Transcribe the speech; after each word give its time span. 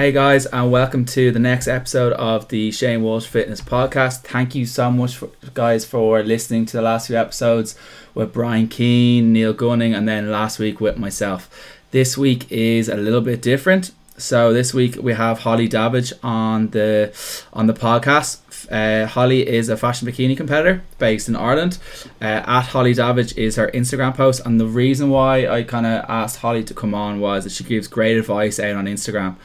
Hey 0.00 0.12
guys, 0.12 0.46
and 0.46 0.72
welcome 0.72 1.04
to 1.04 1.30
the 1.30 1.38
next 1.38 1.68
episode 1.68 2.14
of 2.14 2.48
the 2.48 2.72
Shane 2.72 3.02
Walsh 3.02 3.26
Fitness 3.26 3.60
Podcast. 3.60 4.22
Thank 4.22 4.54
you 4.54 4.64
so 4.64 4.90
much, 4.90 5.14
for, 5.14 5.28
guys, 5.52 5.84
for 5.84 6.22
listening 6.22 6.64
to 6.64 6.78
the 6.78 6.82
last 6.82 7.08
few 7.08 7.16
episodes 7.16 7.76
with 8.14 8.32
Brian 8.32 8.66
Keane, 8.66 9.30
Neil 9.34 9.52
Gunning, 9.52 9.92
and 9.92 10.08
then 10.08 10.30
last 10.30 10.58
week 10.58 10.80
with 10.80 10.96
myself. 10.96 11.50
This 11.90 12.16
week 12.16 12.50
is 12.50 12.88
a 12.88 12.96
little 12.96 13.20
bit 13.20 13.42
different. 13.42 13.90
So 14.16 14.54
this 14.54 14.72
week 14.72 14.96
we 14.96 15.12
have 15.12 15.40
Holly 15.40 15.68
Davage 15.68 16.14
on 16.22 16.70
the 16.70 17.12
on 17.52 17.66
the 17.66 17.74
podcast. 17.74 18.38
Uh, 18.70 19.06
Holly 19.06 19.46
is 19.46 19.68
a 19.68 19.76
fitness 19.76 20.08
bikini 20.08 20.34
competitor 20.34 20.82
based 20.98 21.28
in 21.28 21.36
Ireland. 21.36 21.76
Uh, 22.22 22.42
at 22.46 22.62
Holly 22.62 22.94
Davage 22.94 23.36
is 23.36 23.56
her 23.56 23.68
Instagram 23.74 24.14
post, 24.14 24.46
and 24.46 24.58
the 24.58 24.66
reason 24.66 25.10
why 25.10 25.46
I 25.46 25.62
kind 25.62 25.84
of 25.84 26.06
asked 26.08 26.38
Holly 26.38 26.64
to 26.64 26.72
come 26.72 26.94
on 26.94 27.20
was 27.20 27.44
that 27.44 27.52
she 27.52 27.64
gives 27.64 27.86
great 27.86 28.16
advice 28.16 28.58
out 28.58 28.76
on 28.76 28.86
Instagram. 28.86 29.36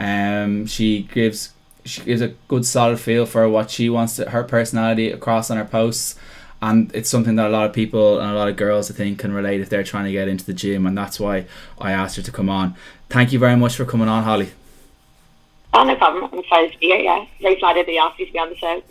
Um, 0.00 0.66
she 0.66 1.02
gives 1.02 1.52
she 1.84 2.02
gives 2.02 2.20
a 2.20 2.28
good 2.48 2.66
solid 2.66 3.00
feel 3.00 3.26
for 3.26 3.48
what 3.48 3.70
she 3.70 3.88
wants 3.88 4.16
to, 4.16 4.30
her 4.30 4.44
personality 4.44 5.10
across 5.10 5.50
on 5.50 5.56
her 5.56 5.64
posts 5.64 6.16
and 6.62 6.94
it's 6.94 7.08
something 7.08 7.36
that 7.36 7.46
a 7.46 7.50
lot 7.50 7.66
of 7.66 7.72
people 7.72 8.20
and 8.20 8.30
a 8.30 8.34
lot 8.34 8.48
of 8.48 8.56
girls 8.56 8.90
I 8.90 8.94
think 8.94 9.18
can 9.18 9.32
relate 9.32 9.60
if 9.60 9.70
they're 9.70 9.84
trying 9.84 10.04
to 10.04 10.12
get 10.12 10.28
into 10.28 10.44
the 10.44 10.52
gym 10.52 10.86
and 10.86 10.96
that's 10.96 11.18
why 11.18 11.46
I 11.78 11.92
asked 11.92 12.16
her 12.16 12.22
to 12.22 12.32
come 12.32 12.48
on. 12.48 12.74
Thank 13.08 13.32
you 13.32 13.38
very 13.38 13.56
much 13.56 13.76
for 13.76 13.84
coming 13.84 14.08
on, 14.08 14.24
Holly. 14.24 14.50
Oh, 15.72 15.84
no 15.84 15.94
problem. 15.94 16.28
I'm 16.32 16.38
excited 16.40 16.72
to 16.72 16.78
be 16.78 16.86
here. 16.86 16.98
Yeah, 16.98 17.24
very 17.40 17.58
flattered 17.58 17.86
that 17.86 17.92
you 17.92 18.00
asked 18.00 18.18
me 18.18 18.26
to 18.26 18.32
be 18.32 18.38
on 18.40 18.48
the 18.48 18.56
show. 18.56 18.82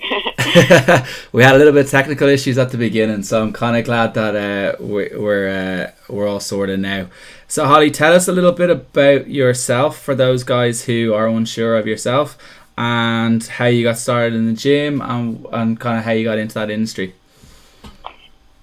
we 1.34 1.44
had 1.44 1.56
a 1.56 1.58
little 1.58 1.74
bit 1.74 1.86
of 1.86 1.92
technical 1.92 2.30
issues 2.30 2.58
at 2.58 2.72
the 2.72 2.78
beginning, 2.78 3.24
so 3.24 3.42
I'm 3.42 3.52
kind 3.52 3.76
of 3.76 3.84
glad 3.84 4.14
that 4.14 4.36
uh, 4.36 4.76
we're 4.82 5.50
uh, 5.50 5.92
we're 6.08 6.28
all 6.28 6.40
sorted 6.40 6.80
now. 6.80 7.08
So, 7.50 7.66
Holly, 7.66 7.92
tell 7.92 8.14
us 8.14 8.30
a 8.30 8.32
little 8.32 8.54
bit 8.54 8.70
about 8.70 9.28
yourself 9.28 10.00
for 10.00 10.16
those 10.16 10.44
guys 10.44 10.86
who 10.86 11.14
are 11.14 11.28
unsure 11.28 11.78
of 11.78 11.86
yourself, 11.86 12.38
and 12.78 13.44
how 13.46 13.66
you 13.66 13.84
got 13.84 13.98
started 13.98 14.34
in 14.34 14.46
the 14.46 14.54
gym, 14.54 15.02
and 15.02 15.46
and 15.52 15.80
kind 15.82 15.98
of 15.98 16.06
how 16.06 16.12
you 16.12 16.24
got 16.24 16.38
into 16.38 16.54
that 16.54 16.70
industry. 16.70 17.14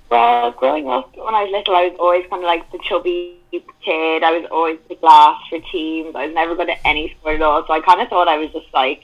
Well, 0.08 0.52
growing 0.52 0.88
up 0.88 1.14
when 1.16 1.34
I 1.34 1.42
was 1.42 1.52
little, 1.52 1.76
I 1.76 1.88
was 1.88 1.96
always 1.98 2.26
kind 2.30 2.42
of 2.42 2.46
like 2.46 2.72
the 2.72 2.78
chubby 2.88 3.36
kid. 3.84 4.22
I 4.22 4.38
was 4.38 4.48
always 4.50 4.78
the 4.88 4.96
glass 4.96 5.40
for 5.48 5.58
teams. 5.72 6.14
I 6.14 6.26
was 6.26 6.34
never 6.34 6.54
good 6.54 6.70
at 6.70 6.78
any 6.84 7.14
sport 7.18 7.36
at 7.36 7.42
all. 7.42 7.66
So 7.66 7.72
I 7.72 7.80
kind 7.80 8.00
of 8.00 8.08
thought 8.08 8.28
I 8.28 8.38
was 8.38 8.50
just 8.52 8.72
like 8.74 9.02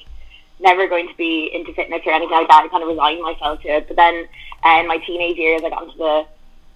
never 0.60 0.88
going 0.88 1.08
to 1.08 1.14
be 1.16 1.50
into 1.52 1.72
fitness 1.74 2.02
or 2.06 2.12
anything 2.12 2.36
like 2.36 2.48
that. 2.48 2.64
I 2.64 2.68
kind 2.68 2.82
of 2.82 2.88
resigned 2.88 3.22
myself 3.22 3.60
to 3.62 3.68
it. 3.68 3.88
But 3.88 3.96
then 3.96 4.26
uh, 4.64 4.78
in 4.80 4.88
my 4.88 4.98
teenage 4.98 5.36
years, 5.36 5.62
I 5.64 5.70
got 5.70 5.84
into 5.84 5.98
the 5.98 6.26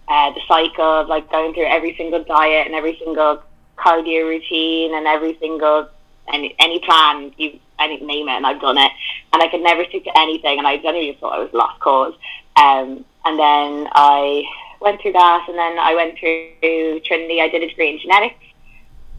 uh, 0.08 0.30
the 0.32 0.40
cycle 0.46 0.84
of 0.84 1.08
like 1.08 1.30
going 1.30 1.52
through 1.54 1.66
every 1.66 1.96
single 1.96 2.22
diet 2.22 2.66
and 2.66 2.74
every 2.74 2.96
single 3.02 3.42
cardio 3.76 4.28
routine 4.28 4.94
and 4.94 5.06
every 5.06 5.36
single 5.38 5.88
any 6.32 6.54
any 6.58 6.78
plan 6.80 7.32
you 7.36 7.58
any 7.78 8.00
name 8.00 8.28
it 8.28 8.32
and 8.32 8.46
I've 8.46 8.60
done 8.60 8.78
it 8.78 8.90
and 9.32 9.42
I 9.42 9.48
could 9.48 9.62
never 9.62 9.84
stick 9.84 10.04
to 10.04 10.18
anything 10.18 10.58
and 10.58 10.66
I 10.66 10.76
genuinely 10.76 11.16
thought 11.20 11.34
I 11.34 11.38
was 11.38 11.52
lost 11.52 11.80
cause. 11.80 12.14
Um, 12.56 13.04
and 13.24 13.38
then 13.38 13.88
I 13.92 14.44
went 14.80 15.00
through 15.00 15.12
that, 15.12 15.46
and 15.48 15.58
then 15.58 15.78
I 15.78 15.94
went 15.94 16.18
through 16.18 17.00
Trinity. 17.00 17.40
I 17.40 17.48
did 17.48 17.62
a 17.62 17.68
degree 17.68 17.90
in 17.90 17.98
genetics, 17.98 18.44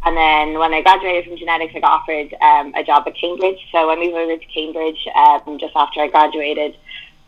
and 0.06 0.16
then 0.16 0.60
when 0.60 0.74
I 0.74 0.82
graduated 0.82 1.26
from 1.26 1.38
genetics, 1.38 1.74
I 1.76 1.80
got 1.80 2.02
offered 2.02 2.34
um, 2.42 2.74
a 2.76 2.84
job 2.84 3.04
at 3.08 3.16
Cambridge. 3.16 3.60
So 3.72 3.90
I 3.90 3.96
moved 3.96 4.16
over 4.16 4.38
to 4.38 4.46
Cambridge 4.48 5.08
um, 5.16 5.58
just 5.60 5.76
after 5.76 6.02
I 6.02 6.08
graduated. 6.08 6.78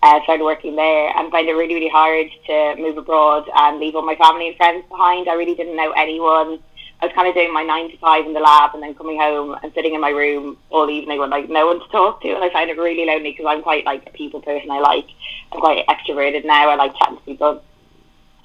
Uh, 0.01 0.23
started 0.23 0.45
working 0.45 0.77
there 0.77 1.11
and 1.17 1.29
find 1.29 1.49
it 1.49 1.51
really, 1.51 1.73
really 1.73 1.89
hard 1.89 2.27
to 2.47 2.75
move 2.81 2.97
abroad 2.97 3.43
and 3.53 3.81
leave 3.81 3.95
all 3.95 4.01
my 4.01 4.15
family 4.15 4.47
and 4.47 4.55
friends 4.55 4.85
behind. 4.87 5.27
I 5.27 5.33
really 5.33 5.55
didn't 5.55 5.75
know 5.75 5.91
anyone. 5.91 6.59
I 7.01 7.05
was 7.05 7.15
kind 7.15 7.27
of 7.27 7.33
doing 7.33 7.53
my 7.53 7.63
nine 7.63 7.89
to 7.91 7.97
five 7.97 8.25
in 8.25 8.33
the 8.33 8.39
lab 8.39 8.71
and 8.73 8.83
then 8.83 8.93
coming 8.93 9.19
home 9.19 9.57
and 9.61 9.73
sitting 9.73 9.95
in 9.95 10.01
my 10.01 10.09
room 10.09 10.57
all 10.69 10.89
evening 10.89 11.19
with 11.19 11.29
like 11.29 11.49
no 11.49 11.67
one 11.67 11.79
to 11.79 11.87
talk 11.89 12.21
to. 12.21 12.29
And 12.29 12.43
I 12.43 12.49
found 12.49 12.69
it 12.69 12.77
really 12.77 13.05
lonely 13.05 13.31
because 13.31 13.45
I'm 13.45 13.61
quite 13.61 13.85
like 13.85 14.07
a 14.07 14.11
people 14.11 14.41
person. 14.41 14.71
I 14.71 14.79
like, 14.79 15.07
I'm 15.51 15.59
quite 15.59 15.85
extroverted 15.87 16.45
now. 16.45 16.69
I 16.69 16.75
like 16.75 16.97
chatting 16.97 17.17
to 17.17 17.23
people. 17.23 17.63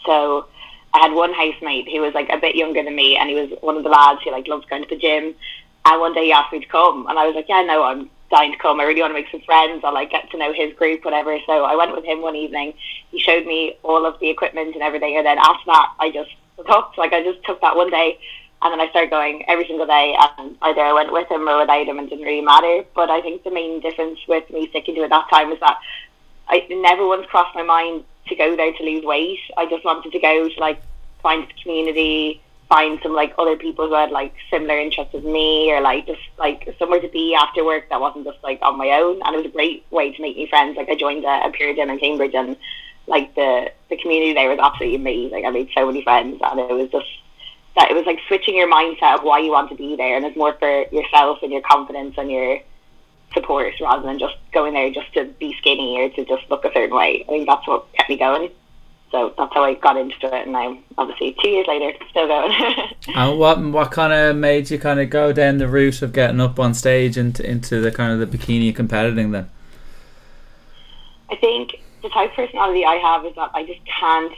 So 0.06 0.46
I 0.92 0.98
had 1.00 1.12
one 1.12 1.32
housemate 1.32 1.88
who 1.90 2.00
was 2.00 2.14
like 2.14 2.28
a 2.30 2.38
bit 2.38 2.56
younger 2.56 2.82
than 2.82 2.94
me 2.94 3.16
and 3.16 3.28
he 3.28 3.34
was 3.34 3.50
one 3.60 3.76
of 3.76 3.82
the 3.82 3.90
lads 3.90 4.20
who 4.22 4.30
like 4.30 4.48
loves 4.48 4.66
going 4.66 4.82
to 4.82 4.88
the 4.88 5.00
gym. 5.00 5.34
And 5.86 6.00
one 6.00 6.14
day 6.14 6.26
he 6.26 6.32
asked 6.32 6.52
me 6.52 6.60
to 6.60 6.66
come 6.66 7.06
and 7.08 7.18
I 7.18 7.26
was 7.26 7.34
like, 7.34 7.48
yeah, 7.48 7.62
no, 7.62 7.82
I'm 7.82 8.10
dying 8.30 8.52
to 8.52 8.58
come. 8.58 8.80
I 8.80 8.84
really 8.84 9.00
want 9.00 9.10
to 9.10 9.20
make 9.20 9.30
some 9.30 9.42
friends. 9.42 9.82
I'll 9.84 9.94
like 9.94 10.10
get 10.10 10.30
to 10.30 10.38
know 10.38 10.52
his 10.52 10.74
group, 10.74 11.04
whatever. 11.04 11.38
So 11.46 11.64
I 11.64 11.76
went 11.76 11.94
with 11.94 12.04
him 12.04 12.22
one 12.22 12.36
evening. 12.36 12.74
He 13.10 13.18
showed 13.18 13.46
me 13.46 13.76
all 13.82 14.06
of 14.06 14.18
the 14.20 14.30
equipment 14.30 14.74
and 14.74 14.82
everything. 14.82 15.16
And 15.16 15.26
then 15.26 15.38
after 15.38 15.66
that, 15.66 15.92
I 15.98 16.10
just 16.10 16.30
hooked. 16.58 16.98
Like 16.98 17.12
I 17.12 17.22
just 17.22 17.44
took 17.44 17.60
that 17.60 17.76
one 17.76 17.90
day 17.90 18.18
and 18.64 18.72
then 18.72 18.80
I 18.80 18.88
started 18.90 19.10
going 19.10 19.44
every 19.46 19.66
single 19.66 19.84
day, 19.86 20.16
and 20.38 20.56
either 20.62 20.80
I 20.80 20.94
went 20.94 21.12
with 21.12 21.30
him 21.30 21.46
or 21.46 21.58
without 21.60 21.86
him, 21.86 21.98
and 21.98 22.08
didn't 22.08 22.24
really 22.24 22.40
matter. 22.40 22.82
But 22.94 23.10
I 23.10 23.20
think 23.20 23.44
the 23.44 23.50
main 23.50 23.80
difference 23.80 24.18
with 24.26 24.48
me 24.48 24.68
sticking 24.70 24.94
to 24.94 25.02
it 25.02 25.10
that 25.10 25.28
time 25.28 25.50
was 25.50 25.60
that 25.60 25.76
I 26.48 26.66
never 26.70 27.06
once 27.06 27.26
crossed 27.26 27.54
my 27.54 27.62
mind 27.62 28.04
to 28.28 28.34
go 28.34 28.56
there 28.56 28.72
to 28.72 28.82
lose 28.82 29.04
weight. 29.04 29.40
I 29.56 29.66
just 29.66 29.84
wanted 29.84 30.12
to 30.12 30.18
go 30.18 30.48
to 30.48 30.60
like 30.60 30.80
find 31.22 31.44
a 31.44 31.62
community, 31.62 32.40
find 32.68 32.98
some 33.02 33.12
like 33.12 33.34
other 33.38 33.56
people 33.56 33.88
who 33.88 33.94
had 33.94 34.10
like 34.10 34.34
similar 34.50 34.78
interests 34.78 35.14
as 35.14 35.24
me, 35.24 35.72
or 35.72 35.80
like 35.80 36.06
just 36.06 36.22
like 36.38 36.74
somewhere 36.78 37.00
to 37.00 37.08
be 37.08 37.34
after 37.34 37.64
work 37.64 37.88
that 37.90 38.00
wasn't 38.00 38.24
just 38.24 38.42
like 38.42 38.60
on 38.62 38.78
my 38.78 38.90
own. 38.90 39.20
And 39.24 39.34
it 39.34 39.38
was 39.38 39.46
a 39.46 39.50
great 39.50 39.84
way 39.90 40.12
to 40.12 40.22
make 40.22 40.36
new 40.36 40.46
friends. 40.46 40.76
Like 40.76 40.88
I 40.88 40.94
joined 40.94 41.24
a, 41.24 41.46
a 41.46 41.50
PureGym 41.50 41.90
in 41.90 41.98
Cambridge, 41.98 42.34
and 42.34 42.56
like 43.06 43.34
the 43.34 43.72
the 43.90 43.96
community 43.96 44.32
there 44.32 44.48
was 44.48 44.58
absolutely 44.58 44.96
amazing. 44.96 45.44
I 45.44 45.50
made 45.50 45.70
so 45.74 45.86
many 45.86 46.02
friends, 46.02 46.40
and 46.42 46.60
it 46.60 46.72
was 46.72 46.90
just 46.90 47.08
that 47.76 47.90
it 47.90 47.94
was 47.94 48.06
like 48.06 48.20
switching 48.28 48.56
your 48.56 48.70
mindset 48.70 49.18
of 49.18 49.24
why 49.24 49.38
you 49.38 49.50
want 49.50 49.68
to 49.70 49.76
be 49.76 49.96
there 49.96 50.16
and 50.16 50.24
it's 50.24 50.36
more 50.36 50.54
for 50.54 50.84
yourself 50.92 51.38
and 51.42 51.52
your 51.52 51.62
confidence 51.62 52.14
and 52.16 52.30
your 52.30 52.60
support 53.34 53.72
rather 53.80 54.02
than 54.02 54.18
just 54.18 54.36
going 54.52 54.74
there 54.74 54.90
just 54.90 55.12
to 55.14 55.24
be 55.38 55.54
skinny 55.58 56.00
or 56.00 56.08
to 56.10 56.24
just 56.24 56.48
look 56.50 56.64
a 56.64 56.72
certain 56.72 56.96
way. 56.96 57.24
I 57.28 57.30
think 57.30 57.46
that's 57.46 57.66
what 57.66 57.92
kept 57.92 58.08
me 58.08 58.16
going. 58.16 58.50
So 59.10 59.32
that's 59.38 59.54
how 59.54 59.62
I 59.62 59.74
got 59.74 59.96
into 59.96 60.26
it, 60.26 60.42
and 60.42 60.52
now 60.52 60.76
obviously 60.98 61.36
two 61.40 61.48
years 61.48 61.68
later, 61.68 61.92
still 62.10 62.26
going. 62.26 62.52
and 63.14 63.38
what 63.38 63.62
what 63.62 63.92
kind 63.92 64.12
of 64.12 64.34
made 64.34 64.70
you 64.70 64.78
kind 64.78 64.98
of 64.98 65.08
go 65.08 65.32
down 65.32 65.58
the 65.58 65.68
route 65.68 66.02
of 66.02 66.12
getting 66.12 66.40
up 66.40 66.58
on 66.58 66.74
stage 66.74 67.16
into 67.16 67.48
into 67.48 67.80
the 67.80 67.92
kind 67.92 68.12
of 68.12 68.18
the 68.18 68.38
bikini 68.38 68.74
competing 68.74 69.30
then? 69.30 69.48
I 71.30 71.36
think 71.36 71.80
the 72.02 72.08
type 72.08 72.30
of 72.30 72.36
personality 72.36 72.84
I 72.84 72.96
have 72.96 73.24
is 73.24 73.34
that 73.36 73.50
I 73.54 73.64
just 73.64 73.80
can't 73.86 74.32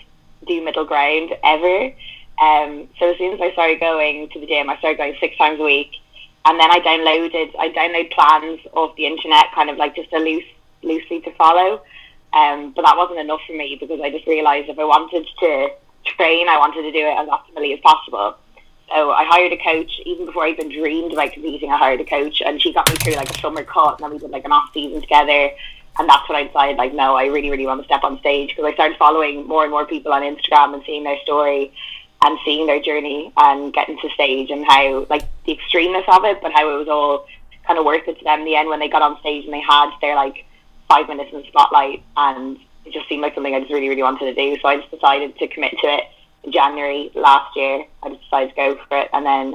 do 0.47 0.63
middle 0.63 0.85
ground 0.85 1.35
ever. 1.43 1.93
Um, 2.39 2.89
so 2.99 3.11
as 3.11 3.19
soon 3.19 3.33
as 3.33 3.41
I 3.41 3.53
started 3.53 3.81
going 3.81 4.29
to 4.29 4.41
the 4.41 4.47
gym, 4.47 4.69
I 4.69 4.77
started 4.79 4.99
going 4.99 5.17
six 5.21 5.39
times 5.39 5.59
a 5.59 5.65
week, 5.65 5.91
and 6.47 6.61
then 6.61 6.71
I 6.71 6.79
downloaded 6.81 7.55
I 7.59 7.69
download 7.71 8.11
plans 8.13 8.61
off 8.73 8.97
the 8.97 9.07
internet, 9.07 9.53
kind 9.53 9.69
of 9.69 9.77
like 9.77 9.97
just 9.97 10.13
a 10.13 10.19
loose 10.19 10.45
loosely 10.83 11.21
to 11.23 11.33
follow. 11.33 11.83
Um, 12.33 12.73
but 12.73 12.85
that 12.85 12.97
wasn't 12.97 13.19
enough 13.19 13.41
for 13.47 13.53
me 13.53 13.77
because 13.79 14.01
I 14.01 14.11
just 14.11 14.27
realised 14.27 14.69
if 14.69 14.79
I 14.79 14.85
wanted 14.85 15.27
to 15.41 15.69
train, 16.05 16.49
I 16.49 16.59
wanted 16.59 16.83
to 16.83 16.93
do 16.93 16.99
it 16.99 17.17
as 17.19 17.29
optimally 17.29 17.75
as 17.75 17.81
possible. 17.81 18.37
So 18.89 19.11
I 19.11 19.25
hired 19.25 19.53
a 19.53 19.57
coach 19.57 20.01
even 20.05 20.27
before 20.27 20.45
I 20.45 20.51
even 20.51 20.69
dreamed 20.69 21.13
about 21.13 21.33
competing. 21.33 21.73
I 21.73 21.77
hired 21.77 22.01
a 22.01 22.05
coach, 22.05 22.41
and 22.45 22.63
she 22.63 22.73
got 22.73 22.89
me 22.89 22.97
through 22.97 23.15
like 23.15 23.31
a 23.31 23.39
summer 23.41 23.65
cut, 23.65 24.01
and 24.01 24.05
then 24.05 24.13
we 24.13 24.19
did 24.19 24.31
like 24.31 24.45
an 24.45 24.53
off 24.53 24.73
season 24.73 25.01
together. 25.01 25.51
And 25.99 26.09
that's 26.09 26.29
when 26.29 26.37
I 26.37 26.45
decided, 26.45 26.77
like, 26.77 26.93
no, 26.93 27.17
I 27.17 27.25
really, 27.25 27.51
really 27.51 27.67
want 27.67 27.81
to 27.81 27.87
step 27.87 28.05
on 28.05 28.21
stage 28.21 28.51
because 28.51 28.67
I 28.67 28.75
started 28.75 28.99
following 28.99 29.47
more 29.49 29.63
and 29.63 29.73
more 29.73 29.87
people 29.87 30.13
on 30.13 30.23
Instagram 30.23 30.75
and 30.75 30.83
seeing 30.85 31.05
their 31.05 31.19
story 31.21 31.73
and 32.23 32.39
seeing 32.45 32.67
their 32.67 32.81
journey 32.81 33.33
and 33.37 33.73
getting 33.73 33.99
to 33.99 34.11
stage 34.11 34.51
and 34.51 34.65
how 34.67 35.07
like 35.09 35.23
the 35.47 35.57
extremeness 35.57 36.05
of 36.09 36.25
it, 36.25 36.39
but 36.43 36.53
how 36.53 36.69
it 36.75 36.79
was 36.79 36.89
all 36.89 37.27
kind 37.67 37.79
of 37.79 37.85
worth 37.85 38.07
it 38.07 38.19
to 38.19 38.25
them 38.25 38.41
in 38.41 38.45
the 38.45 38.57
end 38.57 38.69
when 38.69 38.79
they 38.79 38.89
got 38.89 39.03
on 39.03 39.19
stage 39.21 39.45
and 39.45 39.53
they 39.53 39.61
had 39.61 39.91
their 40.01 40.15
like 40.15 40.45
five 40.89 41.09
minutes 41.09 41.31
in 41.33 41.41
the 41.41 41.47
spotlight 41.49 42.03
and 42.17 42.59
it 42.85 42.93
just 42.93 43.09
seemed 43.09 43.23
like 43.23 43.35
something 43.35 43.55
I 43.55 43.61
just 43.61 43.73
really, 43.73 43.89
really 43.89 44.03
wanted 44.03 44.27
to 44.27 44.35
do. 44.35 44.61
So 44.61 44.69
I 44.69 44.77
just 44.77 44.91
decided 44.91 45.37
to 45.39 45.49
commit 45.49 45.73
to 45.81 45.87
it 45.87 46.05
in 46.45 46.53
January 46.53 47.11
last 47.15 47.57
year. 47.57 47.85
I 48.03 48.11
just 48.11 48.23
decided 48.23 48.51
to 48.51 48.57
go 48.57 48.79
for 48.89 48.99
it 48.99 49.11
and 49.13 49.27
then 49.27 49.55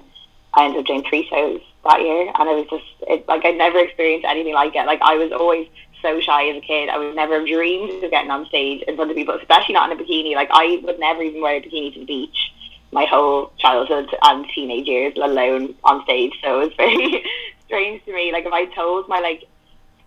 I 0.53 0.65
ended 0.65 0.81
up 0.81 0.85
doing 0.87 1.03
three 1.07 1.27
shows 1.29 1.61
that 1.85 2.01
year 2.01 2.31
and 2.37 2.49
it 2.49 2.55
was 2.55 2.67
just 2.69 3.09
it 3.09 3.27
like 3.27 3.45
I'd 3.45 3.57
never 3.57 3.79
experienced 3.79 4.25
anything 4.27 4.53
like 4.53 4.75
it. 4.75 4.85
Like 4.85 5.01
I 5.01 5.15
was 5.15 5.31
always 5.31 5.67
so 6.01 6.19
shy 6.19 6.49
as 6.49 6.57
a 6.57 6.61
kid. 6.61 6.89
I 6.89 6.97
would 6.97 7.15
never 7.15 7.39
have 7.39 7.47
dreamed 7.47 8.03
of 8.03 8.11
getting 8.11 8.31
on 8.31 8.45
stage 8.47 8.83
in 8.87 8.95
front 8.95 9.09
of 9.09 9.15
people, 9.15 9.35
especially 9.35 9.73
not 9.73 9.91
in 9.91 9.97
a 9.97 10.03
bikini. 10.03 10.35
Like 10.35 10.49
I 10.51 10.81
would 10.83 10.99
never 10.99 11.23
even 11.23 11.41
wear 11.41 11.55
a 11.55 11.61
bikini 11.61 11.93
to 11.93 11.99
the 12.01 12.05
beach 12.05 12.51
my 12.91 13.05
whole 13.05 13.53
childhood 13.57 14.09
and 14.21 14.45
teenage 14.53 14.87
years, 14.87 15.13
let 15.15 15.29
alone 15.29 15.75
on 15.83 16.03
stage. 16.03 16.33
So 16.43 16.61
it 16.61 16.65
was 16.65 16.73
very 16.75 17.23
strange 17.65 18.03
to 18.05 18.13
me. 18.13 18.31
Like 18.31 18.45
if 18.45 18.53
I 18.53 18.65
told 18.65 19.07
my 19.07 19.19
like 19.19 19.45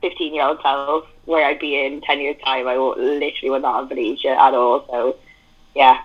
fifteen 0.00 0.34
year 0.34 0.44
old 0.44 0.60
self 0.62 1.06
where 1.24 1.46
I'd 1.46 1.58
be 1.58 1.84
in 1.84 2.00
ten 2.02 2.20
years 2.20 2.36
time, 2.44 2.68
I 2.68 2.78
would, 2.78 2.98
literally 2.98 3.50
would 3.50 3.62
not 3.62 3.80
have 3.80 3.88
believed 3.88 4.24
it 4.24 4.28
at 4.28 4.54
all. 4.54 4.86
So 4.90 5.16
yeah, 5.74 6.02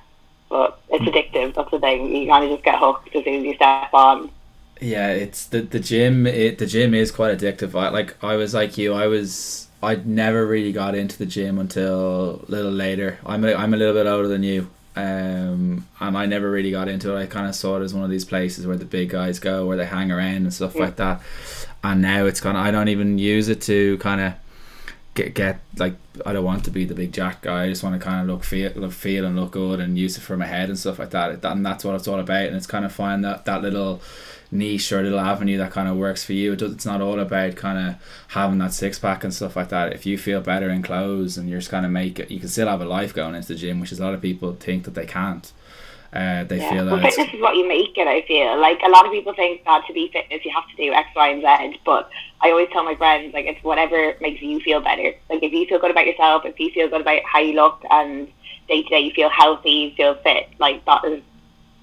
but 0.50 0.82
it's 0.90 1.04
hmm. 1.04 1.10
addictive. 1.10 1.56
That's 1.56 1.72
the 1.72 1.80
thing. 1.80 2.16
You 2.16 2.30
kind 2.30 2.46
of 2.46 2.52
just 2.52 2.64
get 2.64 2.80
hooked 2.80 3.16
as 3.16 3.24
soon 3.24 3.36
as 3.36 3.44
you 3.44 3.56
step 3.56 3.94
on. 3.94 4.32
Yeah, 4.82 5.10
it's 5.10 5.48
the 5.48 5.62
the 5.62 5.80
gym. 5.80 6.26
It 6.26 6.58
the 6.58 6.66
gym 6.66 6.94
is 6.94 7.12
quite 7.12 7.38
addictive. 7.38 7.80
I 7.80 7.90
like 7.90 8.22
I 8.24 8.36
was 8.36 8.54
like 8.54 8.78
you. 8.78 8.94
I 8.94 9.08
was 9.08 9.68
I 9.82 9.96
never 9.96 10.46
really 10.46 10.72
got 10.72 10.96
into 10.96 11.18
the 11.18 11.26
gym 11.26 11.60
until 11.60 12.46
a 12.48 12.52
little 12.52 12.72
later. 12.72 13.20
I'm 13.26 13.44
a, 13.46 13.54
I'm 13.54 13.74
a 13.74 13.78
little 13.78 13.94
bit 13.94 14.08
older 14.08 14.28
than 14.28 14.44
you, 14.44 14.70
Um, 15.04 15.88
and 16.00 16.18
I 16.18 16.26
never 16.26 16.50
really 16.52 16.72
got 16.72 16.88
into 16.88 17.16
it. 17.16 17.20
I 17.22 17.26
kind 17.26 17.48
of 17.48 17.56
saw 17.56 17.78
it 17.78 17.84
as 17.84 17.94
one 17.94 18.04
of 18.04 18.10
these 18.10 18.26
places 18.26 18.66
where 18.68 18.78
the 18.78 18.86
big 18.86 19.10
guys 19.10 19.40
go, 19.40 19.66
where 19.66 19.78
they 19.78 19.86
hang 19.86 20.12
around 20.12 20.38
and 20.38 20.54
stuff 20.54 20.76
Yeah. 20.76 20.82
like 20.84 20.96
that. 20.98 21.22
And 21.84 22.02
now 22.02 22.26
it's 22.26 22.42
kind 22.42 22.58
of 22.58 22.64
I 22.66 22.72
don't 22.72 22.90
even 22.90 23.18
use 23.18 23.48
it 23.50 23.62
to 23.64 23.98
kind 24.00 24.22
of 24.22 24.34
get 25.16 25.34
get 25.34 25.60
like 25.78 25.96
I 26.26 26.34
don't 26.34 26.44
want 26.46 26.64
to 26.66 26.72
be 26.72 26.86
the 26.86 26.94
big 26.96 27.12
jack 27.14 27.42
guy. 27.42 27.64
I 27.64 27.70
just 27.70 27.84
want 27.84 28.00
to 28.00 28.06
kind 28.06 28.22
of 28.22 28.28
look 28.28 28.44
feel 28.44 28.72
look 28.76 28.92
feel 28.92 29.26
and 29.26 29.36
look 29.36 29.52
good 29.52 29.80
and 29.80 29.98
use 29.98 30.18
it 30.18 30.22
for 30.22 30.36
my 30.38 30.46
head 30.46 30.70
and 30.70 30.78
stuff 30.78 31.00
like 31.00 31.12
that. 31.12 31.44
And 31.44 31.66
that's 31.66 31.84
what 31.84 31.96
it's 31.96 32.08
all 32.08 32.20
about. 32.20 32.46
And 32.48 32.56
it's 32.56 32.68
kind 32.68 32.86
of 32.86 32.92
find 32.92 33.24
that 33.24 33.46
that 33.46 33.62
little 33.62 34.02
niche 34.52 34.92
or 34.92 35.04
little 35.04 35.20
avenue 35.20 35.58
that 35.58 35.72
kind 35.72 35.88
of 35.88 35.96
works 35.98 36.24
for 36.24 36.34
you. 36.34 36.54
It 36.54 36.60
does, 36.60 36.74
it's 36.74 36.86
not 36.86 37.02
all 37.02 37.20
about 37.20 37.56
kind 37.56 37.78
of 37.90 37.96
having 38.30 38.58
that 38.60 38.74
six 38.74 38.98
pack 38.98 39.24
and 39.24 39.34
stuff 39.34 39.56
like 39.56 39.70
that. 39.70 39.94
If 39.94 40.06
you 40.06 40.18
feel 40.18 40.42
better 40.42 40.70
in 40.70 40.82
clothes 40.82 41.38
and 41.38 41.50
you're 41.50 41.60
just 41.60 41.72
kind 41.72 41.86
of 41.86 41.92
make 41.92 42.20
it, 42.20 42.32
you 42.32 42.40
can 42.40 42.50
still 42.50 42.68
have 42.68 42.82
a 42.82 42.86
life 42.86 43.14
going 43.14 43.36
into 43.36 43.50
the 43.50 43.56
gym, 43.56 43.80
which 43.80 43.92
is 43.92 44.00
a 44.00 44.04
lot 44.04 44.14
of 44.14 44.22
people 44.22 44.56
think 44.60 44.86
that 44.86 44.96
they 44.96 45.06
can't. 45.06 45.52
Uh, 46.12 46.44
they 46.44 46.58
Yeah. 46.58 46.70
feel 46.72 46.86
Well, 46.88 46.98
that 46.98 47.06
it's, 47.06 47.16
fitness 47.18 47.36
is 47.36 47.42
what 47.42 47.56
you 47.56 47.68
make 47.68 47.96
it. 47.96 48.08
I 48.08 48.24
feel 48.24 48.60
like 48.60 48.80
a 48.84 48.90
lot 48.90 49.06
of 49.06 49.12
people 49.12 49.34
think 49.34 49.64
that 49.66 49.86
to 49.86 49.94
be 49.94 50.10
fitness 50.12 50.44
you 50.44 50.52
have 50.52 50.68
to 50.68 50.76
do 50.76 50.92
X, 50.92 51.08
Y, 51.16 51.28
and 51.28 51.42
Z. 51.44 51.80
But 51.86 52.10
I 52.42 52.50
always 52.50 52.68
tell 52.74 52.84
my 52.84 52.96
friends 52.96 53.32
like 53.34 53.46
it's 53.46 53.64
whatever 53.64 54.16
makes 54.20 54.42
you 54.42 54.60
feel 54.62 54.82
better. 54.82 55.14
Like 55.30 55.44
if 55.44 55.54
you 55.54 55.68
feel 55.68 55.78
good 55.78 55.92
about 55.92 56.08
yourself, 56.08 56.46
if 56.46 56.60
you 56.60 56.72
feel 56.72 56.90
good 56.90 57.02
about 57.02 57.22
how 57.32 57.40
you 57.40 57.54
look, 57.54 57.84
and 57.92 58.28
day 58.68 58.82
to 58.82 58.90
day 58.90 59.00
you 59.02 59.12
feel 59.12 59.30
healthy, 59.30 59.70
you 59.70 59.92
feel 59.96 60.16
fit. 60.24 60.50
Like 60.58 60.84
that 60.86 61.06
is 61.06 61.22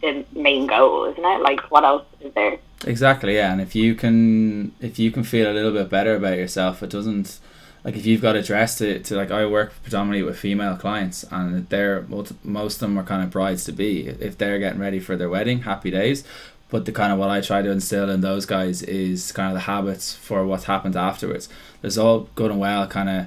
the 0.01 0.25
main 0.33 0.67
goal, 0.67 1.05
isn't 1.07 1.25
it? 1.25 1.41
Like 1.41 1.71
what 1.71 1.85
else 1.85 2.05
is 2.21 2.33
there? 2.35 2.59
Exactly, 2.87 3.37
yeah. 3.37 3.53
And 3.53 3.61
if 3.61 3.75
you 3.75 3.95
can, 3.95 4.73
if 4.81 4.99
you 4.99 5.11
can 5.11 5.25
feel 5.25 5.51
a 5.51 5.55
little 5.55 5.73
bit 5.73 5.89
better 5.89 6.15
about 6.15 6.37
yourself, 6.37 6.83
it 6.83 6.91
doesn't 6.91 7.41
like 7.85 7.97
if 7.97 8.05
you've 8.05 8.21
got 8.21 8.35
a 8.35 8.43
dress 8.43 8.79
to, 8.79 8.99
to 8.99 9.15
like 9.15 9.31
I 9.31 9.47
work 9.47 9.73
predominantly 9.83 10.23
with 10.23 10.39
female 10.39 10.77
clients, 10.77 11.25
and 11.31 11.69
they're 11.69 12.03
most 12.03 12.45
most 12.45 12.75
of 12.75 12.81
them 12.81 12.99
are 12.99 13.05
kind 13.05 13.23
of 13.23 13.31
brides 13.31 13.65
to 13.65 13.73
be. 13.73 14.09
If 14.09 14.37
they're 14.37 14.59
getting 14.59 14.81
ready 14.81 14.99
for 14.99 15.17
their 15.17 15.31
wedding, 15.31 15.63
happy 15.63 15.91
days. 15.91 16.25
But 16.69 16.85
the 16.85 16.91
kind 16.91 17.13
of 17.13 17.19
what 17.21 17.31
I 17.31 17.41
try 17.41 17.63
to 17.63 17.71
instill 17.71 18.11
in 18.11 18.23
those 18.23 18.45
guys 18.45 18.83
is 18.83 19.31
kind 19.31 19.49
of 19.49 19.55
the 19.55 19.61
habits 19.61 20.15
for 20.17 20.45
what's 20.45 20.65
happened 20.65 20.97
afterwards. 20.97 21.49
There's 21.81 21.97
all 21.97 22.29
good 22.35 22.51
and 22.51 22.59
well, 22.59 22.89
kind 22.89 23.09
of 23.09 23.27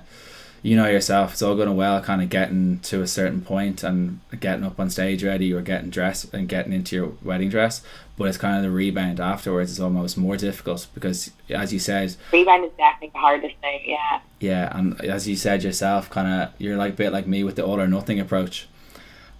you 0.62 0.76
know 0.76 0.88
yourself, 0.88 1.34
it's 1.34 1.42
all 1.42 1.56
going 1.56 1.76
well 1.76 2.02
kind 2.02 2.22
of 2.22 2.30
getting 2.30 2.80
to 2.80 3.02
a 3.02 3.08
certain 3.08 3.42
point 3.42 3.84
and 3.84 4.20
getting 4.40 4.66
up 4.66 4.80
on 4.80 4.90
stage 4.90 5.24
ready 5.24 5.54
or 5.54 5.62
getting 5.62 5.90
dressed 5.90 6.34
and 6.34 6.50
getting 6.50 6.74
into 6.74 6.96
your 6.96 7.14
wedding 7.24 7.50
dress. 7.50 7.82
But 8.18 8.26
it's 8.26 8.38
kind 8.38 8.58
of 8.58 8.64
the 8.64 8.72
rebound 8.72 9.20
afterwards 9.22 9.72
is 9.72 9.80
almost 9.80 10.18
more 10.18 10.36
difficult 10.36 10.88
because, 10.94 11.32
as 11.50 11.72
you 11.72 11.80
said, 11.80 12.16
Rebound 12.34 12.66
is 12.66 12.72
definitely 12.78 13.12
the 13.14 13.20
hardest 13.20 13.56
thing. 13.62 13.82
Yeah. 13.86 14.20
yeah, 14.42 14.78
and 14.78 15.00
as 15.02 15.28
you 15.28 15.38
said 15.38 15.64
yourself, 15.64 16.10
kind 16.10 16.28
of 16.28 16.54
you're 16.58 16.76
like 16.76 16.94
a 16.94 16.98
bit 16.98 17.14
like 17.14 17.28
me 17.28 17.46
with 17.46 17.56
the 17.56 17.66
all 17.66 17.80
or 17.80 17.88
nothing 17.88 18.20
approach. 18.20 18.68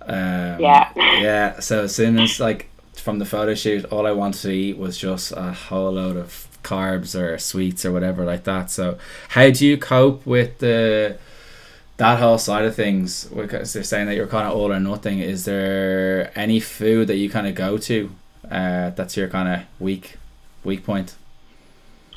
Um, 0.02 0.60
Yeah. 0.60 0.92
yeah. 0.96 1.60
So 1.60 1.84
as 1.84 1.96
soon 1.96 2.18
as 2.20 2.40
like 2.40 2.70
from 2.94 3.20
the 3.20 3.26
photo 3.26 3.54
shoot, 3.54 3.86
all 3.86 4.08
I 4.08 4.12
wanted 4.12 4.42
to 4.44 4.52
eat 4.52 4.78
was 4.78 4.98
just 4.98 5.34
a 5.36 5.52
whole 5.52 5.92
load 5.92 6.16
of 6.16 6.48
carbs 6.64 7.20
or 7.20 7.38
sweets 7.38 7.86
or 7.86 7.92
whatever 7.92 8.26
like 8.26 8.44
that. 8.44 8.72
So 8.72 8.98
how 9.30 9.50
do 9.50 9.66
you 9.66 9.78
cope 9.78 10.26
with 10.26 10.60
the 10.60 11.18
that 11.98 12.20
whole 12.20 12.38
side 12.38 12.66
of 12.66 12.76
things? 12.76 13.26
Because 13.26 13.74
they're 13.74 13.84
saying 13.84 14.08
that 14.08 14.16
you're 14.16 14.28
kind 14.28 14.48
of 14.48 14.56
all 14.56 14.72
or 14.72 14.80
nothing. 14.80 15.20
Is 15.20 15.46
there 15.46 16.32
any 16.38 16.60
food 16.60 17.08
that 17.08 17.18
you 17.18 17.30
kind 17.30 17.48
of 17.48 17.56
go 17.56 17.78
to? 17.78 18.12
Uh, 18.50 18.90
that's 18.92 19.16
your 19.16 19.28
kind 19.28 19.48
of 19.50 19.66
weak 19.80 20.16
weak 20.64 20.84
point. 20.84 21.16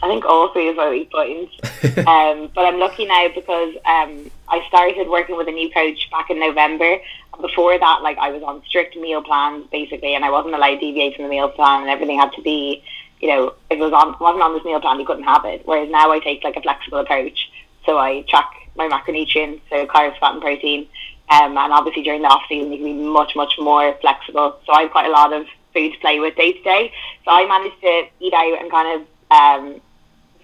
I 0.03 0.09
think 0.09 0.25
all 0.25 0.53
food 0.53 0.71
is 0.71 0.77
my 0.77 0.91
weak 0.91 1.13
point. 1.13 1.49
um, 2.09 2.51
but 2.55 2.65
I'm 2.65 2.81
lucky 2.81 3.07
now 3.07 3.29
because 3.33 3.75
um, 3.87 4.31
I 4.49 4.65
started 4.67 5.09
working 5.09 5.37
with 5.37 5.47
a 5.47 5.53
new 5.53 5.71
coach 5.71 6.11
back 6.11 6.29
in 6.29 6.41
November. 6.41 6.99
Before 7.41 7.79
that, 7.79 8.03
like 8.03 8.19
I 8.19 8.31
was 8.31 8.43
on 8.43 8.63
strict 8.67 8.97
meal 8.97 9.23
plans 9.23 9.67
basically, 9.71 10.15
and 10.15 10.25
I 10.25 10.31
wasn't 10.31 10.55
allowed 10.55 10.75
to 10.75 10.81
deviate 10.81 11.15
from 11.15 11.25
the 11.25 11.31
meal 11.31 11.49
plan, 11.49 11.83
and 11.83 11.91
everything 11.91 12.19
had 12.19 12.33
to 12.33 12.43
be, 12.43 12.83
you 13.23 13.29
know, 13.29 13.55
it 13.71 13.79
was 13.79 13.93
on 13.93 14.17
wasn't 14.21 14.43
on 14.43 14.53
this 14.53 14.65
meal 14.65 14.81
plan, 14.81 14.99
you 14.99 15.07
couldn't 15.07 15.25
have 15.25 15.45
it. 15.45 15.63
Whereas 15.65 15.89
now 15.89 16.11
I 16.11 16.19
take 16.19 16.43
like 16.43 16.57
a 16.57 16.61
flexible 16.61 16.99
approach, 16.99 17.51
so 17.87 17.97
I 17.97 18.23
track 18.29 18.51
my 18.77 18.89
macronutrients, 18.89 19.61
so 19.71 19.87
carbs, 19.87 20.19
fat, 20.19 20.33
and 20.33 20.43
protein. 20.43 20.89
Um, 21.31 21.57
and 21.57 21.73
obviously 21.73 22.03
during 22.03 22.23
the 22.23 22.29
off 22.29 22.43
season, 22.49 22.73
you 22.73 22.79
can 22.79 22.87
be 22.87 22.93
much, 22.95 23.35
much 23.37 23.55
more 23.59 23.97
flexible. 24.01 24.59
So 24.67 24.73
I 24.73 24.83
have 24.83 24.91
quite 24.91 25.07
a 25.07 25.11
lot 25.11 25.33
of 25.33 25.47
food 25.73 25.93
to 25.93 25.99
play 26.01 26.21
with 26.21 26.37
day 26.37 26.53
to 26.53 26.63
day. 26.63 26.93
So 27.25 27.31
I 27.31 27.47
managed 27.47 27.81
to 27.81 28.09
eat 28.21 28.35
out 28.35 28.61
and 28.61 28.71
kind 28.71 29.01
of 29.01 29.31
um, 29.31 29.81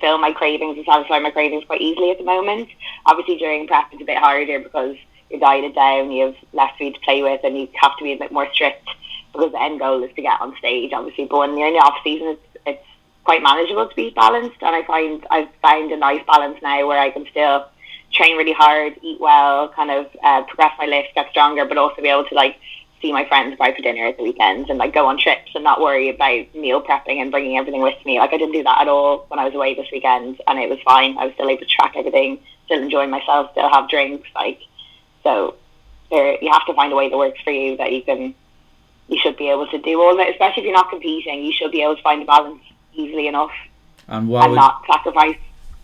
fill 0.01 0.19
my 0.19 0.33
cravings 0.33 0.77
and 0.77 0.87
satisfy 0.87 1.19
my 1.19 1.31
cravings 1.31 1.65
quite 1.65 1.81
easily 1.81 2.11
at 2.11 2.19
the 2.19 2.25
moment. 2.25 2.69
Obviously, 3.07 3.37
during 3.37 3.67
prep, 3.67 3.87
it's 3.93 4.01
a 4.01 4.05
bit 4.05 4.19
harder 4.19 4.61
because 4.61 4.97
you're 5.31 5.41
dieted 5.41 5.75
down, 5.75 6.11
you 6.11 6.27
have 6.27 6.37
less 6.53 6.73
food 6.79 6.95
to 6.95 7.01
play 7.01 7.23
with, 7.23 7.41
and 7.45 7.59
you 7.59 7.69
have 7.83 7.97
to 7.99 8.05
be 8.05 8.13
a 8.13 8.19
bit 8.19 8.33
more 8.33 8.51
strict 8.55 8.89
because 9.33 9.53
the 9.53 9.63
end 9.63 9.79
goal 9.79 10.03
is 10.03 10.15
to 10.15 10.23
get 10.23 10.41
on 10.41 10.57
stage, 10.57 10.93
obviously. 10.93 11.27
But 11.27 11.39
when 11.39 11.57
you're 11.57 11.69
in 11.69 11.75
the 11.75 11.81
off 11.81 11.99
season, 12.03 12.29
it's 12.29 12.48
quite 13.29 13.43
manageable 13.43 13.87
to 13.87 13.95
be 13.95 14.09
balanced, 14.09 14.57
and 14.63 14.75
I 14.75 14.83
find 14.85 15.27
I've 15.31 15.51
found 15.61 15.93
a 15.93 15.99
nice 15.99 16.23
balance 16.27 16.57
now 16.63 16.89
where 16.89 16.99
I 16.99 17.11
can 17.11 17.27
still 17.31 17.67
train 18.11 18.39
really 18.39 18.55
hard, 18.55 18.95
eat 19.03 19.21
well, 19.21 19.69
kind 19.69 19.91
of 19.91 20.07
uh, 20.23 20.45
progress 20.45 20.73
my 20.79 20.87
lift, 20.87 21.15
get 21.15 21.29
stronger, 21.29 21.67
but 21.67 21.77
also 21.77 22.01
be 22.01 22.09
able 22.09 22.25
to 22.25 22.35
like 22.35 22.57
see 23.03 23.13
my 23.13 23.29
friends 23.29 23.55
out 23.61 23.77
for 23.77 23.83
dinner 23.83 24.07
at 24.07 24.17
the 24.17 24.23
weekends 24.23 24.71
and 24.71 24.79
like 24.79 24.95
go 24.95 25.05
on 25.05 25.19
trips 25.19 25.51
and 25.55 25.63
not 25.63 25.79
worry 25.79 26.09
about 26.09 26.55
meal 26.55 26.81
prepping 26.83 27.21
and 27.21 27.31
bringing 27.31 27.59
everything 27.59 27.83
with 27.83 28.03
me. 28.07 28.19
Like 28.19 28.33
I 28.33 28.39
didn't 28.39 28.55
do 28.55 28.63
that 28.63 28.81
at 28.81 28.89
all 28.89 29.27
when 29.29 29.39
I 29.39 29.45
was 29.45 29.55
away 29.55 29.75
this 29.75 29.93
weekend, 29.93 30.41
and 30.47 30.59
it 30.59 30.71
was 30.71 30.79
fine. 30.83 31.19
I 31.19 31.27
was 31.27 31.35
still 31.35 31.51
able 31.51 31.61
to 31.61 31.67
track 31.67 31.97
everything, 31.97 32.41
still 32.65 32.83
enjoying 32.83 33.11
myself, 33.11 33.51
still 33.53 33.69
have 33.69 33.91
drinks. 33.91 34.31
Like 34.35 34.61
so, 35.23 35.57
there 36.11 36.43
you 36.43 36.51
have 36.51 36.65
to 36.65 36.73
find 36.73 36.95
a 36.95 36.97
way 36.97 37.11
that 37.11 37.19
works 37.19 37.43
for 37.45 37.51
you 37.51 37.77
that 37.77 37.93
you 37.93 38.01
can. 38.01 38.35
You 39.09 39.19
should 39.23 39.37
be 39.37 39.51
able 39.51 39.67
to 39.67 39.79
do 39.79 40.01
all 40.01 40.17
that, 40.17 40.31
especially 40.31 40.63
if 40.63 40.67
you're 40.67 40.75
not 40.75 40.89
competing. 40.89 41.45
You 41.45 41.53
should 41.53 41.73
be 41.73 41.83
able 41.83 41.97
to 41.97 42.03
find 42.03 42.23
a 42.23 42.27
balance 42.27 42.63
easily 42.99 43.29
enough 43.29 43.53
And 44.07 44.19
and 44.19 44.29
would 44.29 44.57
not 44.57 44.85
sacrifice. 44.91 45.37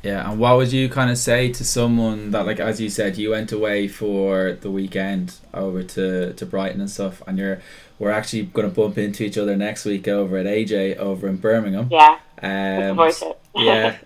Yeah, 0.03 0.31
and 0.31 0.39
what 0.39 0.59
would 0.59 0.71
you 0.71 0.91
kind 0.91 1.11
of 1.11 1.17
say 1.17 1.51
to 1.51 1.65
someone 1.65 2.31
that, 2.33 2.45
like, 2.45 2.61
as 2.61 2.79
you 2.79 2.91
said, 2.91 3.17
you 3.17 3.31
went 3.31 3.53
away 3.53 3.89
for 3.89 4.53
the 4.53 4.71
weekend 4.71 5.37
over 5.55 5.83
to, 5.83 6.35
to 6.35 6.47
Brighton 6.47 6.83
and 6.83 6.91
stuff, 6.91 7.23
and 7.27 7.39
you're 7.39 7.63
we're 7.99 8.11
actually 8.11 8.43
going 8.43 8.69
to 8.69 8.75
bump 8.75 8.99
into 8.99 9.25
each 9.25 9.39
other 9.39 9.57
next 9.57 9.85
week 9.87 10.07
over 10.07 10.37
at 10.37 10.47
AJ 10.47 10.97
over 10.97 11.27
in 11.27 11.37
Birmingham. 11.37 11.89
Yeah, 11.91 12.19
Um, 12.43 12.99
it. 12.99 13.39
yeah, 13.55 13.97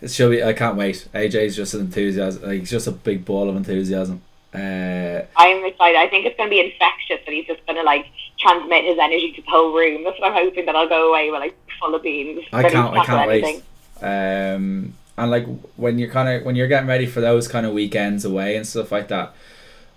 it 0.00 0.10
should 0.10 0.30
be. 0.30 0.42
I 0.42 0.54
can't 0.54 0.76
wait. 0.76 1.06
AJ's 1.14 1.54
just 1.54 1.74
an 1.74 1.82
enthusiasm. 1.82 2.42
Like, 2.42 2.60
he's 2.60 2.70
just 2.70 2.88
a 2.88 2.92
big 2.92 3.24
ball 3.24 3.48
of 3.48 3.54
enthusiasm. 3.54 4.22
Uh, 4.52 5.22
I'm 5.36 5.64
excited. 5.64 5.98
I 5.98 6.08
think 6.08 6.26
it's 6.26 6.36
going 6.36 6.48
to 6.48 6.54
be 6.54 6.60
infectious, 6.60 7.20
and 7.26 7.36
he's 7.36 7.46
just 7.46 7.64
going 7.66 7.76
to 7.76 7.84
like 7.84 8.06
transmit 8.38 8.84
his 8.84 8.98
energy 8.98 9.32
to 9.32 9.42
the 9.42 9.50
whole 9.50 9.74
room. 9.74 10.04
That's 10.04 10.18
what 10.20 10.32
I'm 10.32 10.44
hoping 10.44 10.66
that 10.66 10.76
I'll 10.76 10.88
go 10.88 11.10
away 11.10 11.30
with 11.30 11.40
like 11.40 11.56
full 11.80 11.94
of 11.94 12.02
beans. 12.02 12.44
I 12.52 12.62
can't. 12.62 12.96
I 12.96 13.04
can't 13.04 13.28
wait. 13.28 13.62
Um, 14.00 14.94
and 15.16 15.30
like 15.30 15.46
when 15.76 15.98
you're 15.98 16.10
kind 16.10 16.28
of 16.28 16.44
when 16.44 16.56
you're 16.56 16.68
getting 16.68 16.88
ready 16.88 17.06
for 17.06 17.20
those 17.20 17.48
kind 17.48 17.66
of 17.66 17.72
weekends 17.72 18.24
away 18.24 18.56
and 18.56 18.66
stuff 18.66 18.92
like 18.92 19.08
that, 19.08 19.34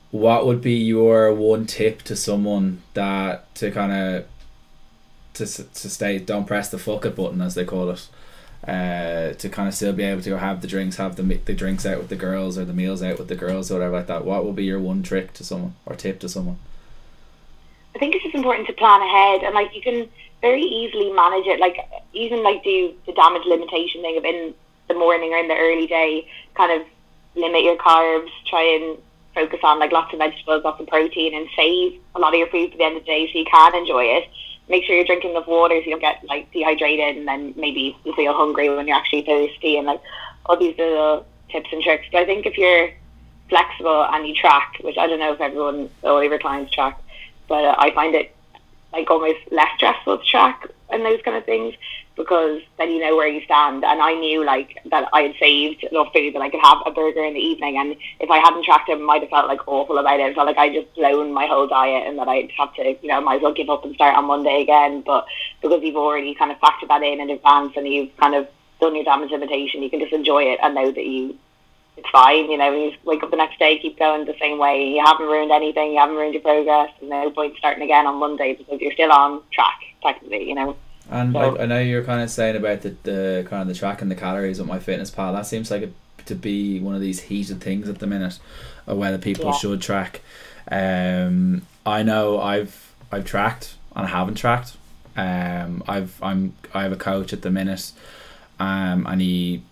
what 0.09 0.45
would 0.45 0.61
be 0.61 0.73
your 0.73 1.33
one 1.33 1.67
tip 1.67 2.01
to 2.03 2.15
someone 2.15 2.81
that 2.95 3.53
to 3.55 3.71
kind 3.71 3.91
of 3.91 4.25
to 5.35 5.45
to 5.45 5.89
stay 5.89 6.17
don't 6.19 6.47
press 6.47 6.69
the 6.69 6.79
fuck 6.79 7.05
it 7.05 7.15
button 7.15 7.41
as 7.41 7.55
they 7.55 7.65
call 7.65 7.89
it. 7.89 8.07
Uh, 8.67 9.33
to 9.33 9.49
kind 9.49 9.67
of 9.67 9.73
still 9.73 9.91
be 9.91 10.03
able 10.03 10.21
to 10.21 10.29
go 10.29 10.37
have 10.37 10.61
the 10.61 10.67
drinks, 10.67 10.97
have 10.97 11.15
the 11.15 11.23
the 11.23 11.53
drinks 11.53 11.83
out 11.83 11.97
with 11.97 12.09
the 12.09 12.15
girls 12.15 12.59
or 12.59 12.65
the 12.65 12.73
meals 12.73 13.01
out 13.01 13.17
with 13.17 13.27
the 13.27 13.35
girls 13.35 13.71
or 13.71 13.75
whatever 13.75 13.97
like 13.97 14.07
that. 14.07 14.23
What 14.23 14.45
would 14.45 14.55
be 14.55 14.65
your 14.65 14.79
one 14.79 15.01
trick 15.01 15.33
to 15.33 15.43
someone 15.43 15.73
or 15.85 15.95
tip 15.95 16.19
to 16.19 16.29
someone? 16.29 16.59
I 17.95 17.99
think 17.99 18.15
it's 18.15 18.23
just 18.23 18.35
important 18.35 18.67
to 18.67 18.73
plan 18.73 19.01
ahead, 19.01 19.43
and 19.43 19.53
like 19.53 19.75
you 19.75 19.81
can 19.81 20.07
very 20.41 20.63
easily 20.63 21.11
manage 21.11 21.45
it. 21.47 21.59
Like 21.59 21.77
even 22.13 22.43
like 22.43 22.63
do 22.63 22.93
the 23.05 23.13
damage 23.13 23.45
limitation 23.45 24.01
thing 24.01 24.17
of 24.17 24.25
in 24.25 24.53
the 24.87 24.93
morning 24.93 25.33
or 25.33 25.37
in 25.37 25.47
the 25.47 25.55
early 25.55 25.87
day, 25.87 26.27
kind 26.55 26.71
of 26.81 26.87
limit 27.35 27.63
your 27.63 27.77
carbs. 27.77 28.29
Try 28.47 28.63
and 28.63 28.97
focus 29.35 29.59
on 29.63 29.79
like 29.79 29.91
lots 29.91 30.11
of 30.13 30.19
vegetables, 30.19 30.63
lots 30.63 30.81
of 30.81 30.87
protein, 30.87 31.35
and 31.35 31.47
save 31.55 31.99
a 32.15 32.19
lot 32.19 32.33
of 32.33 32.39
your 32.39 32.47
food 32.47 32.71
for 32.71 32.77
the 32.77 32.83
end 32.83 32.97
of 32.97 33.03
the 33.03 33.07
day 33.07 33.29
so 33.31 33.39
you 33.39 33.45
can 33.45 33.75
enjoy 33.75 34.03
it. 34.03 34.29
Make 34.69 34.85
sure 34.85 34.95
you're 34.95 35.05
drinking 35.05 35.31
enough 35.31 35.47
water 35.47 35.75
so 35.75 35.85
you 35.85 35.91
don't 35.91 35.99
get 35.99 36.23
like 36.23 36.51
dehydrated, 36.51 37.17
and 37.17 37.27
then 37.27 37.53
maybe 37.57 37.95
you 38.05 38.15
feel 38.15 38.33
hungry 38.33 38.69
when 38.69 38.87
you're 38.87 38.97
actually 38.97 39.23
thirsty, 39.23 39.77
and 39.77 39.85
like 39.87 40.01
all 40.45 40.57
these 40.57 40.77
little 40.77 41.25
tips 41.49 41.69
and 41.71 41.83
tricks. 41.83 42.05
But 42.11 42.21
I 42.21 42.25
think 42.25 42.45
if 42.45 42.57
you're 42.57 42.91
flexible 43.49 44.05
and 44.05 44.25
you 44.25 44.33
track, 44.33 44.77
which 44.81 44.97
I 44.97 45.07
don't 45.07 45.19
know 45.19 45.33
if 45.33 45.41
everyone, 45.41 45.89
all 46.03 46.23
your 46.23 46.39
clients 46.39 46.71
track, 46.71 47.01
but 47.51 47.65
uh, 47.65 47.75
I 47.77 47.93
find 47.93 48.15
it 48.15 48.33
like 48.93 49.11
almost 49.11 49.39
less 49.51 49.67
stressful 49.75 50.19
to 50.19 50.23
track 50.23 50.67
and 50.89 51.05
those 51.05 51.21
kind 51.21 51.35
of 51.35 51.43
things 51.43 51.75
because 52.15 52.61
then 52.77 52.91
you 52.91 52.99
know 53.01 53.17
where 53.17 53.27
you 53.27 53.43
stand. 53.43 53.83
And 53.83 54.01
I 54.01 54.13
knew 54.13 54.45
like 54.45 54.77
that 54.89 55.09
I 55.11 55.23
had 55.23 55.35
saved 55.37 55.83
enough 55.83 56.13
food 56.13 56.33
that 56.33 56.41
I 56.41 56.49
could 56.49 56.61
have 56.63 56.77
a 56.85 56.91
burger 56.91 57.25
in 57.25 57.33
the 57.33 57.41
evening. 57.41 57.77
And 57.77 57.97
if 58.21 58.29
I 58.29 58.37
hadn't 58.37 58.63
tracked 58.63 58.87
it, 58.87 58.93
I 58.93 59.01
might 59.01 59.19
have 59.21 59.29
felt 59.29 59.47
like 59.47 59.67
awful 59.67 59.97
about 59.97 60.21
it. 60.21 60.23
I 60.23 60.33
felt 60.33 60.47
like 60.47 60.57
I 60.57 60.73
just 60.73 60.95
blown 60.95 61.33
my 61.33 61.45
whole 61.45 61.67
diet 61.67 62.07
and 62.07 62.17
that 62.19 62.29
I'd 62.29 62.51
have 62.57 62.73
to, 62.75 62.95
you 63.01 63.09
know, 63.09 63.19
might 63.19 63.37
as 63.37 63.41
well 63.41 63.53
give 63.53 63.69
up 63.69 63.83
and 63.83 63.93
start 63.95 64.15
on 64.15 64.27
Monday 64.27 64.61
again. 64.61 65.01
But 65.05 65.25
because 65.61 65.83
you've 65.83 65.97
already 65.97 66.33
kind 66.33 66.51
of 66.51 66.57
factored 66.59 66.87
that 66.87 67.03
in 67.03 67.19
in 67.19 67.31
advance 67.31 67.73
and 67.75 67.85
you've 67.85 68.15
kind 68.15 68.35
of 68.35 68.47
done 68.79 68.95
your 68.95 69.03
damage 69.03 69.31
limitation, 69.31 69.83
you 69.83 69.89
can 69.89 69.99
just 69.99 70.13
enjoy 70.13 70.43
it 70.43 70.59
and 70.63 70.73
know 70.73 70.89
that 70.89 71.05
you 71.05 71.37
it's 72.01 72.09
fine. 72.11 72.49
You 72.51 72.57
know, 72.57 72.71
you 72.73 72.91
wake 73.05 73.23
up 73.23 73.31
the 73.31 73.37
next 73.37 73.59
day, 73.59 73.77
keep 73.79 73.97
going 73.99 74.25
the 74.25 74.35
same 74.39 74.57
way. 74.57 74.89
You 74.89 75.03
haven't 75.05 75.27
ruined 75.27 75.51
anything. 75.51 75.93
You 75.93 75.99
haven't 75.99 76.15
ruined 76.15 76.33
your 76.33 76.43
progress. 76.43 76.89
There's 76.99 77.09
no 77.09 77.29
point 77.31 77.55
starting 77.57 77.83
again 77.83 78.07
on 78.07 78.15
Monday 78.19 78.55
because 78.55 78.79
you're 78.81 78.93
still 78.93 79.11
on 79.11 79.41
track, 79.53 79.79
technically. 80.03 80.47
You 80.49 80.55
know. 80.55 80.75
And 81.09 81.33
So- 81.33 81.39
like, 81.39 81.59
I 81.61 81.65
know 81.65 81.79
you're 81.79 82.03
kind 82.03 82.21
of 82.21 82.29
saying 82.29 82.55
about 82.55 82.81
the, 82.81 82.95
the 83.03 83.45
kind 83.49 83.61
of 83.63 83.67
the 83.67 83.73
track 83.73 84.01
and 84.01 84.09
the 84.09 84.15
calories 84.15 84.59
with 84.61 84.69
MyFitnessPal. 84.69 85.33
That 85.33 85.45
seems 85.45 85.69
like 85.69 85.83
a, 85.83 85.89
to 86.25 86.35
be 86.35 86.79
one 86.79 86.95
of 86.95 87.01
these 87.01 87.21
heated 87.21 87.59
things 87.61 87.87
at 87.89 87.99
the 87.99 88.07
minute, 88.07 88.39
of 88.87 88.97
whether 88.97 89.17
people 89.17 89.45
Yeah. 89.45 89.51
should 89.53 89.81
track. 89.81 90.21
Um, 90.71 91.63
I 91.85 92.03
know 92.03 92.39
I've 92.39 92.93
I've 93.11 93.25
tracked 93.25 93.75
and 93.95 94.05
I 94.05 94.09
haven't 94.09 94.35
tracked. 94.35 94.77
Um, 95.17 95.83
I've 95.87 96.21
I'm 96.23 96.53
I 96.73 96.83
have 96.83 96.91
a 96.93 96.97
coach 96.97 97.33
at 97.33 97.41
the 97.41 97.51
minute, 97.51 97.91
um, 98.59 99.05
and 99.07 99.19
he, 99.19 99.63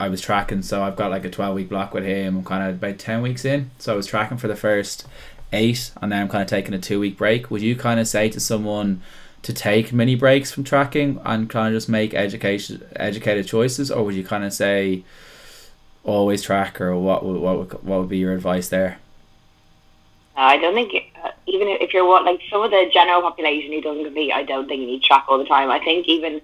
I 0.00 0.08
was 0.08 0.20
tracking. 0.20 0.62
So 0.62 0.82
I've 0.82 0.96
got 0.96 1.10
like 1.10 1.24
a 1.24 1.30
twelve 1.30 1.54
week 1.54 1.68
block 1.68 1.94
with 1.94 2.04
him. 2.04 2.38
I'm 2.38 2.44
kind 2.44 2.68
of 2.68 2.76
about 2.76 2.98
ten 2.98 3.22
weeks 3.22 3.44
in. 3.44 3.70
So 3.78 3.92
I 3.92 3.96
was 3.96 4.06
tracking 4.06 4.38
for 4.38 4.48
the 4.48 4.56
first 4.56 5.06
eight, 5.52 5.92
and 6.02 6.10
then 6.10 6.22
I'm 6.22 6.28
kind 6.28 6.42
of 6.42 6.48
taking 6.48 6.74
a 6.74 6.78
two 6.78 6.98
week 6.98 7.16
break. 7.16 7.50
Would 7.50 7.62
you 7.62 7.76
kind 7.76 8.00
of 8.00 8.08
say 8.08 8.28
to 8.30 8.40
someone? 8.40 9.02
to 9.42 9.52
take 9.52 9.92
mini 9.92 10.14
breaks 10.14 10.52
from 10.52 10.64
tracking 10.64 11.18
and 11.24 11.48
kind 11.48 11.74
of 11.74 11.76
just 11.78 11.88
make 11.88 12.12
education 12.14 12.82
educated 12.96 13.46
choices, 13.46 13.90
or 13.90 14.04
would 14.04 14.14
you 14.14 14.24
kind 14.24 14.44
of 14.44 14.52
say 14.52 15.02
always 16.04 16.42
track, 16.42 16.80
or 16.80 16.96
what 16.98 17.24
would 17.24 17.40
what 17.40 17.58
would, 17.58 17.72
what 17.82 18.00
would 18.00 18.08
be 18.08 18.18
your 18.18 18.34
advice 18.34 18.68
there? 18.68 18.98
I 20.36 20.56
don't 20.56 20.74
think 20.74 20.92
uh, 21.22 21.30
even 21.46 21.68
if 21.68 21.92
you're 21.92 22.06
what 22.06 22.24
like 22.24 22.40
some 22.50 22.62
of 22.62 22.70
the 22.70 22.90
general 22.92 23.22
population 23.22 23.72
who 23.72 23.80
doesn't 23.80 24.04
compete, 24.04 24.32
I 24.32 24.42
don't 24.42 24.68
think 24.68 24.80
you 24.80 24.86
need 24.86 25.02
track 25.02 25.24
all 25.28 25.38
the 25.38 25.44
time. 25.44 25.70
I 25.70 25.78
think 25.78 26.06
even 26.08 26.40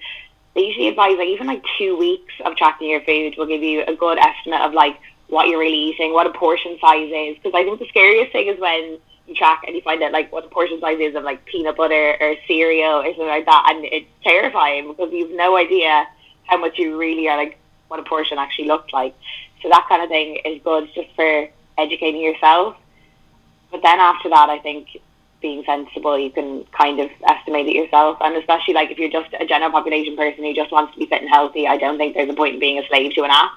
they 0.57 0.63
usually 0.63 0.89
advise 0.89 1.19
like 1.19 1.29
even 1.29 1.47
like 1.47 1.63
two 1.79 1.97
weeks 1.97 2.33
of 2.45 2.57
tracking 2.57 2.89
your 2.89 3.03
food 3.03 3.35
will 3.37 3.47
give 3.47 3.63
you 3.63 3.85
a 3.87 3.95
good 3.95 4.19
estimate 4.19 4.63
of 4.63 4.73
like 4.73 4.99
what 5.29 5.49
you're 5.49 5.59
really 5.59 5.91
eating, 5.91 6.13
what 6.13 6.27
a 6.27 6.31
portion 6.31 6.79
size 6.81 7.11
is. 7.15 7.37
Because 7.37 7.53
I 7.55 7.63
think 7.63 7.79
the 7.79 7.89
scariest 7.89 8.33
thing 8.33 8.49
is 8.49 8.59
when 8.59 8.99
you 9.27 9.35
track 9.35 9.65
and 9.67 9.77
you 9.77 9.83
find 9.83 10.03
out 10.03 10.13
like 10.13 10.33
what 10.33 10.45
the 10.45 10.51
portion 10.51 10.81
size 10.81 10.99
is 10.99 11.15
of 11.15 11.25
like 11.25 11.45
peanut 11.45 11.77
butter 11.77 12.17
or 12.21 12.37
cereal 12.49 13.03
or 13.03 13.05
something 13.05 13.27
like 13.27 13.45
that, 13.45 13.69
and 13.71 13.85
it's 13.85 14.07
terrifying 14.25 14.89
because 14.89 15.13
you've 15.13 15.37
no 15.37 15.57
idea 15.57 16.07
how 16.45 16.57
much 16.57 16.79
you 16.79 16.97
really 16.97 17.29
are 17.29 17.37
like 17.37 17.59
what 17.89 18.01
a 18.01 18.05
portion 18.05 18.39
actually 18.39 18.67
looks 18.67 18.93
like. 18.93 19.15
So 19.63 19.69
that 19.69 19.87
kind 19.89 20.03
of 20.03 20.09
thing 20.09 20.37
is 20.45 20.63
good 20.63 20.89
just 20.95 21.15
for 21.15 21.49
educating 21.77 22.23
yourself. 22.23 22.77
But 23.71 23.83
then 23.83 24.01
after 24.01 24.31
that, 24.31 24.49
I 24.49 24.59
think 24.59 25.01
being 25.47 25.62
sensible, 25.65 26.19
you 26.19 26.31
can 26.31 26.65
kind 26.83 26.99
of 26.99 27.09
estimate 27.29 27.67
it 27.69 27.76
yourself. 27.81 28.19
And 28.21 28.37
especially 28.37 28.75
like 28.75 28.91
if 28.91 28.99
you're 28.99 29.17
just 29.21 29.33
a 29.38 29.47
general 29.47 29.71
population 29.71 30.17
person 30.17 30.43
who 30.43 30.53
just 30.53 30.73
wants 30.73 30.93
to 30.95 30.99
be 30.99 31.07
fit 31.07 31.23
and 31.23 31.31
healthy, 31.31 31.69
I 31.69 31.76
don't 31.76 31.99
think 31.99 32.15
there's 32.15 32.29
a 32.29 32.35
point 32.35 32.55
in 32.55 32.61
being 32.61 32.79
a 32.81 32.87
slave 32.88 33.15
to 33.15 33.23
an 33.23 33.31
app. 33.31 33.55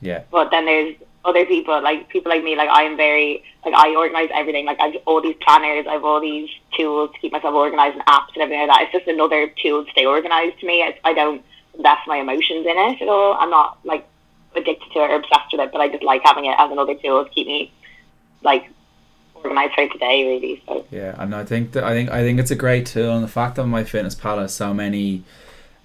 Yeah, 0.00 0.22
But 0.32 0.50
then 0.50 0.64
there's 0.64 0.96
other 1.24 1.44
people, 1.46 1.80
like 1.82 2.08
people 2.08 2.30
like 2.30 2.42
me, 2.42 2.56
like 2.56 2.68
I 2.68 2.82
am 2.82 2.96
very, 2.96 3.44
like 3.64 3.74
I 3.76 3.94
organize 3.94 4.30
everything. 4.34 4.66
Like 4.66 4.80
I've 4.80 4.96
all 5.04 5.20
these 5.22 5.36
planners, 5.46 5.86
I 5.86 5.92
have 5.92 6.04
all 6.04 6.20
these 6.20 6.50
tools 6.76 7.10
to 7.12 7.18
keep 7.20 7.32
myself 7.32 7.54
organized 7.54 7.96
and 7.96 8.06
apps 8.06 8.32
and 8.34 8.42
everything 8.42 8.66
like 8.66 8.70
that. 8.74 8.82
It's 8.84 8.92
just 8.92 9.06
another 9.06 9.52
tool 9.62 9.84
to 9.84 9.90
stay 9.92 10.06
organized 10.06 10.58
to 10.60 10.66
me. 10.66 10.82
It's, 10.82 10.98
I 11.04 11.12
don't 11.12 11.44
invest 11.76 12.08
my 12.08 12.16
emotions 12.16 12.66
in 12.66 12.76
it 12.76 13.02
at 13.02 13.08
all. 13.08 13.34
I'm 13.38 13.50
not 13.50 13.78
like 13.84 14.04
addicted 14.56 14.90
to 14.94 14.98
it 15.04 15.10
or 15.12 15.16
obsessed 15.16 15.52
with 15.52 15.60
it, 15.60 15.70
but 15.70 15.80
I 15.80 15.88
just 15.88 16.02
like 16.02 16.22
having 16.24 16.46
it 16.46 16.56
as 16.58 16.72
another 16.72 16.94
tool 16.94 17.24
to 17.24 17.30
keep 17.30 17.46
me 17.46 17.72
like 18.42 18.64
today, 19.42 20.26
really. 20.26 20.62
So 20.66 20.84
yeah, 20.90 21.14
and 21.18 21.34
I 21.34 21.44
think 21.44 21.72
that 21.72 21.84
I 21.84 21.92
think 21.92 22.10
I 22.10 22.22
think 22.22 22.40
it's 22.40 22.50
a 22.50 22.56
great 22.56 22.86
tool, 22.86 23.14
and 23.14 23.24
the 23.24 23.28
fact 23.28 23.56
that 23.56 23.66
MyFitnessPal 23.66 24.38
has 24.38 24.54
so 24.54 24.72
many, 24.74 25.22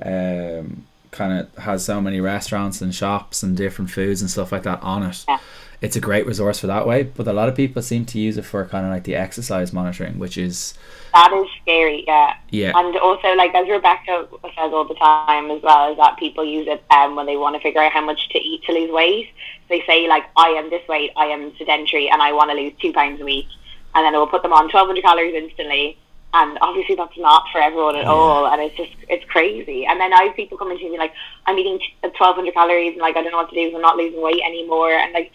um, 0.03 0.85
kind 1.11 1.39
of 1.39 1.55
has 1.63 1.85
so 1.85 2.01
many 2.01 2.19
restaurants 2.19 2.81
and 2.81 2.93
shops 2.93 3.43
and 3.43 3.55
different 3.55 3.91
foods 3.91 4.21
and 4.21 4.29
stuff 4.29 4.51
like 4.51 4.63
that 4.63 4.81
on 4.81 5.03
it. 5.03 5.25
Yeah. 5.27 5.39
It's 5.81 5.95
a 5.95 5.99
great 6.01 6.25
resource 6.25 6.59
for 6.59 6.67
that 6.67 6.87
way, 6.87 7.03
but 7.03 7.27
a 7.27 7.33
lot 7.33 7.49
of 7.49 7.55
people 7.55 7.81
seem 7.81 8.05
to 8.05 8.19
use 8.19 8.37
it 8.37 8.45
for 8.45 8.65
kind 8.65 8.85
of 8.85 8.91
like 8.91 9.03
the 9.03 9.15
exercise 9.15 9.73
monitoring, 9.73 10.17
which 10.19 10.37
is 10.37 10.73
that 11.13 11.31
is 11.33 11.47
scary, 11.61 12.03
yeah. 12.07 12.33
yeah, 12.49 12.71
And 12.75 12.95
also, 12.97 13.33
like 13.35 13.53
as 13.55 13.67
Rebecca 13.69 14.27
says 14.43 14.71
all 14.73 14.85
the 14.85 14.95
time 14.95 15.49
as 15.51 15.61
well, 15.61 15.91
is 15.91 15.97
that 15.97 16.17
people 16.17 16.43
use 16.43 16.67
it 16.67 16.83
um, 16.91 17.15
when 17.15 17.25
they 17.25 17.37
want 17.37 17.55
to 17.55 17.61
figure 17.61 17.81
out 17.81 17.91
how 17.91 18.03
much 18.05 18.27
to 18.29 18.37
eat 18.37 18.63
to 18.65 18.73
lose 18.73 18.91
weight. 18.91 19.29
They 19.69 19.81
say 19.87 20.07
like, 20.07 20.23
I 20.35 20.49
am 20.49 20.69
this 20.69 20.85
weight, 20.87 21.11
I 21.15 21.25
am 21.27 21.55
sedentary, 21.57 22.09
and 22.09 22.21
I 22.21 22.31
want 22.33 22.51
to 22.51 22.57
lose 22.57 22.73
two 22.81 22.91
pounds 22.91 23.21
a 23.21 23.25
week, 23.25 23.47
and 23.93 24.05
then 24.05 24.13
it 24.13 24.17
will 24.17 24.27
put 24.27 24.43
them 24.43 24.53
on 24.53 24.69
twelve 24.69 24.87
hundred 24.87 25.03
calories 25.03 25.35
instantly. 25.35 25.97
And 26.33 26.57
obviously, 26.59 26.95
that's 26.95 27.17
not 27.17 27.45
for 27.49 27.61
everyone 27.61 27.95
at 27.95 28.03
Yeah. 28.03 28.11
all, 28.11 28.47
and 28.47 28.61
it's 28.61 28.75
just 28.75 28.91
it's 29.07 29.23
crazy. 29.25 29.85
And 29.85 30.01
then 30.01 30.11
I 30.13 30.23
have 30.23 30.35
people 30.35 30.57
coming 30.57 30.77
to 30.77 30.89
me 30.89 30.97
like, 30.97 31.13
I'm 31.45 31.57
eating 31.57 31.79
twelve 32.17 32.35
hundred 32.35 32.53
calories, 32.55 32.91
and 32.91 33.01
like 33.01 33.15
I 33.15 33.21
don't 33.23 33.31
know 33.31 33.37
what 33.37 33.49
to 33.51 33.55
do, 33.55 33.73
I'm 33.73 33.81
not 33.81 33.95
losing 33.95 34.21
weight 34.21 34.41
anymore, 34.45 34.91
and 34.91 35.13
like. 35.13 35.31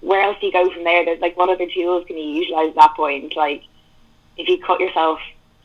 Where 0.00 0.22
else 0.22 0.36
do 0.40 0.46
you 0.46 0.52
go 0.52 0.70
from 0.70 0.84
there? 0.84 1.04
There's 1.04 1.20
like, 1.20 1.36
what 1.36 1.48
other 1.48 1.66
tools 1.66 2.04
can 2.06 2.16
you 2.16 2.40
utilize 2.42 2.70
at 2.70 2.76
that 2.76 2.94
point? 2.94 3.34
Like, 3.36 3.64
if 4.36 4.48
you 4.48 4.58
cut 4.58 4.80
yourself 4.80 5.18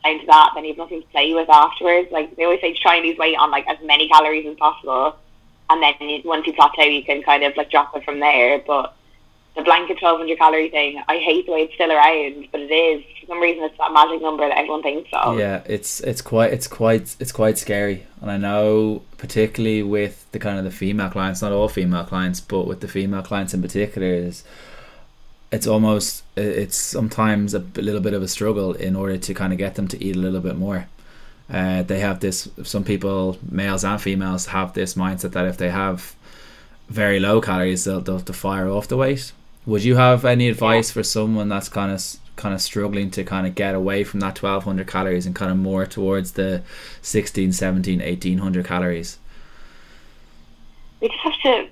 down 0.04 0.20
to 0.20 0.26
that, 0.26 0.52
then 0.54 0.64
you 0.64 0.70
have 0.70 0.78
nothing 0.78 1.02
to 1.02 1.08
play 1.08 1.34
with 1.34 1.48
afterwards. 1.48 2.08
Like 2.10 2.36
they 2.36 2.44
always 2.44 2.60
say, 2.60 2.74
try 2.74 2.96
and 2.96 3.06
lose 3.06 3.18
weight 3.18 3.36
on 3.36 3.50
like 3.50 3.66
as 3.68 3.78
many 3.84 4.08
calories 4.08 4.46
as 4.46 4.56
possible, 4.56 5.16
and 5.70 5.82
then 5.82 5.94
once 6.24 6.46
you 6.46 6.52
plateau, 6.52 6.82
you 6.82 7.04
can 7.04 7.22
kind 7.22 7.42
of 7.44 7.56
like 7.56 7.70
drop 7.70 7.96
it 7.96 8.04
from 8.04 8.20
there. 8.20 8.58
But 8.66 8.94
the 9.56 9.62
blanket 9.62 9.98
twelve 9.98 10.18
hundred 10.18 10.38
calorie 10.38 10.70
thing, 10.70 11.02
I 11.08 11.18
hate 11.18 11.46
the 11.46 11.52
way 11.52 11.62
it's 11.62 11.74
still 11.74 11.90
around, 11.90 12.48
but 12.52 12.60
it 12.60 12.70
is 12.70 13.04
for 13.20 13.26
some 13.26 13.40
reason 13.40 13.64
it's 13.64 13.76
that 13.78 13.92
magic 13.92 14.22
number 14.22 14.48
that 14.48 14.56
everyone 14.56 14.82
thinks 14.82 15.10
of. 15.12 15.38
Yeah, 15.38 15.62
it's 15.66 16.00
it's 16.00 16.22
quite 16.22 16.52
it's 16.52 16.68
quite 16.68 17.16
it's 17.18 17.32
quite 17.32 17.58
scary, 17.58 18.06
and 18.20 18.30
I 18.30 18.36
know 18.36 19.02
particularly 19.16 19.82
with 19.82 20.30
the 20.32 20.38
kind 20.38 20.58
of 20.58 20.64
the 20.64 20.70
female 20.70 21.10
clients, 21.10 21.42
not 21.42 21.52
all 21.52 21.68
female 21.68 22.04
clients, 22.04 22.40
but 22.40 22.66
with 22.66 22.80
the 22.80 22.88
female 22.88 23.22
clients 23.22 23.52
in 23.52 23.60
particular, 23.60 24.06
is 24.06 24.44
it's 25.50 25.66
almost 25.66 26.22
it's 26.36 26.76
sometimes 26.76 27.54
a 27.54 27.58
little 27.58 28.00
bit 28.00 28.14
of 28.14 28.22
a 28.22 28.28
struggle 28.28 28.74
in 28.74 28.94
order 28.94 29.16
to 29.18 29.34
kind 29.34 29.52
of 29.52 29.58
get 29.58 29.74
them 29.74 29.88
to 29.88 30.02
eat 30.02 30.14
a 30.14 30.18
little 30.18 30.40
bit 30.40 30.56
more. 30.56 30.86
Uh, 31.50 31.82
they 31.82 32.00
have 32.00 32.20
this. 32.20 32.48
Some 32.62 32.84
people, 32.84 33.38
males 33.50 33.82
and 33.82 34.00
females, 34.00 34.46
have 34.46 34.74
this 34.74 34.94
mindset 34.94 35.32
that 35.32 35.46
if 35.46 35.56
they 35.56 35.70
have 35.70 36.14
very 36.90 37.18
low 37.18 37.40
calories, 37.40 37.84
they'll, 37.84 38.00
they'll 38.00 38.20
to 38.20 38.32
fire 38.32 38.68
off 38.68 38.86
the 38.88 38.98
weight. 38.98 39.32
Would 39.68 39.84
you 39.84 39.96
have 39.96 40.24
any 40.24 40.48
advice 40.48 40.90
for 40.90 41.02
someone 41.02 41.50
that's 41.50 41.68
kind 41.68 41.92
of 41.92 42.02
kind 42.36 42.54
of 42.54 42.62
struggling 42.62 43.10
to 43.10 43.22
kind 43.22 43.46
of 43.46 43.54
get 43.54 43.74
away 43.74 44.02
from 44.02 44.20
that 44.20 44.42
1200 44.42 44.86
calories 44.86 45.26
and 45.26 45.34
kind 45.34 45.50
of 45.50 45.58
more 45.58 45.84
towards 45.84 46.32
the 46.32 46.62
16 47.02 47.52
17 47.52 47.98
1800 47.98 48.64
calories? 48.64 49.18
We 51.02 51.08
just 51.08 51.20
have 51.20 51.34
to 51.42 51.68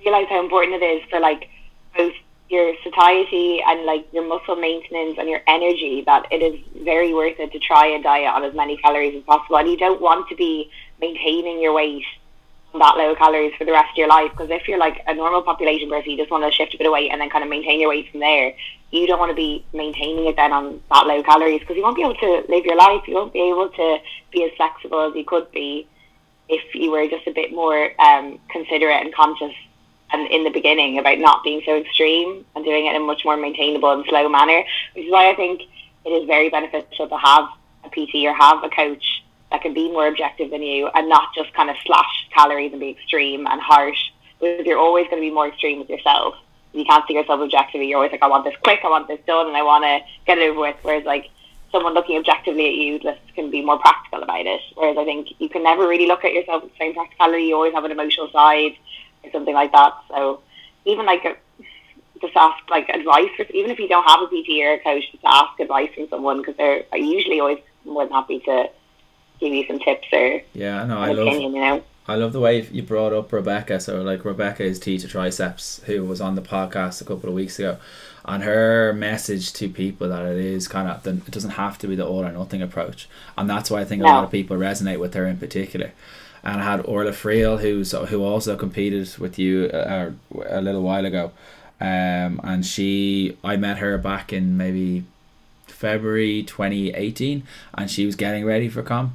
realize 0.00 0.26
how 0.28 0.38
important 0.44 0.82
it 0.82 0.84
is 0.84 1.02
for 1.08 1.18
like 1.18 1.48
both 1.96 2.12
your 2.50 2.74
satiety 2.84 3.62
and 3.66 3.86
like 3.86 4.06
your 4.12 4.28
muscle 4.28 4.56
maintenance 4.56 5.16
and 5.18 5.26
your 5.26 5.40
energy 5.48 6.02
that 6.04 6.26
it 6.30 6.42
is 6.42 6.60
very 6.84 7.14
worth 7.14 7.40
it 7.40 7.52
to 7.52 7.58
try 7.58 7.86
a 7.86 8.02
diet 8.02 8.34
on 8.34 8.44
as 8.44 8.52
many 8.52 8.76
calories 8.76 9.14
as 9.14 9.22
possible. 9.22 9.56
And 9.56 9.70
you 9.70 9.78
don't 9.78 10.02
want 10.02 10.28
to 10.28 10.36
be 10.36 10.70
maintaining 11.00 11.62
your 11.62 11.72
weight 11.72 12.04
that 12.78 12.96
low 12.96 13.14
calories 13.14 13.52
for 13.58 13.64
the 13.64 13.72
rest 13.72 13.90
of 13.90 13.96
your 13.96 14.08
life 14.08 14.30
because 14.30 14.50
if 14.50 14.68
you're 14.68 14.78
like 14.78 15.02
a 15.06 15.14
normal 15.14 15.42
population 15.42 15.88
person 15.88 16.10
you 16.10 16.16
just 16.16 16.30
want 16.30 16.44
to 16.44 16.50
shift 16.52 16.74
a 16.74 16.78
bit 16.78 16.86
of 16.86 16.92
weight 16.92 17.10
and 17.10 17.20
then 17.20 17.28
kind 17.28 17.42
of 17.42 17.50
maintain 17.50 17.80
your 17.80 17.88
weight 17.88 18.08
from 18.10 18.20
there 18.20 18.52
you 18.92 19.06
don't 19.06 19.18
want 19.18 19.30
to 19.30 19.36
be 19.36 19.64
maintaining 19.72 20.26
it 20.26 20.36
then 20.36 20.52
on 20.52 20.80
that 20.90 21.06
low 21.06 21.22
calories 21.22 21.60
because 21.60 21.76
you 21.76 21.82
won't 21.82 21.96
be 21.96 22.02
able 22.02 22.14
to 22.14 22.44
live 22.48 22.64
your 22.64 22.76
life 22.76 23.02
you 23.08 23.14
won't 23.14 23.32
be 23.32 23.48
able 23.48 23.68
to 23.70 23.98
be 24.30 24.44
as 24.44 24.50
flexible 24.56 25.00
as 25.00 25.14
you 25.14 25.24
could 25.24 25.50
be 25.50 25.86
if 26.48 26.74
you 26.74 26.90
were 26.90 27.08
just 27.08 27.26
a 27.26 27.32
bit 27.32 27.52
more 27.52 27.90
um, 28.00 28.38
considerate 28.50 29.04
and 29.04 29.14
conscious 29.14 29.54
and 30.12 30.30
in 30.30 30.44
the 30.44 30.50
beginning 30.50 30.98
about 30.98 31.18
not 31.18 31.42
being 31.44 31.62
so 31.64 31.76
extreme 31.76 32.44
and 32.54 32.64
doing 32.64 32.86
it 32.86 32.90
in 32.90 33.02
a 33.02 33.04
much 33.04 33.24
more 33.24 33.36
maintainable 33.36 33.92
and 33.92 34.04
slow 34.06 34.28
manner, 34.28 34.64
which 34.94 35.06
is 35.06 35.10
why 35.10 35.30
I 35.30 35.36
think 35.36 35.62
it 36.04 36.10
is 36.10 36.26
very 36.26 36.50
beneficial 36.50 37.08
to 37.08 37.16
have 37.16 37.48
a 37.84 37.88
PT 37.88 38.26
or 38.26 38.34
have 38.34 38.62
a 38.64 38.68
coach 38.68 39.22
that 39.50 39.62
can 39.62 39.74
be 39.74 39.90
more 39.90 40.06
objective 40.06 40.50
than 40.50 40.62
you 40.62 40.88
and 40.94 41.08
not 41.08 41.34
just 41.34 41.52
kind 41.54 41.70
of 41.70 41.76
slash 41.84 42.28
calories 42.34 42.72
and 42.72 42.80
be 42.80 42.90
extreme 42.90 43.46
and 43.46 43.60
harsh. 43.60 43.98
Because 44.40 44.64
you're 44.64 44.78
always 44.78 45.06
going 45.06 45.22
to 45.22 45.28
be 45.28 45.34
more 45.34 45.48
extreme 45.48 45.78
with 45.80 45.90
yourself. 45.90 46.34
You 46.72 46.84
can't 46.84 47.04
see 47.06 47.14
yourself 47.14 47.40
objectively. 47.40 47.88
You're 47.88 47.98
always 47.98 48.12
like, 48.12 48.22
I 48.22 48.28
want 48.28 48.44
this 48.44 48.54
quick, 48.62 48.80
I 48.84 48.88
want 48.88 49.08
this 49.08 49.18
done, 49.26 49.48
and 49.48 49.56
I 49.56 49.62
want 49.62 49.84
to 49.84 50.00
get 50.24 50.38
it 50.38 50.48
over 50.48 50.60
with. 50.60 50.76
Whereas 50.82 51.04
like 51.04 51.30
someone 51.72 51.94
looking 51.94 52.16
objectively 52.16 52.68
at 52.68 52.74
you 52.74 52.98
just 52.98 53.20
can 53.34 53.50
be 53.50 53.62
more 53.62 53.78
practical 53.78 54.22
about 54.22 54.46
it. 54.46 54.60
Whereas 54.74 54.96
I 54.96 55.04
think 55.04 55.28
you 55.38 55.48
can 55.48 55.62
never 55.62 55.86
really 55.86 56.06
look 56.06 56.24
at 56.24 56.32
yourself 56.32 56.62
with 56.62 56.72
the 56.72 56.78
same 56.78 56.94
practicality. 56.94 57.44
You 57.44 57.56
always 57.56 57.74
have 57.74 57.84
an 57.84 57.90
emotional 57.90 58.30
side 58.30 58.72
or 59.24 59.30
something 59.32 59.54
like 59.54 59.72
that. 59.72 59.94
So 60.08 60.40
even 60.84 61.06
like 61.06 61.24
a, 61.24 61.36
just 62.20 62.36
ask 62.36 62.68
like 62.70 62.88
advice, 62.88 63.30
for, 63.36 63.44
even 63.52 63.70
if 63.70 63.78
you 63.78 63.88
don't 63.88 64.08
have 64.08 64.20
a 64.20 64.26
PT 64.26 64.62
or 64.62 64.74
a 64.74 64.80
coach, 64.80 65.04
just 65.10 65.24
ask 65.24 65.58
advice 65.58 65.90
from 65.94 66.08
someone 66.08 66.38
because 66.38 66.56
they're 66.56 66.84
usually 66.94 67.40
always 67.40 67.58
more 67.84 68.04
than 68.04 68.12
happy 68.12 68.40
to 68.40 68.70
give 69.40 69.52
you 69.52 69.66
some 69.66 69.78
tips 69.80 70.06
or 70.12 70.42
yeah 70.52 70.84
no 70.84 70.98
i 70.98 71.12
love 71.12 71.26
opinion. 71.26 71.54
You 71.54 71.60
know, 71.60 71.84
I 72.08 72.16
love 72.16 72.32
the 72.32 72.40
way 72.40 72.62
you 72.72 72.82
brought 72.82 73.12
up 73.12 73.32
Rebecca. 73.32 73.78
So, 73.78 74.02
like, 74.02 74.24
Rebecca 74.24 74.64
is 74.64 74.80
Teacher 74.80 75.06
Triceps, 75.06 75.80
who 75.86 76.02
was 76.04 76.20
on 76.20 76.34
the 76.34 76.42
podcast 76.42 77.00
a 77.00 77.04
couple 77.04 77.28
of 77.28 77.36
weeks 77.36 77.56
ago. 77.60 77.76
And 78.24 78.42
her 78.42 78.92
message 78.92 79.52
to 79.52 79.68
people 79.68 80.08
that 80.08 80.24
it 80.24 80.38
is 80.38 80.66
kind 80.66 80.88
of, 80.88 81.04
the, 81.04 81.10
it 81.10 81.30
doesn't 81.30 81.50
have 81.50 81.78
to 81.78 81.86
be 81.86 81.94
the 81.94 82.04
all 82.04 82.24
or 82.24 82.32
nothing 82.32 82.62
approach. 82.62 83.08
And 83.38 83.48
that's 83.48 83.70
why 83.70 83.82
I 83.82 83.84
think 83.84 84.02
a 84.02 84.06
lot 84.06 84.24
of 84.24 84.30
people 84.32 84.56
resonate 84.56 84.98
with 84.98 85.14
her 85.14 85.24
in 85.26 85.36
particular. 85.36 85.92
and 86.42 86.60
I 86.60 86.64
had 86.64 86.80
Orla 86.86 87.12
Friel, 87.12 87.60
who's 87.60 87.92
who 87.92 88.24
also 88.24 88.56
competed 88.56 89.16
with 89.18 89.38
you 89.38 89.66
uh, 89.66 90.10
a 90.46 90.60
little 90.60 90.82
while 90.82 91.04
ago, 91.04 91.32
um, 91.80 92.40
and 92.42 92.64
she 92.64 93.36
I 93.44 93.56
met 93.56 93.78
her 93.78 93.98
back 93.98 94.32
in 94.32 94.56
maybe 94.56 95.04
February 95.66 96.42
twenty 96.42 96.90
eighteen, 96.94 97.42
and 97.74 97.90
she 97.90 98.06
was 98.06 98.16
getting 98.16 98.44
ready 98.44 98.68
for 98.68 98.82
comp, 98.82 99.12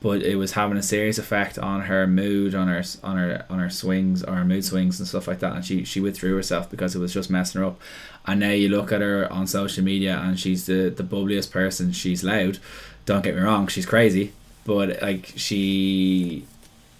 but 0.00 0.22
it 0.22 0.36
was 0.36 0.52
having 0.52 0.76
a 0.76 0.82
serious 0.82 1.18
effect 1.18 1.58
on 1.58 1.82
her 1.82 2.06
mood, 2.06 2.54
on 2.54 2.68
her 2.68 2.82
on 3.02 3.16
her 3.16 3.44
on 3.50 3.58
her 3.58 3.70
swings 3.70 4.22
or 4.22 4.34
her 4.34 4.44
mood 4.44 4.64
swings 4.64 4.98
and 5.00 5.08
stuff 5.08 5.26
like 5.26 5.40
that, 5.40 5.54
and 5.54 5.64
she 5.64 5.84
she 5.84 6.00
withdrew 6.00 6.36
herself 6.36 6.70
because 6.70 6.94
it 6.94 7.00
was 7.00 7.12
just 7.12 7.30
messing 7.30 7.60
her 7.60 7.66
up. 7.66 7.80
And 8.26 8.40
now 8.40 8.50
you 8.50 8.68
look 8.68 8.92
at 8.92 9.00
her 9.00 9.32
on 9.32 9.46
social 9.46 9.82
media, 9.82 10.18
and 10.18 10.38
she's 10.38 10.66
the 10.66 10.90
the 10.90 11.02
bubbliest 11.02 11.50
person. 11.50 11.92
She's 11.92 12.22
loud. 12.22 12.58
Don't 13.06 13.22
get 13.22 13.34
me 13.34 13.40
wrong, 13.40 13.66
she's 13.68 13.86
crazy, 13.86 14.32
but 14.64 15.00
like 15.02 15.32
she 15.34 16.46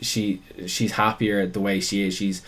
she 0.01 0.41
she's 0.67 0.93
happier 0.93 1.47
the 1.47 1.61
way 1.61 1.81
she 1.81 2.07
is 2.07 2.15
she's 2.15 2.43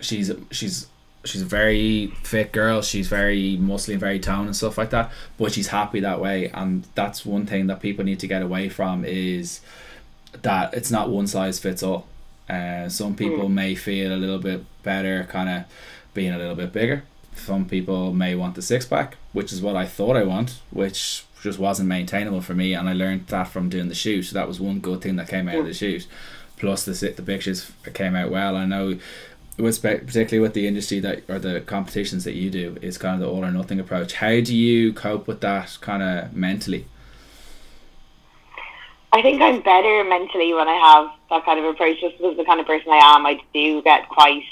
she's 0.00 0.30
she's 0.50 0.86
she's 1.24 1.42
a 1.42 1.46
very 1.46 2.08
fit 2.22 2.52
girl 2.52 2.80
she's 2.82 3.08
very 3.08 3.58
muscly 3.60 3.92
and 3.92 4.00
very 4.00 4.18
toned 4.18 4.46
and 4.46 4.56
stuff 4.56 4.78
like 4.78 4.90
that 4.90 5.10
but 5.38 5.52
she's 5.52 5.68
happy 5.68 6.00
that 6.00 6.20
way 6.20 6.48
and 6.54 6.86
that's 6.94 7.26
one 7.26 7.46
thing 7.46 7.66
that 7.66 7.80
people 7.80 8.04
need 8.04 8.18
to 8.18 8.26
get 8.26 8.42
away 8.42 8.68
from 8.68 9.04
is 9.04 9.60
that 10.42 10.72
it's 10.74 10.90
not 10.90 11.10
one 11.10 11.26
size 11.26 11.58
fits 11.58 11.82
all 11.82 12.06
uh, 12.48 12.88
some 12.88 13.14
people 13.14 13.48
mm. 13.48 13.52
may 13.52 13.74
feel 13.74 14.12
a 14.12 14.16
little 14.16 14.38
bit 14.38 14.64
better 14.82 15.24
kind 15.24 15.48
of 15.48 15.64
being 16.14 16.32
a 16.32 16.38
little 16.38 16.56
bit 16.56 16.72
bigger 16.72 17.04
some 17.34 17.64
people 17.64 18.12
may 18.12 18.34
want 18.34 18.54
the 18.54 18.62
six 18.62 18.84
pack 18.86 19.16
which 19.32 19.52
is 19.52 19.62
what 19.62 19.76
I 19.76 19.86
thought 19.86 20.16
I 20.16 20.24
want 20.24 20.60
which 20.70 21.24
just 21.42 21.58
wasn't 21.58 21.88
maintainable 21.88 22.40
for 22.40 22.54
me, 22.54 22.74
and 22.74 22.88
I 22.88 22.92
learned 22.92 23.26
that 23.28 23.48
from 23.48 23.68
doing 23.68 23.88
the 23.88 23.94
shoot. 23.94 24.24
So 24.24 24.34
that 24.34 24.48
was 24.48 24.60
one 24.60 24.80
good 24.80 25.00
thing 25.00 25.16
that 25.16 25.28
came 25.28 25.48
out 25.48 25.56
of 25.56 25.66
the 25.66 25.74
shoot. 25.74 26.06
Plus, 26.56 26.84
the 26.84 26.92
the 27.10 27.22
pictures 27.22 27.72
came 27.94 28.14
out 28.14 28.30
well. 28.30 28.56
I 28.56 28.66
know, 28.66 28.98
with 29.56 29.80
particularly 29.82 30.40
with 30.40 30.54
the 30.54 30.66
industry 30.66 31.00
that 31.00 31.22
or 31.28 31.38
the 31.38 31.60
competitions 31.62 32.24
that 32.24 32.34
you 32.34 32.50
do, 32.50 32.76
is 32.82 32.98
kind 32.98 33.14
of 33.14 33.20
the 33.20 33.34
all 33.34 33.44
or 33.44 33.50
nothing 33.50 33.80
approach. 33.80 34.14
How 34.14 34.40
do 34.40 34.54
you 34.54 34.92
cope 34.92 35.26
with 35.26 35.40
that 35.40 35.78
kind 35.80 36.02
of 36.02 36.34
mentally? 36.34 36.86
I 39.12 39.22
think 39.22 39.42
I'm 39.42 39.60
better 39.60 40.04
mentally 40.04 40.54
when 40.54 40.68
I 40.68 40.74
have 40.74 41.10
that 41.30 41.44
kind 41.44 41.58
of 41.58 41.64
approach, 41.66 42.00
just 42.00 42.16
because 42.18 42.36
the 42.36 42.44
kind 42.44 42.60
of 42.60 42.66
person 42.66 42.92
I 42.92 43.16
am. 43.16 43.26
I 43.26 43.40
do 43.52 43.82
get 43.82 44.08
quite 44.08 44.44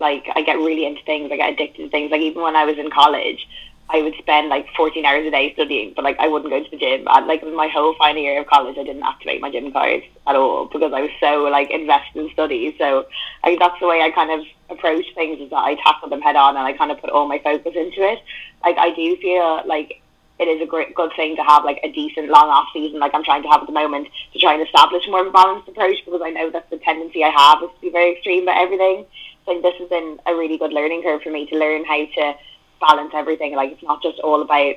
like 0.00 0.26
I 0.34 0.42
get 0.42 0.58
really 0.58 0.84
into 0.84 1.02
things. 1.04 1.30
I 1.32 1.36
get 1.36 1.52
addicted 1.52 1.84
to 1.84 1.88
things. 1.88 2.10
Like 2.10 2.20
even 2.20 2.42
when 2.42 2.56
I 2.56 2.64
was 2.64 2.76
in 2.76 2.90
college, 2.90 3.48
I 3.88 4.02
would 4.02 4.14
spend 4.18 4.48
like 4.48 4.66
14 4.76 5.04
hours 5.04 5.26
a 5.26 5.30
day 5.30 5.52
studying, 5.54 5.92
but 5.94 6.02
like 6.02 6.18
I 6.18 6.26
wouldn't 6.26 6.50
go 6.50 6.62
to 6.62 6.70
the 6.70 6.76
gym. 6.76 7.06
And 7.08 7.26
like 7.28 7.46
my 7.46 7.68
whole 7.68 7.94
final 7.94 8.20
year 8.20 8.40
of 8.40 8.48
college, 8.48 8.76
I 8.76 8.82
didn't 8.82 9.04
activate 9.04 9.40
my 9.40 9.50
gym 9.50 9.70
card 9.72 10.02
at 10.26 10.34
all 10.34 10.66
because 10.66 10.92
I 10.92 11.02
was 11.02 11.10
so 11.20 11.44
like 11.44 11.70
invested 11.70 12.24
in 12.24 12.32
studies. 12.32 12.74
So 12.78 13.06
I 13.44 13.56
that's 13.60 13.78
the 13.78 13.86
way 13.86 14.02
I 14.02 14.10
kind 14.10 14.32
of 14.40 14.46
approach 14.76 15.06
things 15.14 15.38
is 15.40 15.50
that 15.50 15.56
I 15.56 15.76
tackle 15.76 16.08
them 16.08 16.20
head 16.20 16.34
on 16.34 16.56
and 16.56 16.66
I 16.66 16.72
kind 16.72 16.90
of 16.90 17.00
put 17.00 17.10
all 17.10 17.28
my 17.28 17.38
focus 17.38 17.74
into 17.76 18.02
it. 18.02 18.18
Like 18.64 18.76
I 18.76 18.92
do 18.92 19.16
feel 19.18 19.62
like 19.66 20.01
it 20.42 20.48
is 20.48 20.60
a 20.60 20.66
great 20.66 20.94
good 20.94 21.12
thing 21.14 21.36
to 21.36 21.42
have 21.42 21.64
like 21.64 21.78
a 21.84 21.92
decent 21.92 22.28
long 22.28 22.48
off 22.48 22.68
season 22.72 22.98
like 22.98 23.14
I'm 23.14 23.24
trying 23.24 23.42
to 23.42 23.48
have 23.48 23.60
at 23.62 23.66
the 23.66 23.72
moment 23.72 24.08
to 24.32 24.38
try 24.38 24.54
and 24.54 24.62
establish 24.62 25.06
more 25.06 25.20
of 25.20 25.28
a 25.28 25.30
balanced 25.30 25.68
approach 25.68 26.04
because 26.04 26.20
I 26.22 26.30
know 26.30 26.50
that's 26.50 26.68
the 26.70 26.78
tendency 26.78 27.22
I 27.22 27.30
have 27.30 27.62
is 27.62 27.70
to 27.74 27.80
be 27.80 27.90
very 27.90 28.12
extreme 28.12 28.42
about 28.42 28.60
everything. 28.60 29.06
So 29.46 29.60
this 29.60 29.74
has 29.78 29.88
been 29.88 30.18
a 30.26 30.34
really 30.34 30.58
good 30.58 30.72
learning 30.72 31.02
curve 31.02 31.22
for 31.22 31.30
me 31.30 31.46
to 31.46 31.56
learn 31.56 31.84
how 31.84 32.04
to 32.04 32.34
balance 32.80 33.12
everything. 33.14 33.54
Like 33.54 33.72
it's 33.72 33.82
not 33.82 34.02
just 34.02 34.18
all 34.20 34.42
about 34.42 34.76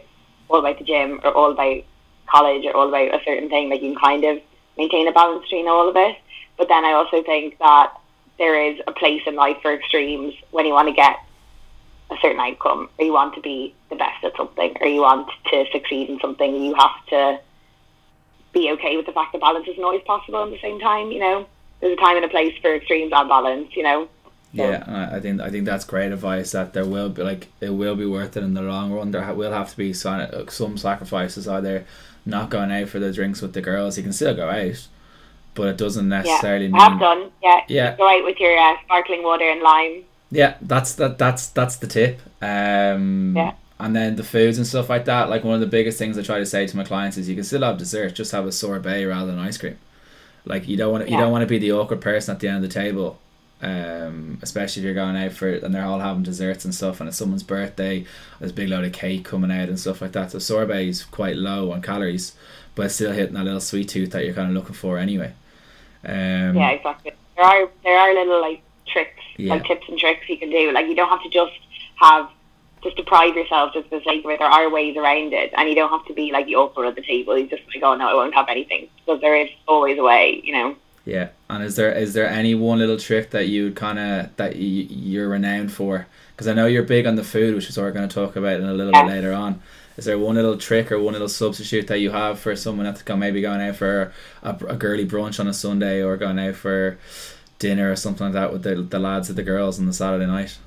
all 0.50 0.60
about 0.60 0.78
the 0.78 0.86
gym 0.86 1.20
or 1.24 1.34
all 1.34 1.52
about 1.52 1.84
college 2.28 2.66
or 2.66 2.76
all 2.76 2.88
about 2.88 3.14
a 3.14 3.24
certain 3.26 3.50
thing. 3.50 3.70
Like 3.70 3.82
you 3.82 3.94
can 3.94 4.00
kind 4.00 4.24
of 4.24 4.42
maintain 4.78 5.08
a 5.08 5.12
balance 5.12 5.44
between 5.44 5.68
all 5.68 5.90
of 5.90 5.96
it. 5.96 6.16
But 6.58 6.68
then 6.68 6.86
I 6.86 6.94
also 6.94 7.24
think 7.24 7.58
that 7.60 7.94
there 8.38 8.70
is 8.70 8.80
a 8.88 8.92
place 8.92 9.22
in 9.26 9.36
life 9.36 9.58
for 9.62 9.74
extremes 9.74 10.34
when 10.52 10.66
you 10.66 10.74
want 10.74 10.88
to 10.90 10.94
get 10.94 11.18
a 12.12 12.16
certain 12.22 12.40
outcome 12.40 12.90
or 12.98 13.06
you 13.06 13.14
want 13.14 13.34
to 13.36 13.42
be 13.42 13.74
the 13.90 13.96
best 13.96 14.24
at 14.24 14.36
something 14.38 14.76
or 14.80 14.88
you 14.88 15.02
want 15.02 15.30
to 15.52 15.66
succeed 15.72 16.10
in 16.10 16.20
something. 16.20 16.56
You 16.56 16.76
have 16.76 17.06
to 17.10 17.40
be 18.54 18.72
okay 18.72 18.96
with 18.96 19.06
the 19.06 19.12
fact 19.12 19.34
that 19.34 19.42
balance 19.42 19.68
isn't 19.68 19.84
always 19.84 20.04
possible 20.04 20.44
at 20.44 20.50
the 20.50 20.60
same 20.60 20.80
time, 20.80 21.12
you 21.12 21.20
know. 21.20 21.48
There's 21.82 21.94
a 21.94 22.02
time 22.02 22.16
and 22.16 22.26
a 22.26 22.30
place 22.30 22.56
for 22.62 22.74
extremes 22.74 23.12
and 23.14 23.30
balance, 23.30 23.76
you 23.76 23.84
know. 23.84 24.08
Yeah, 24.54 25.10
I 25.12 25.20
think 25.20 25.42
I 25.42 25.50
think 25.50 25.66
that's 25.66 25.84
great 25.84 26.14
advice. 26.14 26.54
That 26.54 26.72
there 26.72 26.86
will 26.86 27.10
be 27.10 27.24
like 27.24 27.50
it 27.60 27.72
will 27.72 27.96
be 27.98 28.06
worth 28.06 28.38
it 28.38 28.44
in 28.44 28.54
the 28.54 28.62
long 28.62 28.94
run. 28.94 29.12
There 29.12 29.34
will 29.34 29.52
have 29.52 29.72
to 29.72 29.78
be 29.78 29.92
some 29.92 30.48
some 30.48 30.78
sacrifices. 30.78 31.46
Either 31.46 31.86
not 32.26 32.50
going 32.50 32.72
out 32.72 32.88
for 32.88 33.00
the 33.00 33.12
drinks 33.12 33.42
with 33.42 33.52
the 33.52 33.62
girls, 33.62 33.98
you 33.98 34.04
can 34.04 34.14
still 34.14 34.34
go 34.34 34.50
out, 34.50 34.88
but 35.56 35.68
it 35.68 35.78
doesn't 35.78 36.08
necessarily. 36.08 36.68
Yeah, 36.68 36.72
mean, 36.72 36.82
I've 36.82 37.00
done. 37.00 37.32
Yeah, 37.44 37.62
yeah. 37.68 37.98
Go 37.98 38.08
out 38.08 38.24
with 38.24 38.40
your 38.40 38.58
uh, 38.58 38.76
sparkling 38.86 39.24
water 39.24 39.50
and 39.50 39.62
lime. 39.62 40.04
Yeah, 40.32 40.56
that's 40.62 40.96
that. 40.96 41.18
That's 41.18 41.48
that's 41.48 41.78
the 41.78 41.88
tip. 41.88 42.20
Um, 42.42 43.34
yeah. 43.36 43.54
And 43.78 43.96
then 43.96 44.16
the 44.16 44.24
foods 44.24 44.58
and 44.58 44.66
stuff 44.66 44.90
like 44.90 45.06
that. 45.06 45.30
Like 45.30 45.44
one 45.44 45.56
of 45.56 45.60
the 45.60 45.68
biggest 45.68 45.98
things 45.98 46.18
I 46.18 46.22
try 46.22 46.40
to 46.40 46.46
say 46.46 46.66
to 46.66 46.78
my 46.78 46.84
clients 46.84 47.18
is 47.18 47.28
you 47.28 47.36
can 47.36 47.44
still 47.44 47.62
have 47.62 47.78
dessert, 47.78 48.16
just 48.16 48.32
have 48.32 48.46
a 48.46 48.52
sorbet 48.52 49.06
rather 49.06 49.32
than 49.32 49.40
ice 49.40 49.58
cream. 49.58 49.78
Like 50.46 50.68
you 50.68 50.78
don't 50.78 50.92
want 50.92 51.04
to, 51.04 51.10
yeah. 51.10 51.18
you 51.18 51.22
don't 51.22 51.32
want 51.32 51.42
to 51.42 51.48
be 51.48 51.58
the 51.58 51.74
awkward 51.74 52.02
person 52.02 52.34
at 52.34 52.40
the 52.40 52.48
end 52.48 52.58
of 52.58 52.62
the 52.64 52.74
table 52.74 53.20
um, 53.62 54.38
especially 54.42 54.82
if 54.82 54.86
you're 54.86 54.94
going 54.94 55.16
out 55.16 55.32
for 55.32 55.50
and 55.50 55.74
they're 55.74 55.86
all 55.86 56.00
having 56.00 56.24
desserts 56.24 56.66
and 56.66 56.76
stuff 56.76 57.00
and 57.00 57.08
it's 57.08 57.18
someone's 57.18 57.44
birthday 57.44 58.06
there's 58.40 58.52
a 58.52 58.54
big 58.54 58.70
load 58.70 58.84
of 58.84 58.92
cake 58.92 59.24
coming 59.24 59.52
out 59.52 59.70
and 59.70 59.80
stuff 59.80 60.02
like 60.02 60.12
that 60.12 60.32
so 60.32 60.40
sorbet 60.40 60.88
is 60.88 61.04
quite 61.04 61.38
low 61.38 61.72
on 61.72 61.82
calories 61.82 62.34
but 62.76 62.92
still 62.92 63.14
hitting 63.14 63.34
that 63.34 63.46
little 63.46 63.62
sweet 63.62 63.88
tooth 63.88 64.12
that 64.12 64.26
you're 64.26 64.34
kind 64.34 64.50
of 64.50 64.54
looking 64.54 64.76
for 64.76 64.98
anyway 64.98 65.34
um, 66.04 66.56
yeah 66.56 66.72
exactly 66.72 67.12
there 67.36 67.46
are 67.46 67.70
there 67.84 67.98
are 67.98 68.14
little 68.14 68.42
like 68.42 68.62
tricks 68.88 69.24
yeah. 69.38 69.54
like 69.54 69.66
tips 69.66 69.86
and 69.88 69.98
tricks 69.98 70.28
you 70.30 70.38
can 70.38 70.50
do 70.50 70.72
like 70.72 70.88
you 70.88 70.96
don't 70.96 71.10
have 71.10 71.24
to 71.24 71.30
just 71.30 71.54
have 71.96 72.30
just 72.84 72.96
deprive 72.98 73.36
yourself 73.36 73.74
just 73.74 73.90
for 73.90 74.00
the 74.00 74.06
sake 74.06 74.24
of 74.24 74.32
it 74.32 74.40
there 74.40 74.48
are 74.48 74.70
ways 74.70 74.96
around 74.96 75.34
it 75.34 75.52
and 75.58 75.68
you 75.68 75.76
don't 75.76 75.90
have 75.90 76.06
to 76.06 76.14
be 76.14 76.32
like 76.32 76.46
the 76.46 76.56
awkward 76.56 76.86
at 76.86 76.96
the 76.96 77.02
table 77.02 77.38
you 77.38 77.48
just 77.48 77.64
like 77.74 77.84
oh 77.84 77.96
no 77.96 78.08
I 78.08 78.14
won't 78.14 78.36
have 78.36 78.48
anything 78.50 78.88
because 78.98 79.22
there 79.22 79.36
is 79.36 79.50
always 79.68 79.98
a 79.98 80.04
way 80.04 80.42
you 80.44 80.54
know 80.54 80.76
yeah, 81.06 81.30
and 81.52 81.64
is 81.64 81.76
there 81.76 81.92
is 81.92 82.14
there 82.16 82.28
any 82.28 82.56
one 82.56 82.80
little 82.80 82.98
trick 82.98 83.30
that 83.30 83.48
you 83.48 83.72
kind 83.72 84.00
of 84.00 84.36
that 84.38 84.56
you, 84.56 84.88
you're 84.90 85.30
renowned 85.30 85.72
for? 85.72 86.08
Because 86.32 86.48
I 86.48 86.54
know 86.54 86.66
you're 86.66 86.84
big 86.84 87.06
on 87.06 87.16
the 87.16 87.24
food, 87.24 87.54
which 87.54 87.70
is 87.70 87.78
what 87.78 87.84
we're 87.84 87.92
going 87.92 88.10
to 88.10 88.14
talk 88.14 88.36
about 88.36 88.60
in 88.60 88.66
a 88.66 88.74
little 88.74 88.92
yeah. 88.92 89.04
bit 89.04 89.12
later 89.12 89.32
on. 89.32 89.62
Is 89.98 90.06
there 90.06 90.18
one 90.18 90.36
little 90.36 90.58
trick 90.58 90.92
or 90.92 91.00
one 91.00 91.14
little 91.14 91.30
substitute 91.30 91.88
that 91.88 92.00
you 92.00 92.10
have 92.10 92.40
for 92.40 92.56
someone 92.56 92.86
that's 92.86 93.08
maybe 93.08 93.40
going 93.40 93.62
out 93.62 93.76
for 93.78 94.12
a, 94.42 94.50
a 94.68 94.76
girly 94.76 95.06
brunch 95.06 95.40
on 95.40 95.48
a 95.48 95.54
Sunday 95.54 96.02
or 96.02 96.18
going 96.18 96.40
out 96.40 96.56
for 96.56 96.98
dinner 97.60 97.92
or 97.92 97.96
something 97.96 98.26
like 98.26 98.34
that 98.34 98.52
with 98.52 98.64
the 98.64 98.76
the 98.76 99.00
lads 99.00 99.30
or 99.30 99.34
the 99.34 99.44
girls 99.44 99.80
on 99.80 99.86
the 99.86 99.94
Saturday 99.94 100.26
night? 100.26 100.58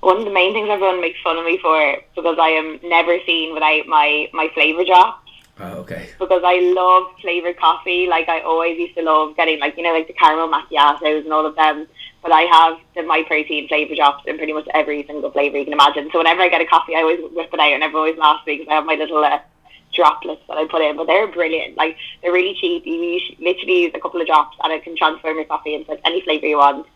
One 0.00 0.18
of 0.18 0.24
the 0.24 0.32
main 0.32 0.52
things 0.52 0.68
everyone 0.70 1.00
makes 1.00 1.20
fun 1.22 1.36
of 1.36 1.44
me 1.44 1.58
for 1.58 1.96
because 2.14 2.38
I 2.40 2.50
am 2.50 2.78
never 2.84 3.18
seen 3.26 3.54
without 3.54 3.86
my 3.86 4.28
my 4.32 4.48
flavor 4.54 4.84
drop. 4.84 5.24
Oh, 5.60 5.78
okay. 5.78 6.10
Because 6.20 6.42
I 6.44 6.60
love 6.72 7.20
flavored 7.20 7.58
coffee. 7.58 8.06
Like 8.06 8.28
I 8.28 8.40
always 8.42 8.78
used 8.78 8.94
to 8.96 9.02
love 9.02 9.36
getting 9.36 9.58
like 9.58 9.76
you 9.76 9.82
know 9.82 9.92
like 9.92 10.06
the 10.06 10.12
caramel 10.12 10.48
macchiatos 10.48 11.24
and 11.24 11.32
all 11.32 11.46
of 11.46 11.56
them. 11.56 11.88
But 12.22 12.32
I 12.32 12.42
have 12.42 12.78
the 12.94 13.02
Myprotein 13.02 13.68
flavor 13.68 13.94
drops 13.94 14.24
in 14.26 14.36
pretty 14.36 14.52
much 14.52 14.66
every 14.74 15.04
single 15.06 15.30
flavor 15.30 15.58
you 15.58 15.64
can 15.64 15.72
imagine. 15.72 16.10
So 16.12 16.18
whenever 16.18 16.42
I 16.42 16.48
get 16.48 16.60
a 16.60 16.66
coffee, 16.66 16.94
I 16.94 17.02
always 17.02 17.20
whip 17.32 17.50
it 17.52 17.60
out, 17.60 17.72
and 17.72 17.82
everyone 17.82 18.08
always 18.08 18.18
laughs 18.18 18.42
because 18.44 18.66
I 18.68 18.74
have 18.74 18.84
my 18.84 18.94
little 18.94 19.24
uh, 19.24 19.38
droplets 19.94 20.42
that 20.48 20.56
I 20.56 20.66
put 20.66 20.82
in. 20.82 20.96
But 20.96 21.06
they're 21.06 21.26
brilliant. 21.26 21.76
Like 21.76 21.96
they're 22.22 22.32
really 22.32 22.56
cheap. 22.60 22.86
You 22.86 23.20
literally 23.38 23.82
use 23.82 23.92
a 23.94 24.00
couple 24.00 24.20
of 24.20 24.26
drops, 24.26 24.56
and 24.62 24.72
it 24.72 24.82
can 24.82 24.96
transform 24.96 25.36
your 25.36 25.44
coffee 25.44 25.74
into 25.74 25.90
like 25.90 26.00
any 26.04 26.20
flavor 26.22 26.46
you 26.46 26.58
want, 26.58 26.86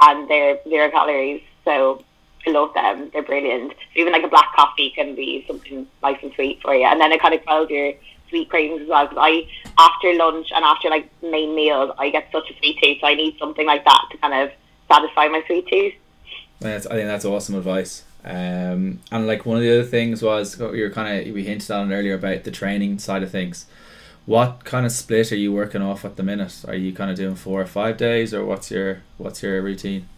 and 0.00 0.28
they're 0.28 0.58
zero 0.68 0.90
calories. 0.90 1.42
So 1.64 2.04
I 2.46 2.50
love 2.50 2.74
them. 2.74 3.10
They're 3.12 3.22
brilliant. 3.22 3.72
So 3.72 4.00
even 4.00 4.12
like 4.12 4.24
a 4.24 4.28
black 4.28 4.54
coffee 4.54 4.90
can 4.90 5.14
be 5.14 5.44
something 5.46 5.86
nice 6.02 6.18
and 6.22 6.32
sweet 6.34 6.60
for 6.62 6.74
you, 6.74 6.86
and 6.86 7.00
then 7.00 7.12
it 7.12 7.20
kind 7.20 7.34
of 7.34 7.44
quells 7.44 7.70
your 7.70 7.94
sweet 8.32 8.48
cravings 8.48 8.80
as 8.80 8.88
well 8.88 9.06
because 9.06 9.18
I 9.20 9.46
after 9.78 10.14
lunch 10.14 10.48
and 10.54 10.64
after 10.64 10.88
like 10.88 11.08
main 11.22 11.54
meals 11.54 11.94
I 11.98 12.08
get 12.08 12.28
such 12.32 12.50
a 12.50 12.56
sweet 12.56 12.78
tooth 12.82 12.96
so 13.02 13.06
I 13.06 13.14
need 13.14 13.36
something 13.38 13.66
like 13.66 13.84
that 13.84 14.06
to 14.10 14.16
kind 14.16 14.32
of 14.32 14.50
satisfy 14.90 15.28
my 15.28 15.42
sweet 15.46 15.68
tooth. 15.68 15.92
That's, 16.60 16.86
I 16.86 16.94
think 16.94 17.08
that's 17.08 17.26
awesome 17.26 17.56
advice. 17.56 18.04
Um, 18.24 19.00
and 19.10 19.26
like 19.26 19.44
one 19.44 19.56
of 19.56 19.62
the 19.62 19.72
other 19.72 19.88
things 19.88 20.22
was 20.22 20.58
you 20.58 20.66
were 20.66 20.90
kind 20.90 21.26
of 21.26 21.34
we 21.34 21.44
hinted 21.44 21.70
on 21.70 21.92
earlier 21.92 22.14
about 22.14 22.44
the 22.44 22.50
training 22.50 22.98
side 22.98 23.22
of 23.22 23.30
things. 23.30 23.66
What 24.24 24.64
kind 24.64 24.86
of 24.86 24.92
split 24.92 25.32
are 25.32 25.36
you 25.36 25.52
working 25.52 25.82
off 25.82 26.04
at 26.04 26.16
the 26.16 26.22
minute? 26.22 26.64
Are 26.68 26.76
you 26.76 26.92
kind 26.92 27.10
of 27.10 27.16
doing 27.16 27.34
four 27.34 27.60
or 27.60 27.66
five 27.66 27.96
days, 27.96 28.32
or 28.32 28.44
what's 28.44 28.70
your 28.70 29.02
what's 29.18 29.42
your 29.42 29.60
routine? 29.60 30.08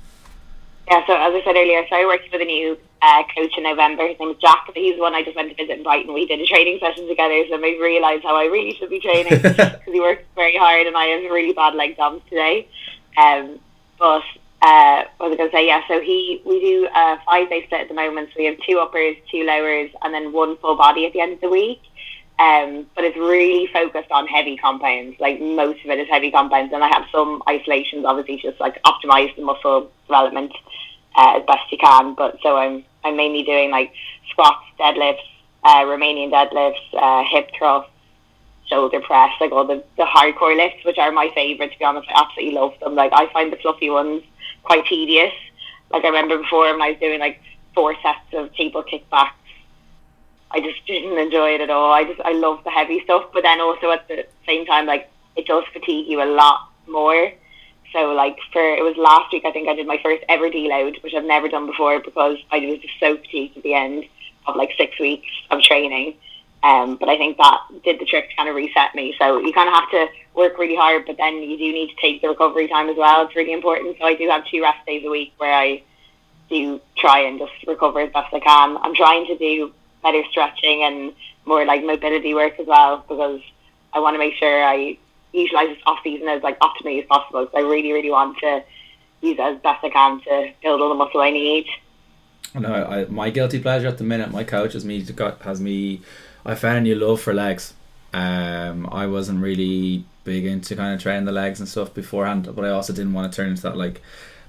Yeah, 0.91 1.07
so 1.07 1.15
as 1.15 1.33
I 1.35 1.43
said 1.45 1.57
earlier, 1.57 1.79
I 1.79 1.87
started 1.87 2.07
working 2.07 2.29
with 2.31 2.43
a 2.43 2.45
new 2.45 2.77
uh, 3.01 3.23
coach 3.35 3.53
in 3.57 3.65
November. 3.65 4.07
His 4.07 4.19
name 4.21 4.31
is 4.31 4.37
Jack. 4.37 4.69
He's 4.75 4.97
the 4.97 5.01
one 5.01 5.15
I 5.15 5.23
just 5.23 5.35
went 5.35 5.49
to 5.49 5.55
visit 5.55 5.79
in 5.79 5.83
Brighton. 5.83 6.13
We 6.13 6.27
did 6.27 6.41
a 6.41 6.47
training 6.47 6.79
session 6.79 7.09
together, 7.09 7.43
so 7.49 7.55
I 7.55 7.59
made 7.59 7.81
realised 7.81 8.23
how 8.23 8.37
I 8.37 8.45
really 8.45 8.75
should 8.75 8.91
be 8.91 9.01
training 9.01 9.33
because 9.43 9.81
he 9.87 10.01
works 10.01 10.25
very 10.35 10.57
hard 10.57 10.87
and 10.87 10.95
I 10.95 11.07
have 11.07 11.31
really 11.31 11.55
bad 11.55 11.75
leg 11.75 11.97
DOMS 11.97 12.23
today. 12.29 12.69
Um, 13.17 13.61
but 13.99 14.23
uh, 14.65 15.05
what 15.19 15.29
was 15.29 15.35
I 15.35 15.37
going 15.37 15.51
to 15.51 15.57
say? 15.57 15.67
Yeah, 15.67 15.83
so 15.87 16.01
he 16.01 16.41
we 16.47 16.59
do 16.59 16.89
a 16.95 17.19
five 17.27 17.51
day 17.51 17.65
split 17.67 17.83
at 17.83 17.89
the 17.89 17.95
moment. 17.95 18.31
So 18.31 18.37
we 18.39 18.47
have 18.47 18.57
two 18.67 18.79
uppers, 18.79 19.17
two 19.31 19.45
lowers, 19.45 19.91
and 20.03 20.15
then 20.15 20.33
one 20.33 20.57
full 20.57 20.75
body 20.75 21.05
at 21.05 21.13
the 21.13 21.21
end 21.21 21.35
of 21.35 21.41
the 21.43 21.51
week. 21.51 21.83
Um, 22.39 22.87
but 22.97 23.05
it's 23.05 23.17
really 23.17 23.69
focused 23.73 24.11
on 24.11 24.27
heavy 24.27 24.57
compounds. 24.57 25.21
Like 25.21 25.39
most 25.39 25.85
of 25.85 25.91
it 25.91 26.01
is 26.01 26.09
heavy 26.09 26.31
compounds, 26.31 26.73
and 26.73 26.83
I 26.83 26.89
have 26.89 27.05
some 27.13 27.43
isolations, 27.47 28.07
obviously, 28.07 28.41
just 28.43 28.59
like 28.59 28.83
optimize 28.85 29.37
the 29.37 29.43
muscle 29.43 29.91
development 30.07 30.53
uh, 31.15 31.37
as 31.37 31.47
best 31.47 31.71
you 31.71 31.77
can. 31.77 32.15
But 32.15 32.39
so 32.43 32.57
I'm 32.57 32.85
I'm 33.05 33.17
mainly 33.19 33.43
doing 33.43 33.71
like 33.71 33.93
squats, 34.31 34.65
deadlifts, 34.81 35.29
uh, 35.63 35.85
Romanian 35.85 36.33
deadlifts, 36.33 36.89
uh, 36.95 37.23
hip 37.31 37.51
thrusts, 37.59 37.91
shoulder 38.67 39.01
press, 39.01 39.31
like 39.43 39.53
all 39.53 39.67
the, 39.67 39.85
the 39.99 40.05
hardcore 40.05 40.57
lifts, 40.57 40.87
which 40.87 40.97
are 40.97 41.13
my 41.13 41.31
favourite. 41.35 41.71
To 41.73 41.79
be 41.79 41.85
honest, 41.85 42.09
I 42.09 42.23
absolutely 42.23 42.55
love 42.55 42.73
them. 42.81 42.95
Like 42.95 43.13
I 43.15 43.31
find 43.31 43.53
the 43.53 43.59
fluffy 43.59 43.91
ones 43.91 44.23
quite 44.65 44.87
tedious. 44.87 45.33
Like 45.91 46.05
I 46.05 46.09
remember 46.09 46.39
before 46.39 46.71
when 46.73 46.83
I 46.83 46.91
was 46.91 47.01
doing 47.01 47.21
like 47.21 47.41
four 47.75 47.95
sets 48.03 48.33
of 48.33 48.53
cable 48.53 48.83
kickbacks 48.83 49.33
I 50.55 50.61
just 50.61 50.87
didn't 50.87 51.19
enjoy 51.19 51.57
it 51.57 51.61
at 51.61 51.71
all. 51.71 51.93
I 51.93 52.05
just 52.05 52.21
I 52.21 52.33
love 52.33 52.63
the 52.63 52.71
heavy 52.71 53.01
stuff, 53.03 53.25
but 53.33 53.43
then 53.43 53.61
also 53.61 53.91
at 53.91 54.07
the 54.07 54.25
same 54.47 54.65
time, 54.65 54.87
like 54.87 55.11
it 55.35 55.47
does 55.47 55.65
fatigue 55.73 56.07
you 56.07 56.23
a 56.23 56.31
lot 56.31 56.71
more. 56.87 57.33
So 57.93 58.13
like 58.13 58.39
for 58.53 58.63
it 58.63 58.83
was 58.83 58.97
last 58.97 59.33
week, 59.33 59.45
I 59.45 59.51
think 59.51 59.69
I 59.69 59.75
did 59.75 59.89
my 59.89 59.99
first 60.01 60.23
ever 60.29 60.49
deload, 60.49 61.03
which 61.03 61.13
I've 61.13 61.25
never 61.25 61.49
done 61.49 61.67
before 61.67 62.01
because 62.01 62.39
I 62.53 62.61
was 62.61 62.79
just 62.79 62.95
so 63.01 63.17
fatigued 63.17 63.57
at 63.57 63.65
the 63.65 63.75
end 63.75 64.05
of 64.47 64.55
like 64.55 64.71
six 64.79 64.99
weeks 65.01 65.27
of 65.51 65.61
training. 65.61 66.15
Um, 66.65 66.97
but 66.97 67.11
I 67.11 67.19
think 67.19 67.37
that 67.37 67.61
did 67.85 68.01
the 68.01 68.07
trick 68.07 68.31
to 68.31 68.37
kind 68.37 68.49
of 68.49 68.57
reset 68.57 68.95
me. 68.95 69.15
So 69.19 69.39
you 69.39 69.53
kind 69.53 69.69
of 69.69 69.75
have 69.75 69.91
to 69.91 70.09
work 70.35 70.57
really 70.59 70.75
hard, 70.75 71.05
but 71.07 71.19
then 71.19 71.43
you 71.43 71.59
do 71.59 71.71
need 71.73 71.91
to 71.91 71.97
take 72.01 72.23
the 72.23 72.29
recovery 72.29 72.69
time 72.69 72.89
as 72.89 72.97
well. 72.97 73.27
It's 73.27 73.37
really 73.37 73.53
important. 73.53 73.99
So 73.99 74.07
I 74.07 74.15
do 74.15 74.27
have 74.31 74.47
two 74.47 74.63
rest 74.63 74.85
days 74.87 75.05
a 75.05 75.11
week 75.11 75.35
where 75.37 75.53
I 75.53 75.83
do 76.49 76.81
try 76.97 77.21
and 77.21 77.39
just 77.39 77.53
recover 77.67 78.01
as 78.01 78.13
best 78.13 78.33
I 78.33 78.41
can. 78.41 78.79
I'm 78.79 78.95
trying 78.95 79.27
to 79.27 79.37
do 79.37 79.75
better 80.03 80.23
stretching 80.31 80.83
and 80.85 81.13
more 81.45 81.67
like 81.67 81.85
mobility 81.85 82.33
work 82.33 82.59
as 82.59 82.67
well 82.67 83.05
because 83.07 83.43
I 83.93 84.01
want 84.01 84.15
to 84.15 84.19
make 84.19 84.35
sure 84.35 84.65
I 84.65 84.97
utilize 85.35 85.69
this 85.69 85.79
off 85.85 85.99
season 86.03 86.29
as 86.29 86.43
like 86.43 86.59
optimally 86.61 87.01
as 87.01 87.07
possible 87.07 87.45
because 87.45 87.55
I 87.55 87.61
really 87.61 87.93
really 87.93 88.11
want 88.11 88.39
to 88.39 88.65
use 89.21 89.39
it 89.39 89.41
as 89.41 89.59
best 89.61 89.85
I 89.85 89.91
can 89.91 90.21
to 90.23 90.53
build 90.63 90.81
all 90.81 90.89
the 90.89 90.95
muscle 90.95 91.21
I 91.21 91.31
need. 91.31 91.67
No, 92.55 92.73
I, 92.73 93.05
my 93.07 93.31
guilty 93.31 93.59
pleasure 93.59 93.89
at 93.89 93.99
the 93.99 94.05
minute. 94.05 94.31
My 94.31 94.45
coach 94.45 94.75
has 94.75 94.85
me 94.85 95.05
has 95.43 95.61
me. 95.61 96.01
I 96.45 96.55
found 96.55 96.79
a 96.79 96.81
new 96.83 96.95
love 96.95 97.21
for 97.21 97.33
legs. 97.33 97.75
Um, 98.13 98.89
I 98.93 99.07
wasn't 99.07 99.43
really 99.43 100.05
big 100.25 100.47
into 100.47 100.77
kind 100.77 100.95
of 100.95 101.03
training 101.03 101.25
the 101.25 101.33
legs 101.33 101.61
and 101.61 101.69
stuff 101.69 101.93
beforehand, 101.93 102.49
but 102.55 102.65
I 102.65 102.71
also 102.71 102.93
didn't 102.93 103.13
want 103.13 103.31
to 103.31 103.37
turn 103.37 103.51
into 103.51 103.63
that 103.63 103.77
like 103.77 104.03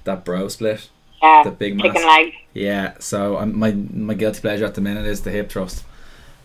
that 0.04 0.24
bro 0.24 0.48
split. 0.48 0.88
Yeah, 1.22 1.42
the 1.44 1.50
big 1.50 1.80
chicken 1.80 1.94
mass. 1.94 2.04
leg. 2.04 2.34
Yeah, 2.54 2.94
so 2.98 3.38
I'm, 3.38 3.58
my 3.58 3.72
my 3.72 4.14
guilty 4.14 4.40
pleasure 4.40 4.64
at 4.64 4.74
the 4.74 4.80
minute 4.80 5.06
is 5.06 5.22
the 5.22 5.30
hip 5.30 5.50
thrust, 5.50 5.84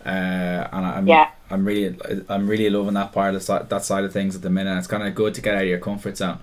uh, 0.04 0.08
and 0.08 0.86
I'm 0.86 1.06
yeah. 1.06 1.30
I'm 1.50 1.64
really 1.64 1.96
I'm 2.28 2.48
really 2.48 2.70
loving 2.70 2.94
that 2.94 3.12
part 3.12 3.34
of 3.34 3.46
the, 3.46 3.66
that 3.68 3.84
side 3.84 4.04
of 4.04 4.12
things 4.12 4.34
at 4.34 4.42
the 4.42 4.50
minute. 4.50 4.76
It's 4.78 4.86
kind 4.86 5.02
of 5.06 5.14
good 5.14 5.34
to 5.34 5.42
get 5.42 5.54
out 5.54 5.62
of 5.62 5.68
your 5.68 5.78
comfort 5.78 6.16
zone. 6.16 6.40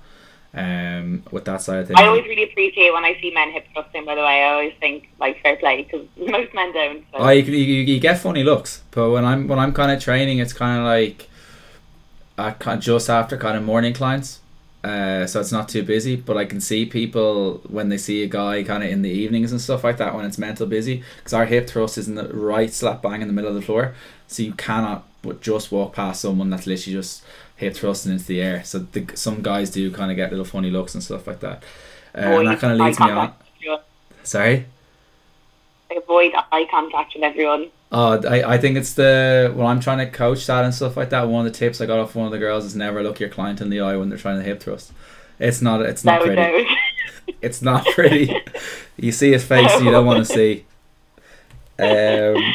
Um, 0.51 1.23
with 1.29 1.45
that 1.45 1.61
side 1.61 1.79
of 1.79 1.87
things, 1.87 1.99
I 1.99 2.07
always 2.07 2.25
really 2.25 2.43
appreciate 2.43 2.91
when 2.91 3.05
I 3.05 3.15
see 3.21 3.31
men 3.31 3.51
hip 3.51 3.67
thrusting. 3.71 4.03
By 4.05 4.15
the 4.15 4.21
way, 4.21 4.43
I 4.43 4.53
always 4.53 4.73
think 4.79 5.09
like 5.19 5.41
fair 5.43 5.57
play 5.57 5.83
because 5.83 6.07
most 6.17 6.53
men 6.55 6.73
don't. 6.73 7.05
So. 7.11 7.17
Oh, 7.19 7.29
you, 7.29 7.43
you, 7.43 7.83
you 7.83 7.99
get 7.99 8.17
funny 8.17 8.43
looks, 8.43 8.81
but 8.91 9.11
when 9.11 9.25
I'm 9.25 9.47
when 9.47 9.59
I'm 9.59 9.73
kind 9.73 9.91
of 9.91 10.01
training, 10.01 10.39
it's 10.39 10.53
kind 10.53 10.79
of 10.79 10.85
like, 10.85 11.29
I 12.37 12.75
just 12.77 13.09
after 13.09 13.37
kind 13.37 13.57
of 13.57 13.63
morning 13.63 13.93
clients 13.93 14.39
uh, 14.83 15.27
so 15.27 15.41
it's 15.41 15.51
not 15.51 15.67
too 15.67 15.83
busy. 15.83 16.15
But 16.15 16.37
I 16.37 16.45
can 16.45 16.61
see 16.61 16.85
people 16.85 17.61
when 17.67 17.89
they 17.89 17.97
see 17.97 18.23
a 18.23 18.27
guy 18.27 18.63
kind 18.63 18.83
of 18.83 18.89
in 18.89 19.01
the 19.01 19.09
evenings 19.09 19.51
and 19.51 19.59
stuff 19.59 19.83
like 19.83 19.97
that 19.97 20.15
when 20.15 20.25
it's 20.25 20.37
mental 20.37 20.65
busy 20.65 21.03
because 21.17 21.33
our 21.33 21.45
hip 21.45 21.67
thrust 21.67 21.97
is 21.97 22.07
in 22.07 22.15
the 22.15 22.29
right 22.33 22.71
slap 22.71 23.01
bang 23.01 23.21
in 23.21 23.27
the 23.27 23.33
middle 23.33 23.49
of 23.49 23.55
the 23.55 23.61
floor, 23.61 23.93
so 24.27 24.43
you 24.43 24.53
cannot 24.53 25.05
but 25.21 25.41
just 25.41 25.69
walk 25.71 25.93
past 25.93 26.21
someone 26.21 26.49
that's 26.49 26.65
literally 26.65 26.93
just 26.93 27.23
hip 27.59 27.75
thrusting 27.75 28.11
into 28.11 28.25
the 28.25 28.41
air. 28.41 28.63
So 28.63 28.79
the, 28.79 29.05
some 29.15 29.41
guys 29.41 29.69
do 29.69 29.91
kind 29.91 30.09
of 30.09 30.17
get 30.17 30.31
little 30.31 30.45
funny 30.45 30.71
looks 30.71 30.95
and 30.95 31.03
stuff 31.03 31.27
like 31.27 31.41
that, 31.41 31.63
uh, 32.15 32.19
and 32.19 32.47
that 32.47 32.59
kind 32.59 32.73
of 32.73 32.79
leads 32.79 32.99
me 32.99 33.11
on. 33.11 33.33
Sorry. 34.23 34.65
I 35.91 35.95
avoid 35.95 36.33
eye 36.51 36.67
contact 36.69 37.15
with 37.15 37.23
everyone. 37.23 37.69
Oh, 37.91 38.21
I, 38.27 38.53
I 38.53 38.57
think 38.59 38.77
it's 38.77 38.93
the 38.93 39.51
when 39.55 39.65
I'm 39.65 39.79
trying 39.79 39.97
to 39.97 40.05
coach 40.05 40.45
that 40.45 40.63
and 40.63 40.73
stuff 40.73 40.95
like 40.95 41.09
that. 41.09 41.27
One 41.27 41.45
of 41.45 41.51
the 41.51 41.57
tips 41.57 41.81
I 41.81 41.87
got 41.87 41.99
off 41.99 42.15
one 42.15 42.27
of 42.27 42.31
the 42.31 42.37
girls 42.37 42.63
is 42.63 42.75
never 42.75 43.01
look 43.01 43.19
your 43.19 43.29
client 43.29 43.61
in 43.61 43.69
the 43.69 43.81
eye 43.81 43.95
when 43.95 44.09
they're 44.09 44.17
trying 44.17 44.37
to 44.37 44.43
hip 44.43 44.61
thrust. 44.61 44.91
It's 45.39 45.61
not. 45.61 45.81
It's 45.81 46.05
not 46.05 46.19
no, 46.19 46.25
pretty. 46.25 46.41
No. 46.41 46.75
it's 47.41 47.61
not 47.61 47.85
pretty. 47.87 48.35
you 48.97 49.11
see 49.11 49.31
his 49.31 49.43
face, 49.43 49.71
no. 49.79 49.85
you 49.85 49.91
don't 49.91 50.05
want 50.05 50.25
to 50.25 50.31
see. 50.31 50.65
Um, 51.79 52.53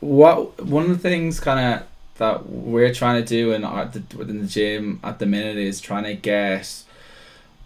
what 0.00 0.62
one 0.62 0.82
of 0.82 0.90
the 0.90 0.98
things 0.98 1.40
kind 1.40 1.74
of 1.74 1.86
that 2.16 2.48
we're 2.48 2.94
trying 2.94 3.22
to 3.22 3.28
do 3.28 3.52
our, 3.64 3.84
within 4.16 4.40
the 4.40 4.46
gym 4.46 5.00
at 5.02 5.18
the 5.18 5.26
minute 5.26 5.56
is 5.56 5.80
trying 5.80 6.04
to 6.04 6.14
get 6.14 6.82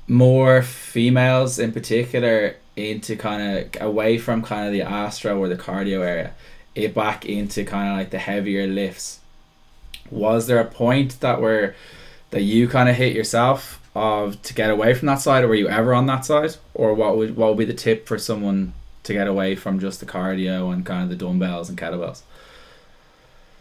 more 0.06 0.62
females 0.62 1.58
in 1.58 1.72
particular 1.72 2.56
into 2.76 3.16
kind 3.16 3.42
of 3.74 3.82
away 3.82 4.16
from 4.16 4.42
kind 4.42 4.66
of 4.66 4.72
the 4.72 4.80
astro 4.80 5.38
or 5.38 5.48
the 5.48 5.56
cardio 5.56 6.06
area 6.06 6.32
it 6.78 6.94
back 6.94 7.26
into 7.26 7.64
kind 7.64 7.90
of 7.90 7.98
like 7.98 8.10
the 8.10 8.18
heavier 8.18 8.66
lifts. 8.66 9.20
Was 10.10 10.46
there 10.46 10.60
a 10.60 10.64
point 10.64 11.20
that 11.20 11.40
where 11.40 11.74
that 12.30 12.42
you 12.42 12.68
kind 12.68 12.88
of 12.88 12.96
hit 12.96 13.14
yourself 13.14 13.80
of 13.94 14.40
to 14.42 14.54
get 14.54 14.70
away 14.70 14.94
from 14.94 15.06
that 15.06 15.20
side, 15.20 15.44
or 15.44 15.48
were 15.48 15.54
you 15.54 15.68
ever 15.68 15.92
on 15.92 16.06
that 16.06 16.24
side, 16.24 16.56
or 16.74 16.94
what 16.94 17.16
would 17.16 17.36
what 17.36 17.50
would 17.50 17.58
be 17.58 17.64
the 17.64 17.74
tip 17.74 18.06
for 18.06 18.18
someone 18.18 18.72
to 19.02 19.12
get 19.12 19.26
away 19.26 19.56
from 19.56 19.80
just 19.80 20.00
the 20.00 20.06
cardio 20.06 20.72
and 20.72 20.86
kind 20.86 21.02
of 21.02 21.08
the 21.08 21.16
dumbbells 21.16 21.68
and 21.68 21.76
kettlebells? 21.76 22.22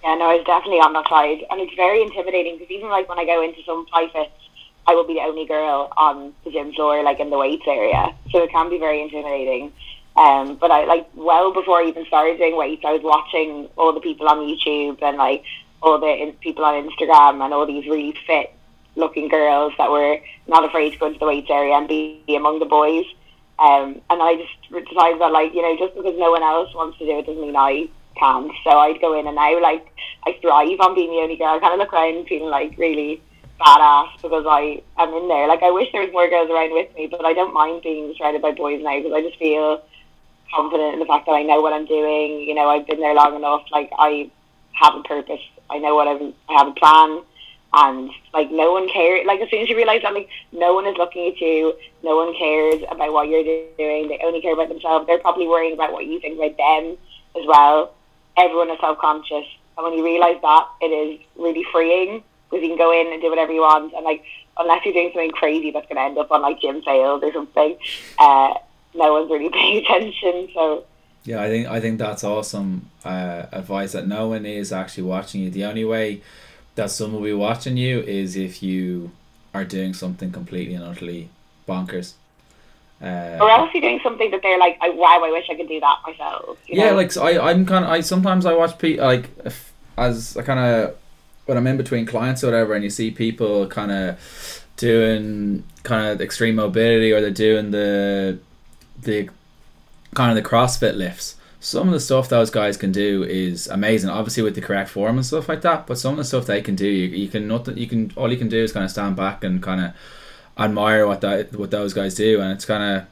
Yeah, 0.04 0.16
no, 0.16 0.26
I 0.30 0.36
was 0.36 0.46
definitely 0.46 0.80
on 0.80 0.94
that 0.94 1.10
side, 1.10 1.44
and 1.50 1.60
it's 1.60 1.74
very 1.76 2.02
intimidating 2.02 2.58
because 2.58 2.72
even 2.72 2.90
like 2.90 3.10
when 3.10 3.20
I 3.20 3.26
go 3.26 3.42
into 3.42 3.64
some 3.66 3.86
private, 3.88 4.32
I 4.86 4.94
will 4.94 5.06
be 5.06 5.16
the 5.16 5.22
only 5.22 5.46
girl 5.46 5.92
on 5.98 6.34
the 6.46 6.52
gym 6.52 6.72
floor, 6.74 7.04
like 7.04 7.20
in 7.20 7.30
the 7.30 7.38
weights 7.38 7.66
area, 7.68 8.14
so 8.32 8.44
it 8.44 8.52
can 8.52 8.70
be 8.70 8.78
very 8.78 9.02
intimidating. 9.02 9.74
Um, 10.16 10.56
but 10.56 10.72
I 10.72 10.86
like 10.86 11.08
well 11.16 11.54
before 11.54 11.80
I 11.80 11.86
even 11.88 12.06
started 12.06 12.38
doing 12.38 12.56
weights, 12.56 12.84
I 12.86 12.94
was 12.94 13.04
watching 13.04 13.70
all 13.76 13.94
the 13.94 14.00
people 14.00 14.28
on 14.28 14.40
YouTube 14.40 15.02
and 15.02 15.18
like 15.18 15.44
all 15.82 16.00
the 16.00 16.08
in- 16.08 16.34
people 16.34 16.66
on 16.66 16.90
Instagram 16.90 17.44
and 17.44 17.54
all 17.54 17.66
these 17.66 17.86
really 17.86 18.16
fit 18.26 18.52
looking 18.96 19.28
girls 19.28 19.74
that 19.78 19.92
were 19.92 20.20
not 20.48 20.64
afraid 20.66 20.92
to 20.94 20.98
go 20.98 21.08
into 21.08 21.20
the 21.20 21.26
weights 21.26 21.50
area 21.52 21.76
and 21.76 21.88
be 21.88 22.24
among 22.30 22.60
the 22.60 22.66
boys. 22.66 23.06
Um, 23.60 24.02
and 24.10 24.22
I 24.22 24.36
just 24.36 24.88
decided 24.90 25.22
that 25.22 25.32
like 25.32 25.54
you 25.54 25.62
know 25.62 25.76
just 25.78 25.96
because 25.96 26.18
no 26.18 26.32
one 26.32 26.44
else 26.44 26.74
wants 26.74 26.98
to 27.00 27.06
do 27.06 27.20
it 27.20 27.26
doesn't 27.26 27.42
mean 27.42 27.56
I 27.56 27.90
can't. 28.20 28.52
So 28.64 28.72
I'd 28.72 29.02
go 29.02 29.18
in 29.18 29.28
and 29.28 29.36
now 29.36 29.62
like 29.62 29.88
I 30.26 30.38
thrive 30.42 30.80
on 30.80 30.96
being 30.96 31.12
the 31.12 31.24
only 31.24 31.38
girl. 31.38 31.56
I 31.56 31.60
kind 31.60 31.74
of 31.74 31.80
look 31.80 31.94
around 31.94 32.28
feeling 32.28 32.50
like 32.50 32.78
really 32.78 33.22
badass 33.60 34.22
because 34.22 34.46
I 34.48 34.82
am 34.98 35.14
in 35.14 35.28
there. 35.28 35.48
Like 35.48 35.64
I 35.64 35.72
wish 35.72 35.92
there 35.92 36.02
was 36.02 36.12
more 36.12 36.30
girls 36.30 36.50
around 36.50 36.74
with 36.74 36.94
me, 36.96 37.08
but 37.08 37.26
I 37.26 37.34
don't 37.34 37.54
mind 37.54 37.82
being 37.84 38.14
surrounded 38.18 38.42
by 38.42 38.52
boys 38.52 38.82
now 38.84 38.98
because 38.98 39.14
I 39.14 39.22
just 39.22 39.40
feel 39.40 39.82
confident 40.54 40.94
in 40.94 41.00
the 41.00 41.06
fact 41.06 41.26
that 41.26 41.34
I 41.34 41.44
know 41.44 41.62
what 41.62 41.74
I'm 41.74 41.86
doing. 41.86 42.42
You 42.42 42.54
know, 42.54 42.70
I've 42.70 42.88
been 42.88 43.00
there 43.00 43.16
long 43.16 43.36
enough. 43.36 43.64
Like 43.72 43.90
I 43.98 44.30
have 44.74 44.96
a 44.96 45.04
purpose. 45.04 45.42
I 45.70 45.80
know 45.80 45.96
what 45.96 46.08
I'm. 46.08 46.34
I 46.50 46.54
have 46.54 46.68
a 46.68 46.72
plan, 46.72 47.22
and 47.74 48.10
like 48.34 48.52
no 48.52 48.72
one 48.72 48.90
cares. 48.90 49.26
Like 49.26 49.42
as 49.42 49.50
soon 49.50 49.62
as 49.62 49.70
you 49.70 49.76
realize 49.76 50.02
that, 50.04 50.14
like 50.14 50.30
no 50.52 50.74
one 50.74 50.88
is 50.88 50.98
looking 50.98 51.28
at 51.28 51.42
you. 51.42 51.74
No 52.04 52.16
one 52.16 52.36
cares 52.38 52.84
about 52.90 53.12
what 53.12 53.28
you're 53.28 53.44
doing. 53.44 54.08
They 54.08 54.20
only 54.24 54.42
care 54.42 54.54
about 54.54 54.70
themselves. 54.70 55.08
They're 55.08 55.20
probably 55.20 55.48
worrying 55.48 55.74
about 55.74 55.92
what 55.92 56.06
you 56.06 56.20
think 56.20 56.38
about 56.38 56.58
them 56.58 56.98
as 57.36 57.46
well. 57.48 57.94
Everyone 58.38 58.70
is 58.70 58.80
self 58.80 58.98
conscious, 59.00 59.46
and 59.78 59.84
when 59.84 59.94
you 59.94 60.04
realize 60.04 60.38
that, 60.42 60.68
it 60.82 60.88
is 60.88 61.20
really 61.38 61.66
freeing 61.72 62.24
because 62.50 62.64
you 62.64 62.70
can 62.70 62.78
go 62.78 62.92
in 62.92 63.12
and 63.12 63.22
do 63.22 63.30
whatever 63.30 63.52
you 63.52 63.62
want, 63.62 63.94
and 63.94 64.06
like 64.06 64.24
unless 64.60 64.84
you're 64.86 64.94
doing 64.94 65.12
something 65.14 65.32
crazy 65.32 65.72
that's 65.72 65.88
going 65.88 65.98
to 65.98 66.02
end 66.02 66.18
up 66.18 66.32
on 66.32 66.42
like 66.42 66.60
gym 66.60 66.82
fails 66.82 67.22
or 67.24 67.32
something. 67.32 67.78
Uh, 68.18 68.54
no 68.96 69.14
one's 69.14 69.30
really 69.30 69.50
paying 69.54 69.84
attention. 69.84 70.50
So 70.54 70.86
yeah, 71.24 71.42
I 71.42 71.50
think 71.50 71.68
I 71.68 71.80
think 71.80 72.00
that's 72.00 72.24
awesome 72.24 72.90
uh, 73.04 73.46
advice 73.52 73.92
that 73.92 74.08
no 74.08 74.30
one 74.30 74.46
is 74.46 74.72
actually 74.72 75.04
watching 75.04 75.42
you. 75.42 75.50
The 75.50 75.66
only 75.66 75.86
way 75.86 76.22
that 76.76 76.92
someone 76.92 77.22
will 77.22 77.28
be 77.28 77.34
watching 77.34 77.76
you 77.76 78.00
is 78.02 78.36
if 78.36 78.64
you 78.64 79.12
are 79.54 79.66
doing 79.66 79.94
something 79.94 80.32
completely 80.32 80.76
and 80.76 80.84
utterly 80.84 81.30
bonkers. 81.68 82.14
Uh, 83.02 83.38
or 83.40 83.50
else 83.52 83.70
you're 83.74 83.82
doing 83.82 84.00
something 84.02 84.32
that 84.32 84.42
they're 84.42 84.58
like, 84.58 84.80
"Wow, 84.82 85.22
I 85.24 85.32
wish 85.32 85.46
I 85.52 85.56
could 85.56 85.68
do 85.68 85.80
that 85.80 85.98
myself." 86.06 86.58
yeah, 86.68 86.90
know? 86.90 86.96
like 86.96 87.12
so 87.12 87.24
I, 87.24 87.52
I'm 87.52 87.66
kind 87.66 87.86
of 87.86 87.92
I 87.92 88.02
sometimes 88.02 88.46
I 88.46 88.54
watch 88.54 88.78
people 88.80 89.06
like 89.06 89.30
if, 89.46 89.72
as 89.98 90.36
I 90.36 90.42
kind 90.42 90.60
of 90.60 90.96
when 91.46 91.58
I'm 91.58 91.68
in 91.68 91.78
between 91.78 92.06
clients 92.06 92.44
or 92.44 92.48
whatever, 92.48 92.74
and 92.74 92.84
you 92.84 92.90
see 92.90 93.12
people 93.12 93.68
kind 93.68 93.92
of 93.92 94.66
doing 94.78 95.64
kind 95.84 96.08
of 96.08 96.22
extreme 96.22 96.56
mobility 96.56 97.12
or 97.12 97.22
they're 97.22 97.32
doing 97.32 97.72
the 97.72 98.40
the 99.00 99.30
kind 100.16 100.36
of 100.36 100.44
the 100.44 100.48
CrossFit 100.48 100.96
lifts. 100.96 101.36
Some 101.60 101.88
of 101.88 101.94
the 101.94 102.00
stuff 102.00 102.30
those 102.30 102.50
guys 102.50 102.78
can 102.78 102.92
do 102.92 103.24
is 103.24 103.68
amazing. 103.68 104.10
Obviously 104.10 104.44
with 104.44 104.56
the 104.56 104.62
correct 104.62 104.90
form 104.90 105.18
and 105.18 105.26
stuff 105.26 105.50
like 105.50 105.62
that. 105.62 105.88
But 105.88 105.98
some 105.98 106.14
of 106.14 106.18
the 106.18 106.24
stuff 106.24 106.46
they 106.46 106.62
can 106.62 106.76
do, 106.76 106.88
you, 106.88 107.08
you 107.08 107.30
can 107.30 107.48
nothing. 107.48 107.78
You 107.78 107.88
can 107.88 108.12
all 108.16 108.32
you 108.32 108.38
can 108.38 108.50
do 108.50 108.64
is 108.64 108.72
kind 108.72 108.86
of 108.86 108.92
stand 108.92 109.16
back 109.16 109.44
and 109.44 109.62
kind 109.62 109.82
of 109.82 109.94
admire 110.58 111.08
what 111.08 111.22
that 111.22 111.54
what 111.58 111.72
those 111.72 111.94
guys 111.94 112.16
do, 112.16 112.42
and 112.42 112.52
it's 112.52 112.66
kind 112.66 112.84
of 112.84 113.08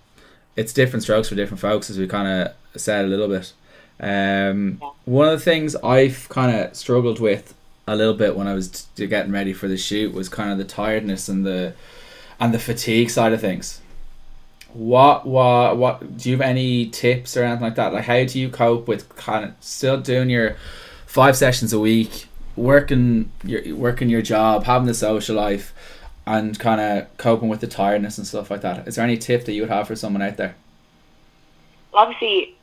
it's 0.55 0.73
different 0.73 1.03
strokes 1.03 1.29
for 1.29 1.35
different 1.35 1.59
folks, 1.59 1.89
as 1.89 1.97
we 1.97 2.07
kind 2.07 2.27
of 2.27 2.81
said 2.81 3.05
a 3.05 3.07
little 3.07 3.27
bit. 3.27 3.53
Um, 3.99 4.81
one 5.05 5.27
of 5.27 5.39
the 5.39 5.43
things 5.43 5.75
I've 5.77 6.27
kind 6.29 6.55
of 6.55 6.75
struggled 6.75 7.19
with 7.19 7.53
a 7.87 7.95
little 7.95 8.13
bit 8.13 8.35
when 8.35 8.47
I 8.47 8.53
was 8.53 8.87
t- 8.95 9.07
getting 9.07 9.31
ready 9.31 9.53
for 9.53 9.67
the 9.67 9.77
shoot 9.77 10.13
was 10.13 10.27
kind 10.27 10.51
of 10.51 10.57
the 10.57 10.65
tiredness 10.65 11.29
and 11.29 11.45
the 11.45 11.73
and 12.39 12.53
the 12.53 12.59
fatigue 12.59 13.09
side 13.09 13.33
of 13.33 13.41
things. 13.41 13.81
What 14.73 15.25
what 15.25 15.77
what 15.77 16.17
do 16.17 16.29
you 16.29 16.37
have 16.37 16.45
any 16.45 16.87
tips 16.87 17.37
or 17.37 17.43
anything 17.43 17.63
like 17.63 17.75
that? 17.75 17.93
Like 17.93 18.05
how 18.05 18.23
do 18.25 18.39
you 18.39 18.49
cope 18.49 18.87
with 18.87 19.15
kind 19.15 19.45
of 19.45 19.53
still 19.61 19.99
doing 20.01 20.29
your 20.29 20.57
five 21.05 21.37
sessions 21.37 21.71
a 21.71 21.79
week, 21.79 22.27
working 22.55 23.31
your 23.43 23.75
working 23.75 24.09
your 24.09 24.21
job, 24.21 24.63
having 24.65 24.87
the 24.87 24.93
social 24.93 25.35
life, 25.35 25.73
and 26.25 26.57
kind 26.59 26.81
of 26.81 27.17
coping 27.17 27.49
with 27.49 27.61
the 27.61 27.67
tiredness 27.67 28.17
and 28.17 28.25
stuff 28.25 28.49
like 28.49 28.61
that? 28.61 28.87
Is 28.87 28.95
there 28.95 29.03
any 29.03 29.17
tip 29.17 29.45
that 29.45 29.53
you 29.53 29.61
would 29.61 29.69
have 29.69 29.87
for 29.87 29.95
someone 29.95 30.21
out 30.21 30.37
there? 30.37 30.55
Well, 31.91 32.03
Obviously, 32.03 32.55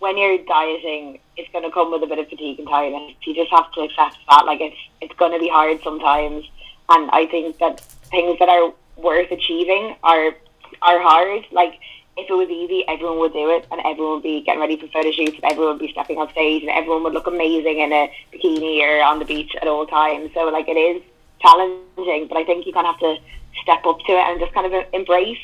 when 0.00 0.18
you're 0.18 0.38
dieting, 0.38 1.20
it's 1.36 1.50
going 1.52 1.64
to 1.64 1.70
come 1.70 1.90
with 1.90 2.02
a 2.02 2.06
bit 2.06 2.18
of 2.18 2.28
fatigue 2.28 2.58
and 2.58 2.68
tiredness. 2.68 3.14
You 3.24 3.34
just 3.34 3.50
have 3.50 3.70
to 3.72 3.80
accept 3.80 4.18
that. 4.28 4.44
Like 4.46 4.60
it's 4.60 4.76
it's 5.00 5.14
going 5.14 5.32
to 5.32 5.38
be 5.38 5.48
hard 5.48 5.80
sometimes, 5.82 6.44
and 6.88 7.10
I 7.10 7.26
think 7.26 7.58
that 7.58 7.80
things 7.80 8.38
that 8.38 8.48
are 8.48 8.72
worth 8.96 9.30
achieving 9.30 9.96
are 10.02 10.34
are 10.82 11.00
hard. 11.00 11.46
Like 11.52 11.78
if 12.16 12.28
it 12.28 12.34
was 12.34 12.48
easy, 12.48 12.84
everyone 12.86 13.18
would 13.18 13.32
do 13.32 13.50
it, 13.50 13.66
and 13.70 13.80
everyone 13.84 14.14
would 14.14 14.22
be 14.22 14.42
getting 14.42 14.60
ready 14.60 14.76
for 14.76 14.86
photo 14.88 15.10
shoots, 15.10 15.36
and 15.42 15.50
everyone 15.50 15.74
would 15.74 15.86
be 15.86 15.92
stepping 15.92 16.18
on 16.18 16.30
stage, 16.30 16.62
and 16.62 16.70
everyone 16.70 17.02
would 17.04 17.14
look 17.14 17.26
amazing 17.26 17.80
in 17.80 17.92
a 17.92 18.12
bikini 18.32 18.80
or 18.80 19.02
on 19.02 19.18
the 19.18 19.24
beach 19.24 19.56
at 19.60 19.66
all 19.66 19.86
times. 19.86 20.30
So 20.34 20.44
like 20.48 20.68
it 20.68 20.76
is 20.76 21.02
challenging, 21.44 22.28
but 22.28 22.38
I 22.38 22.44
think 22.44 22.66
you 22.66 22.72
kind 22.72 22.86
of 22.86 22.94
have 22.94 23.00
to 23.00 23.16
step 23.62 23.84
up 23.86 23.98
to 24.00 24.12
it 24.12 24.24
and 24.24 24.40
just 24.40 24.52
kind 24.52 24.72
of 24.72 24.84
embrace 24.92 25.38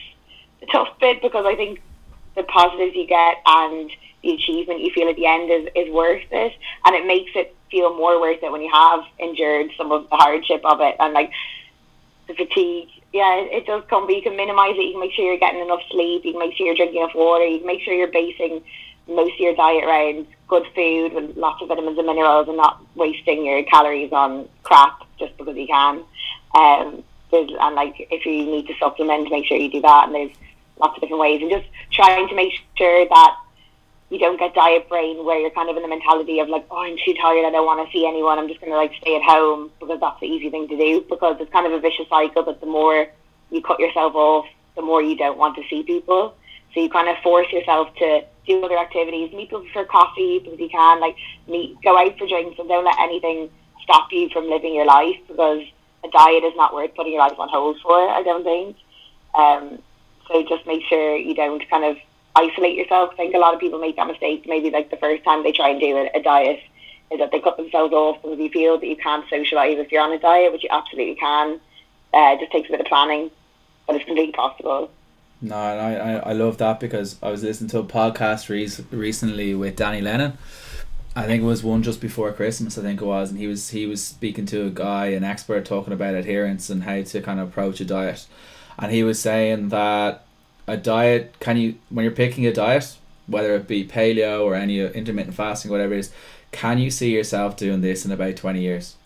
the 0.60 0.66
tough 0.66 0.88
bit 1.00 1.22
because 1.22 1.44
I 1.46 1.54
think 1.54 1.80
the 2.36 2.42
positives 2.44 2.96
you 2.96 3.06
get 3.06 3.36
and 3.46 3.90
the 4.22 4.34
achievement 4.34 4.80
you 4.80 4.90
feel 4.94 5.08
at 5.08 5.16
the 5.16 5.26
end 5.26 5.50
is, 5.50 5.68
is 5.74 5.92
worth 5.92 6.22
it. 6.30 6.52
And 6.84 6.94
it 6.94 7.06
makes 7.06 7.30
it 7.34 7.54
feel 7.70 7.96
more 7.96 8.20
worth 8.20 8.42
it 8.42 8.50
when 8.50 8.62
you 8.62 8.70
have 8.72 9.00
endured 9.18 9.70
some 9.76 9.92
of 9.92 10.08
the 10.10 10.16
hardship 10.16 10.60
of 10.64 10.80
it 10.80 10.96
and 10.98 11.12
like 11.12 11.30
the 12.28 12.34
fatigue. 12.34 12.88
Yeah 13.12 13.42
it, 13.42 13.66
does 13.66 13.82
come 13.90 14.06
but 14.06 14.14
you 14.14 14.22
can 14.22 14.36
minimize 14.36 14.74
it. 14.76 14.84
You 14.84 14.92
can 14.92 15.00
make 15.00 15.12
sure 15.12 15.24
you're 15.24 15.38
getting 15.38 15.60
enough 15.60 15.80
sleep. 15.90 16.24
You 16.24 16.32
can 16.32 16.40
make 16.40 16.56
sure 16.56 16.66
you're 16.66 16.76
drinking 16.76 17.00
enough 17.00 17.14
water. 17.14 17.44
You 17.44 17.58
can 17.58 17.66
make 17.66 17.82
sure 17.82 17.94
you're 17.94 18.12
basing 18.12 18.62
most 19.10 19.34
of 19.34 19.40
your 19.40 19.54
diet 19.54 19.84
around 19.84 20.26
good 20.48 20.64
food 20.74 21.12
with 21.12 21.36
lots 21.36 21.62
of 21.62 21.68
vitamins 21.68 21.98
and 21.98 22.06
minerals 22.06 22.48
and 22.48 22.56
not 22.56 22.84
wasting 22.94 23.44
your 23.44 23.62
calories 23.64 24.12
on 24.12 24.48
crap 24.62 25.02
just 25.18 25.36
because 25.36 25.56
you 25.56 25.66
can. 25.66 26.02
Um, 26.54 27.04
and 27.32 27.74
like 27.76 27.94
if 28.10 28.26
you 28.26 28.44
need 28.44 28.66
to 28.66 28.74
supplement 28.80 29.30
make 29.30 29.46
sure 29.46 29.56
you 29.56 29.70
do 29.70 29.80
that. 29.80 30.06
And 30.06 30.14
there's 30.14 30.36
lots 30.78 30.96
of 30.96 31.02
different 31.02 31.20
ways. 31.20 31.42
And 31.42 31.50
just 31.50 31.66
trying 31.92 32.28
to 32.28 32.34
make 32.34 32.52
sure 32.76 33.06
that 33.08 33.36
you 34.10 34.18
don't 34.18 34.38
get 34.38 34.54
diet 34.54 34.88
brain 34.88 35.24
where 35.24 35.38
you're 35.38 35.50
kind 35.50 35.70
of 35.70 35.76
in 35.76 35.82
the 35.82 35.88
mentality 35.88 36.40
of 36.40 36.48
like, 36.48 36.66
oh, 36.70 36.78
I'm 36.78 36.96
too 37.04 37.14
tired, 37.14 37.46
I 37.46 37.50
don't 37.50 37.64
want 37.64 37.86
to 37.86 37.92
see 37.92 38.06
anyone, 38.06 38.38
I'm 38.38 38.48
just 38.48 38.60
going 38.60 38.72
to 38.72 38.76
like 38.76 38.92
stay 39.00 39.14
at 39.14 39.22
home 39.22 39.70
because 39.78 40.00
that's 40.00 40.18
the 40.20 40.26
easy 40.26 40.50
thing 40.50 40.66
to 40.68 40.76
do 40.76 41.06
because 41.08 41.36
it's 41.40 41.52
kind 41.52 41.66
of 41.66 41.72
a 41.72 41.80
vicious 41.80 42.08
cycle 42.08 42.42
that 42.44 42.60
the 42.60 42.66
more 42.66 43.06
you 43.50 43.62
cut 43.62 43.78
yourself 43.78 44.14
off, 44.16 44.46
the 44.74 44.82
more 44.82 45.00
you 45.00 45.16
don't 45.16 45.38
want 45.38 45.56
to 45.56 45.62
see 45.70 45.84
people. 45.84 46.34
So 46.74 46.80
you 46.80 46.90
kind 46.90 47.08
of 47.08 47.16
force 47.22 47.50
yourself 47.52 47.94
to 47.96 48.24
do 48.46 48.64
other 48.64 48.78
activities, 48.78 49.32
meet 49.32 49.50
people 49.50 49.64
for 49.72 49.84
coffee 49.84 50.38
because 50.38 50.58
you 50.58 50.68
can, 50.68 51.00
like 51.00 51.16
meet, 51.48 51.76
go 51.82 51.96
out 51.98 52.16
for 52.18 52.26
drinks 52.26 52.58
and 52.58 52.68
don't 52.68 52.84
let 52.84 52.98
anything 52.98 53.50
stop 53.82 54.12
you 54.12 54.28
from 54.30 54.48
living 54.48 54.74
your 54.74 54.86
life 54.86 55.16
because 55.28 55.62
a 56.04 56.08
diet 56.08 56.44
is 56.44 56.54
not 56.56 56.74
worth 56.74 56.94
putting 56.94 57.12
your 57.12 57.22
life 57.22 57.38
on 57.38 57.48
hold 57.48 57.78
for, 57.82 58.08
I 58.08 58.22
don't 58.22 58.44
think. 58.44 58.76
Um, 59.34 59.78
so 60.28 60.42
just 60.44 60.66
make 60.66 60.82
sure 60.84 61.16
you 61.16 61.34
don't 61.34 61.68
kind 61.68 61.84
of 61.84 61.96
isolate 62.36 62.76
yourself. 62.76 63.10
I 63.12 63.16
think 63.16 63.34
a 63.34 63.38
lot 63.38 63.54
of 63.54 63.60
people 63.60 63.78
make 63.78 63.96
that 63.96 64.06
mistake. 64.06 64.44
Maybe 64.46 64.70
like 64.70 64.90
the 64.90 64.96
first 64.96 65.24
time 65.24 65.42
they 65.42 65.52
try 65.52 65.70
and 65.70 65.80
do 65.80 65.96
a, 65.96 66.10
a 66.14 66.22
diet 66.22 66.60
is 67.10 67.18
that 67.18 67.32
they 67.32 67.40
cut 67.40 67.56
themselves 67.56 67.92
off 67.92 68.22
because 68.22 68.38
you 68.38 68.50
feel 68.50 68.78
that 68.78 68.86
you 68.86 68.96
can't 68.96 69.26
socialise 69.26 69.78
if 69.78 69.90
you're 69.90 70.02
on 70.02 70.12
a 70.12 70.18
diet, 70.18 70.52
which 70.52 70.62
you 70.62 70.68
absolutely 70.70 71.16
can. 71.16 71.60
Uh, 72.14 72.34
it 72.34 72.40
just 72.40 72.52
takes 72.52 72.68
a 72.68 72.72
bit 72.72 72.80
of 72.80 72.86
planning, 72.86 73.30
but 73.86 73.96
it's 73.96 74.04
completely 74.04 74.32
possible. 74.32 74.90
No, 75.42 75.56
I, 75.56 75.94
I, 75.94 76.12
I 76.16 76.32
love 76.32 76.58
that 76.58 76.80
because 76.80 77.16
I 77.22 77.30
was 77.30 77.42
listening 77.42 77.70
to 77.70 77.78
a 77.78 77.84
podcast 77.84 78.48
re- 78.48 78.84
recently 78.96 79.54
with 79.54 79.76
Danny 79.76 80.00
Lennon. 80.00 80.36
I 81.16 81.26
think 81.26 81.42
it 81.42 81.46
was 81.46 81.64
one 81.64 81.82
just 81.82 82.00
before 82.00 82.32
Christmas. 82.32 82.78
I 82.78 82.82
think 82.82 83.00
it 83.00 83.04
was, 83.04 83.30
and 83.30 83.38
he 83.38 83.46
was 83.46 83.70
he 83.70 83.86
was 83.86 84.04
speaking 84.04 84.46
to 84.46 84.66
a 84.66 84.70
guy, 84.70 85.06
an 85.06 85.24
expert, 85.24 85.64
talking 85.64 85.92
about 85.92 86.14
adherence 86.14 86.70
and 86.70 86.84
how 86.84 87.02
to 87.02 87.20
kind 87.20 87.40
of 87.40 87.48
approach 87.48 87.80
a 87.80 87.84
diet, 87.84 88.26
and 88.78 88.92
he 88.92 89.02
was 89.02 89.18
saying 89.18 89.70
that 89.70 90.24
a 90.70 90.76
diet 90.76 91.34
can 91.40 91.56
you 91.56 91.74
when 91.88 92.04
you're 92.04 92.12
picking 92.12 92.46
a 92.46 92.52
diet 92.52 92.96
whether 93.26 93.54
it 93.54 93.66
be 93.66 93.86
paleo 93.86 94.44
or 94.44 94.54
any 94.54 94.80
intermittent 94.80 95.34
fasting 95.34 95.70
whatever 95.70 95.94
it 95.94 95.98
is 95.98 96.12
can 96.52 96.78
you 96.78 96.90
see 96.90 97.12
yourself 97.12 97.56
doing 97.56 97.80
this 97.80 98.04
in 98.04 98.12
about 98.12 98.36
20 98.36 98.60
years 98.60 98.96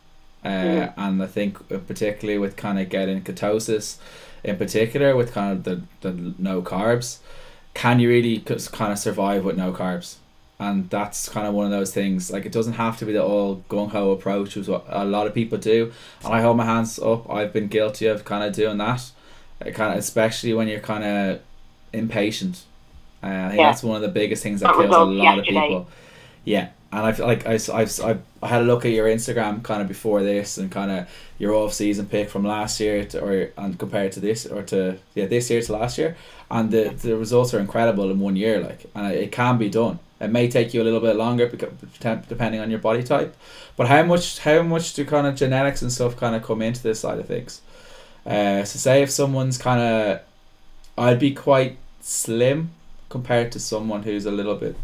uh, 0.45 0.49
mm. 0.49 0.95
and 0.97 1.23
i 1.23 1.27
think 1.27 1.59
uh, 1.73 1.79
particularly 1.79 2.39
with 2.39 2.57
kind 2.57 2.79
of 2.79 2.89
getting 2.89 3.23
ketosis 3.23 3.97
in 4.45 4.57
particular 4.57 5.17
with 5.17 5.33
kind 5.33 5.53
of 5.53 5.65
the, 5.65 5.83
the 6.03 6.35
no 6.39 6.63
carbs 6.63 7.19
can 7.73 7.99
you 7.99 8.09
really 8.09 8.39
kind 8.39 8.93
of 8.93 8.99
survive 8.99 9.45
with 9.45 9.57
no 9.57 9.73
carbs 9.73 10.17
and 10.61 10.89
that's 10.91 11.29
kind 11.29 11.47
of 11.47 11.55
one 11.55 11.65
of 11.65 11.73
those 11.73 11.93
things 11.93 12.31
like 12.31 12.47
it 12.47 12.53
doesn't 12.53 12.75
have 12.75 12.97
to 12.99 13.05
be 13.05 13.13
the 13.13 13.23
all 13.23 13.65
gung-ho 13.69 14.13
approach 14.13 14.55
which 14.55 14.69
what 14.69 14.85
a 14.89 15.05
lot 15.05 15.27
of 15.27 15.35
people 15.35 15.59
do 15.59 15.93
and 16.25 16.33
i 16.33 16.41
hold 16.41 16.57
my 16.57 16.65
hands 16.65 16.99
up 17.01 17.29
i've 17.29 17.53
been 17.53 17.67
guilty 17.67 18.07
of 18.07 18.25
kind 18.25 18.45
of 18.45 18.53
doing 18.55 18.79
that 18.79 19.11
it 19.61 19.75
kind 19.75 19.93
of 19.93 19.99
especially 19.99 20.53
when 20.53 20.69
you're 20.69 20.81
kind 20.81 21.05
of 21.05 21.41
impatient. 21.95 22.65
Uh, 23.23 23.27
I 23.27 23.49
think 23.49 23.61
yeah. 23.61 23.71
that's 23.71 23.83
one 23.83 23.97
of 23.97 24.03
the 24.03 24.09
biggest 24.09 24.43
things 24.43 24.61
that, 24.61 24.67
that 24.67 24.77
kills 24.77 24.95
a 24.95 25.05
lot 25.05 25.37
yesterday. 25.37 25.57
of 25.57 25.63
people. 25.63 25.89
Yeah, 26.45 26.69
and 26.95 27.07
I 27.07 27.13
feel 27.13 27.27
like 27.27 27.45
I, 27.45 27.55
I've, 27.55 28.01
I've, 28.01 28.23
I 28.41 28.47
had 28.47 28.63
a 28.63 28.65
look 28.65 28.85
at 28.85 28.93
your 28.93 29.07
Instagram 29.07 29.65
kind 29.65 29.83
of 29.83 29.89
before 29.89 30.23
this 30.23 30.59
and 30.59 30.71
kind 30.71 30.93
of 30.93 31.09
your 31.39 31.53
off 31.53 31.73
season 31.73 32.07
pick 32.07 32.31
from 32.31 32.45
last 32.45 32.79
year 32.79 33.05
to, 33.07 33.21
or 33.21 33.51
and 33.57 33.77
compared 33.77 34.13
to 34.13 34.21
this 34.21 34.47
or 34.47 34.63
to 34.63 34.99
yeah 35.17 35.27
this 35.27 35.51
year 35.51 35.61
to 35.61 35.73
last 35.73 35.99
year 35.99 36.17
and 36.53 36.71
the 36.71 36.91
the 36.91 37.17
results 37.17 37.53
are 37.53 37.59
incredible 37.59 38.11
in 38.13 38.21
one 38.21 38.37
year 38.37 38.61
like 38.61 38.87
and 38.95 39.13
it 39.13 39.33
can 39.33 39.59
be 39.59 39.69
done. 39.69 39.99
It 40.21 40.29
may 40.31 40.49
take 40.49 40.73
you 40.73 40.83
a 40.83 40.85
little 40.85 41.01
bit 41.01 41.17
longer 41.17 41.49
because 41.49 41.71
depending 42.29 42.61
on 42.61 42.71
your 42.71 42.79
body 42.79 43.03
type, 43.03 43.37
but 43.77 43.89
how 43.89 44.05
much 44.05 44.39
how 44.39 44.63
much 44.63 44.95
do 44.95 45.05
kind 45.05 45.27
of 45.27 45.35
genetics 45.35 45.83
and 45.83 45.93
stuff 45.93 46.17
kind 46.17 46.37
of 46.37 46.45
come 46.45 46.63
into 46.63 46.81
this 46.81 47.01
side 47.01 47.19
of 47.19 47.27
things? 47.27 47.61
Uh, 48.25 48.63
so 48.65 48.79
say 48.79 49.03
if 49.03 49.11
someone's 49.11 49.59
kind 49.59 49.81
of, 49.83 50.21
I'd 50.97 51.19
be 51.19 51.35
quite 51.35 51.77
slim 52.01 52.71
compared 53.11 53.53
to 53.53 53.61
someone 53.61 54.05
who's 54.05 54.25
a 54.25 54.31
little 54.31 54.55
bit 54.55 54.77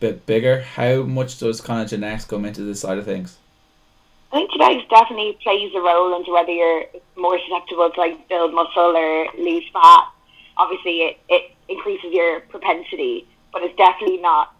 bit 0.00 0.26
bigger. 0.26 0.62
How 0.62 1.02
much 1.02 1.38
does 1.38 1.60
kind 1.60 1.82
of 1.82 1.88
genetics 1.88 2.24
come 2.24 2.44
into 2.44 2.62
this 2.62 2.80
side 2.80 2.98
of 2.98 3.04
things? 3.04 3.38
I 4.32 4.36
think 4.36 4.52
genetics 4.52 4.88
definitely 4.88 5.38
plays 5.42 5.72
a 5.74 5.80
role 5.80 6.16
into 6.16 6.32
whether 6.32 6.50
you're 6.50 6.84
more 7.16 7.38
susceptible 7.38 7.90
to 7.90 8.00
like 8.00 8.28
build 8.28 8.54
muscle 8.54 8.96
or 8.96 9.26
lose 9.38 9.64
fat. 9.72 10.04
Obviously, 10.56 11.02
it, 11.02 11.18
it 11.28 11.52
increases 11.68 12.12
your 12.12 12.40
propensity, 12.40 13.26
but 13.52 13.62
it's 13.62 13.76
definitely 13.76 14.18
not 14.18 14.54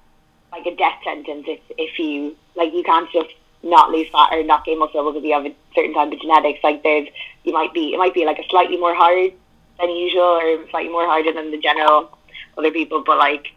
like 0.52 0.66
a 0.66 0.74
death 0.74 0.98
sentence 1.04 1.44
if, 1.46 1.60
if 1.78 1.98
you 1.98 2.36
like 2.56 2.72
you 2.72 2.82
can't 2.82 3.10
just 3.12 3.30
not 3.62 3.90
lose 3.90 4.08
fat 4.10 4.32
or 4.32 4.42
not 4.42 4.64
gain 4.64 4.78
muscle 4.78 5.12
because 5.12 5.24
you 5.24 5.32
have 5.32 5.46
a 5.46 5.54
certain 5.74 5.94
type 5.94 6.12
of 6.12 6.20
genetics. 6.20 6.60
Like 6.64 6.82
there's 6.82 7.08
you 7.44 7.52
might 7.52 7.72
be 7.72 7.94
it 7.94 7.98
might 7.98 8.14
be 8.14 8.24
like 8.24 8.38
a 8.38 8.48
slightly 8.48 8.76
more 8.76 8.94
hard 8.94 9.32
than 9.78 9.90
usual 9.90 10.22
or 10.22 10.68
slightly 10.70 10.90
more 10.90 11.06
harder 11.06 11.32
than 11.32 11.50
the 11.50 11.58
general 11.58 12.18
other 12.58 12.72
people, 12.72 13.02
but 13.06 13.18
like 13.18 13.52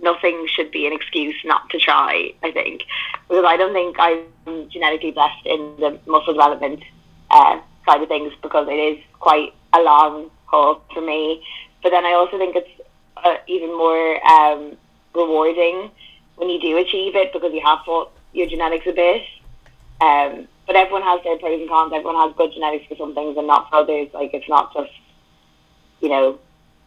nothing 0.00 0.46
should 0.46 0.70
be 0.70 0.86
an 0.86 0.92
excuse 0.92 1.36
not 1.44 1.68
to 1.70 1.78
try, 1.78 2.32
I 2.42 2.50
think. 2.50 2.84
Because 3.28 3.44
I 3.46 3.56
don't 3.56 3.72
think 3.72 3.96
I'm 3.98 4.68
genetically 4.70 5.12
blessed 5.12 5.46
in 5.46 5.74
the 5.78 5.98
muscle 6.06 6.34
development 6.34 6.82
uh, 7.30 7.60
side 7.86 8.02
of 8.02 8.08
things 8.08 8.32
because 8.42 8.68
it 8.68 8.72
is 8.72 8.98
quite 9.20 9.54
a 9.72 9.80
long 9.80 10.30
haul 10.46 10.82
for 10.92 11.00
me. 11.00 11.42
But 11.82 11.90
then 11.90 12.04
I 12.04 12.12
also 12.12 12.38
think 12.38 12.56
it's 12.56 12.70
uh, 13.16 13.36
even 13.46 13.68
more 13.76 14.26
um, 14.30 14.76
rewarding 15.14 15.90
when 16.36 16.50
you 16.50 16.60
do 16.60 16.76
achieve 16.78 17.14
it 17.14 17.32
because 17.32 17.52
you 17.52 17.62
have 17.64 17.80
fought 17.84 18.10
your 18.32 18.46
genetics 18.46 18.86
a 18.86 18.92
bit. 18.92 19.22
Um, 20.00 20.48
but 20.66 20.76
everyone 20.76 21.02
has 21.02 21.22
their 21.22 21.38
pros 21.38 21.60
and 21.60 21.68
cons. 21.68 21.92
Everyone 21.94 22.16
has 22.16 22.34
good 22.36 22.52
genetics 22.52 22.86
for 22.86 22.96
some 22.96 23.14
things 23.14 23.36
and 23.36 23.46
not 23.46 23.68
for 23.70 23.76
others. 23.76 24.08
Like 24.12 24.32
it's 24.32 24.48
not 24.48 24.72
just 24.74 24.90
you 26.04 26.10
know, 26.10 26.38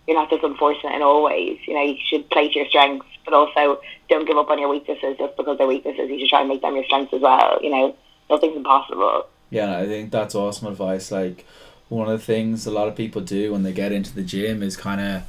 you're 0.08 0.18
not 0.18 0.30
just 0.30 0.44
unfortunate 0.44 0.96
in 0.96 1.02
all 1.02 1.24
ways. 1.24 1.60
You 1.68 1.74
know, 1.74 1.84
you 1.84 1.98
should 2.06 2.30
play 2.30 2.48
to 2.50 2.60
your 2.60 2.68
strengths, 2.68 3.08
but 3.26 3.34
also 3.34 3.82
don't 4.10 4.26
give 4.26 4.38
up 4.38 4.50
on 4.50 4.60
your 4.60 4.70
weaknesses 4.70 5.18
just 5.18 5.36
because 5.36 5.58
they're 5.58 5.68
weaknesses. 5.68 6.10
You 6.10 6.20
should 6.20 6.30
try 6.30 6.40
and 6.40 6.50
make 6.50 6.62
them 6.62 6.76
your 6.76 6.86
strengths 6.86 7.14
as 7.14 7.22
well. 7.22 7.60
You 7.62 7.70
know, 7.70 7.96
nothing's 8.30 8.56
impossible. 8.56 9.28
Yeah, 9.50 9.78
I 9.78 9.86
think 9.86 10.12
that's 10.12 10.36
awesome 10.36 10.68
advice. 10.68 11.12
Like, 11.12 11.46
one 11.90 12.10
of 12.10 12.20
the 12.20 12.26
things 12.26 12.66
a 12.66 12.72
lot 12.72 12.88
of 12.88 12.96
people 12.96 13.22
do 13.22 13.54
when 13.54 13.64
they 13.64 13.72
get 13.72 13.92
into 13.92 14.14
the 14.14 14.24
gym 14.24 14.62
is 14.62 14.76
kind 14.76 15.00
of 15.00 15.24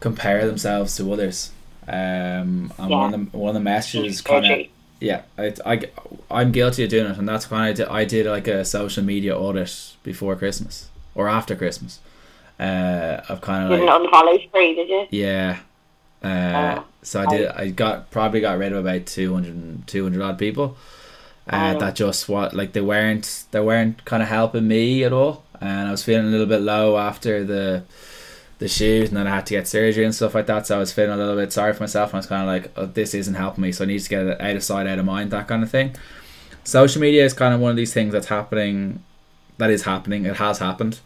compare 0.00 0.46
themselves 0.46 0.96
to 0.96 1.12
others. 1.12 1.52
Um, 1.88 2.72
and 2.78 2.90
yeah. 2.90 2.96
one 2.96 3.14
of 3.14 3.32
the 3.32 3.38
one 3.38 3.48
of 3.50 3.54
the 3.54 3.60
messages 3.60 4.20
kind 4.20 4.44
of 4.44 4.66
yeah, 5.00 5.22
I, 5.38 5.54
I 5.64 5.82
I'm 6.30 6.52
guilty 6.52 6.82
of 6.84 6.90
doing 6.90 7.10
it, 7.10 7.18
and 7.18 7.28
that's 7.28 7.46
kind 7.46 7.78
of 7.78 7.88
I 7.90 8.04
did 8.04 8.26
like 8.26 8.48
a 8.48 8.64
social 8.64 9.04
media 9.04 9.38
audit 9.38 9.94
before 10.02 10.34
Christmas 10.36 10.90
or 11.14 11.28
after 11.28 11.54
Christmas 11.54 12.00
uh, 12.58 13.20
I've 13.28 13.40
kind 13.40 13.64
of 13.64 13.70
like, 13.70 13.80
didn't 13.80 14.10
unfollow 14.12 14.42
spree, 14.44 14.74
did 14.74 14.88
you? 14.88 15.06
Yeah, 15.10 15.58
Uh, 16.22 16.82
so 17.02 17.20
I 17.22 17.26
did. 17.26 17.48
I 17.48 17.68
got 17.70 18.10
probably 18.10 18.40
got 18.40 18.58
rid 18.58 18.72
of 18.72 18.78
about 18.78 19.06
200, 19.06 19.86
200 19.86 20.22
odd 20.22 20.38
people. 20.38 20.76
Uh, 21.48 21.74
Oh. 21.76 21.78
that 21.78 21.94
just 21.94 22.28
what 22.28 22.54
like 22.54 22.72
they 22.72 22.80
weren't 22.80 23.44
they 23.52 23.60
weren't 23.60 24.04
kind 24.04 24.20
of 24.22 24.28
helping 24.28 24.66
me 24.66 25.04
at 25.04 25.12
all, 25.12 25.44
and 25.60 25.86
I 25.86 25.90
was 25.92 26.02
feeling 26.02 26.26
a 26.26 26.30
little 26.30 26.46
bit 26.46 26.60
low 26.62 26.96
after 26.98 27.44
the 27.44 27.84
the 28.58 28.66
shoes, 28.68 29.08
and 29.10 29.16
then 29.18 29.26
I 29.28 29.34
had 29.36 29.46
to 29.46 29.54
get 29.54 29.68
surgery 29.68 30.04
and 30.04 30.14
stuff 30.14 30.34
like 30.34 30.46
that. 30.46 30.66
So 30.66 30.76
I 30.76 30.78
was 30.78 30.92
feeling 30.92 31.12
a 31.12 31.16
little 31.16 31.36
bit 31.36 31.52
sorry 31.52 31.72
for 31.74 31.82
myself, 31.82 32.08
and 32.10 32.14
I 32.14 32.18
was 32.18 32.26
kind 32.26 32.42
of 32.42 32.48
like, 32.48 32.72
oh, 32.76 32.86
this 32.86 33.12
isn't 33.14 33.34
helping 33.34 33.62
me, 33.62 33.70
so 33.70 33.84
I 33.84 33.86
need 33.86 34.00
to 34.00 34.08
get 34.08 34.26
it 34.26 34.40
out 34.40 34.56
of 34.56 34.64
sight, 34.64 34.86
out 34.86 34.98
of 34.98 35.04
mind, 35.04 35.30
that 35.30 35.46
kind 35.46 35.62
of 35.62 35.70
thing. 35.70 35.94
Social 36.64 37.00
media 37.00 37.24
is 37.24 37.32
kind 37.34 37.54
of 37.54 37.60
one 37.60 37.70
of 37.70 37.76
these 37.76 37.92
things 37.92 38.12
that's 38.12 38.28
happening, 38.28 39.04
that 39.58 39.70
is 39.70 39.82
happening. 39.84 40.24
It 40.24 40.36
has 40.36 40.58
happened. 40.58 40.98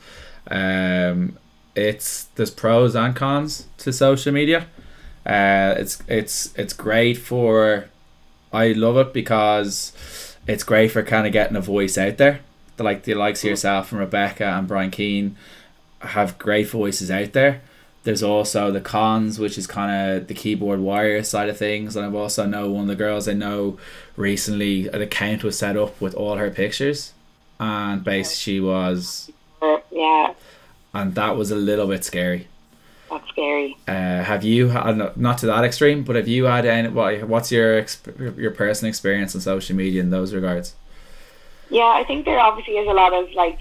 Um, 0.50 1.38
it's 1.74 2.24
there's 2.34 2.50
pros 2.50 2.94
and 2.94 3.14
cons 3.14 3.66
to 3.78 3.92
social 3.92 4.32
media. 4.32 4.66
Uh, 5.24 5.74
it's 5.78 6.02
it's 6.08 6.52
it's 6.56 6.72
great 6.72 7.18
for. 7.18 7.86
I 8.52 8.72
love 8.72 8.96
it 8.96 9.12
because 9.12 9.92
it's 10.46 10.64
great 10.64 10.90
for 10.90 11.02
kind 11.02 11.26
of 11.26 11.32
getting 11.32 11.56
a 11.56 11.60
voice 11.60 11.96
out 11.96 12.16
there. 12.16 12.40
The 12.76 12.82
like 12.82 13.04
the 13.04 13.14
likes 13.14 13.44
of 13.44 13.50
yourself 13.50 13.92
and 13.92 14.00
Rebecca 14.00 14.44
and 14.44 14.66
Brian 14.66 14.90
Keane 14.90 15.36
have 16.00 16.38
great 16.38 16.68
voices 16.68 17.10
out 17.10 17.32
there. 17.32 17.62
There's 18.02 18.22
also 18.22 18.70
the 18.70 18.80
cons, 18.80 19.38
which 19.38 19.58
is 19.58 19.66
kind 19.66 20.16
of 20.16 20.26
the 20.26 20.34
keyboard 20.34 20.80
warrior 20.80 21.22
side 21.22 21.50
of 21.50 21.58
things, 21.58 21.94
and 21.94 22.06
I've 22.06 22.14
also 22.14 22.46
know 22.46 22.70
one 22.70 22.82
of 22.82 22.88
the 22.88 22.94
girls 22.96 23.28
I 23.28 23.34
know 23.34 23.78
recently 24.16 24.88
an 24.88 25.02
account 25.02 25.44
was 25.44 25.58
set 25.58 25.76
up 25.76 26.00
with 26.00 26.14
all 26.14 26.36
her 26.36 26.50
pictures, 26.50 27.12
and 27.58 28.02
basically 28.02 28.36
she 28.36 28.60
was, 28.60 29.30
yeah, 30.10 30.34
and 30.94 31.14
that 31.14 31.36
was 31.36 31.50
a 31.50 31.56
little 31.56 31.86
bit 31.86 32.04
scary. 32.04 32.48
that's 33.10 33.28
scary. 33.28 33.76
Uh, 33.86 34.22
have 34.22 34.44
you 34.44 34.68
had 34.68 35.16
not 35.16 35.38
to 35.38 35.46
that 35.46 35.64
extreme, 35.64 36.04
but 36.04 36.16
have 36.16 36.28
you 36.28 36.44
had 36.44 36.66
any? 36.66 36.88
What, 36.88 37.24
what's 37.24 37.50
your 37.52 37.84
your 38.36 38.50
personal 38.50 38.88
experience 38.88 39.34
on 39.34 39.40
social 39.40 39.76
media 39.76 40.00
in 40.00 40.10
those 40.10 40.34
regards? 40.34 40.74
Yeah, 41.70 41.92
I 42.00 42.04
think 42.04 42.24
there 42.24 42.38
obviously 42.38 42.74
is 42.74 42.88
a 42.88 42.92
lot 42.92 43.12
of 43.12 43.30
like 43.32 43.60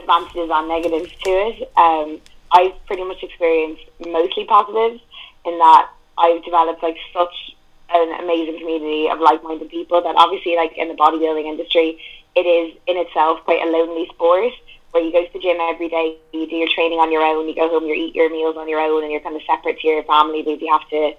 advantages 0.00 0.50
and 0.52 0.68
negatives 0.68 1.12
to 1.24 1.30
it. 1.30 1.72
Um, 1.76 2.20
I've 2.50 2.86
pretty 2.86 3.04
much 3.04 3.22
experienced 3.22 3.82
mostly 4.06 4.44
positives 4.44 5.00
in 5.44 5.58
that 5.58 5.90
I've 6.18 6.44
developed 6.44 6.82
like 6.82 6.96
such 7.12 7.56
an 7.90 8.24
amazing 8.24 8.58
community 8.58 9.08
of 9.08 9.20
like-minded 9.20 9.68
people 9.68 10.02
that 10.02 10.14
obviously 10.16 10.56
like 10.56 10.76
in 10.76 10.88
the 10.88 10.94
bodybuilding 10.94 11.44
industry, 11.44 11.98
it 12.34 12.46
is 12.46 12.76
in 12.86 12.96
itself 12.96 13.40
quite 13.44 13.62
a 13.62 13.70
lonely 13.70 14.06
sport 14.08 14.52
where 14.94 15.02
you 15.02 15.10
go 15.10 15.26
to 15.26 15.32
the 15.32 15.40
gym 15.40 15.56
every 15.60 15.88
day, 15.88 16.16
you 16.32 16.46
do 16.48 16.54
your 16.54 16.68
training 16.72 17.00
on 17.00 17.10
your 17.10 17.22
own, 17.22 17.48
you 17.48 17.54
go 17.54 17.68
home, 17.68 17.84
you 17.84 17.94
eat 17.94 18.14
your 18.14 18.30
meals 18.30 18.56
on 18.56 18.68
your 18.68 18.78
own, 18.78 19.02
and 19.02 19.10
you're 19.10 19.20
kind 19.20 19.34
of 19.34 19.42
separate 19.42 19.80
to 19.80 19.88
your 19.88 20.04
family 20.04 20.42
because 20.42 20.62
you 20.62 20.70
have 20.70 20.88
to 20.88 21.12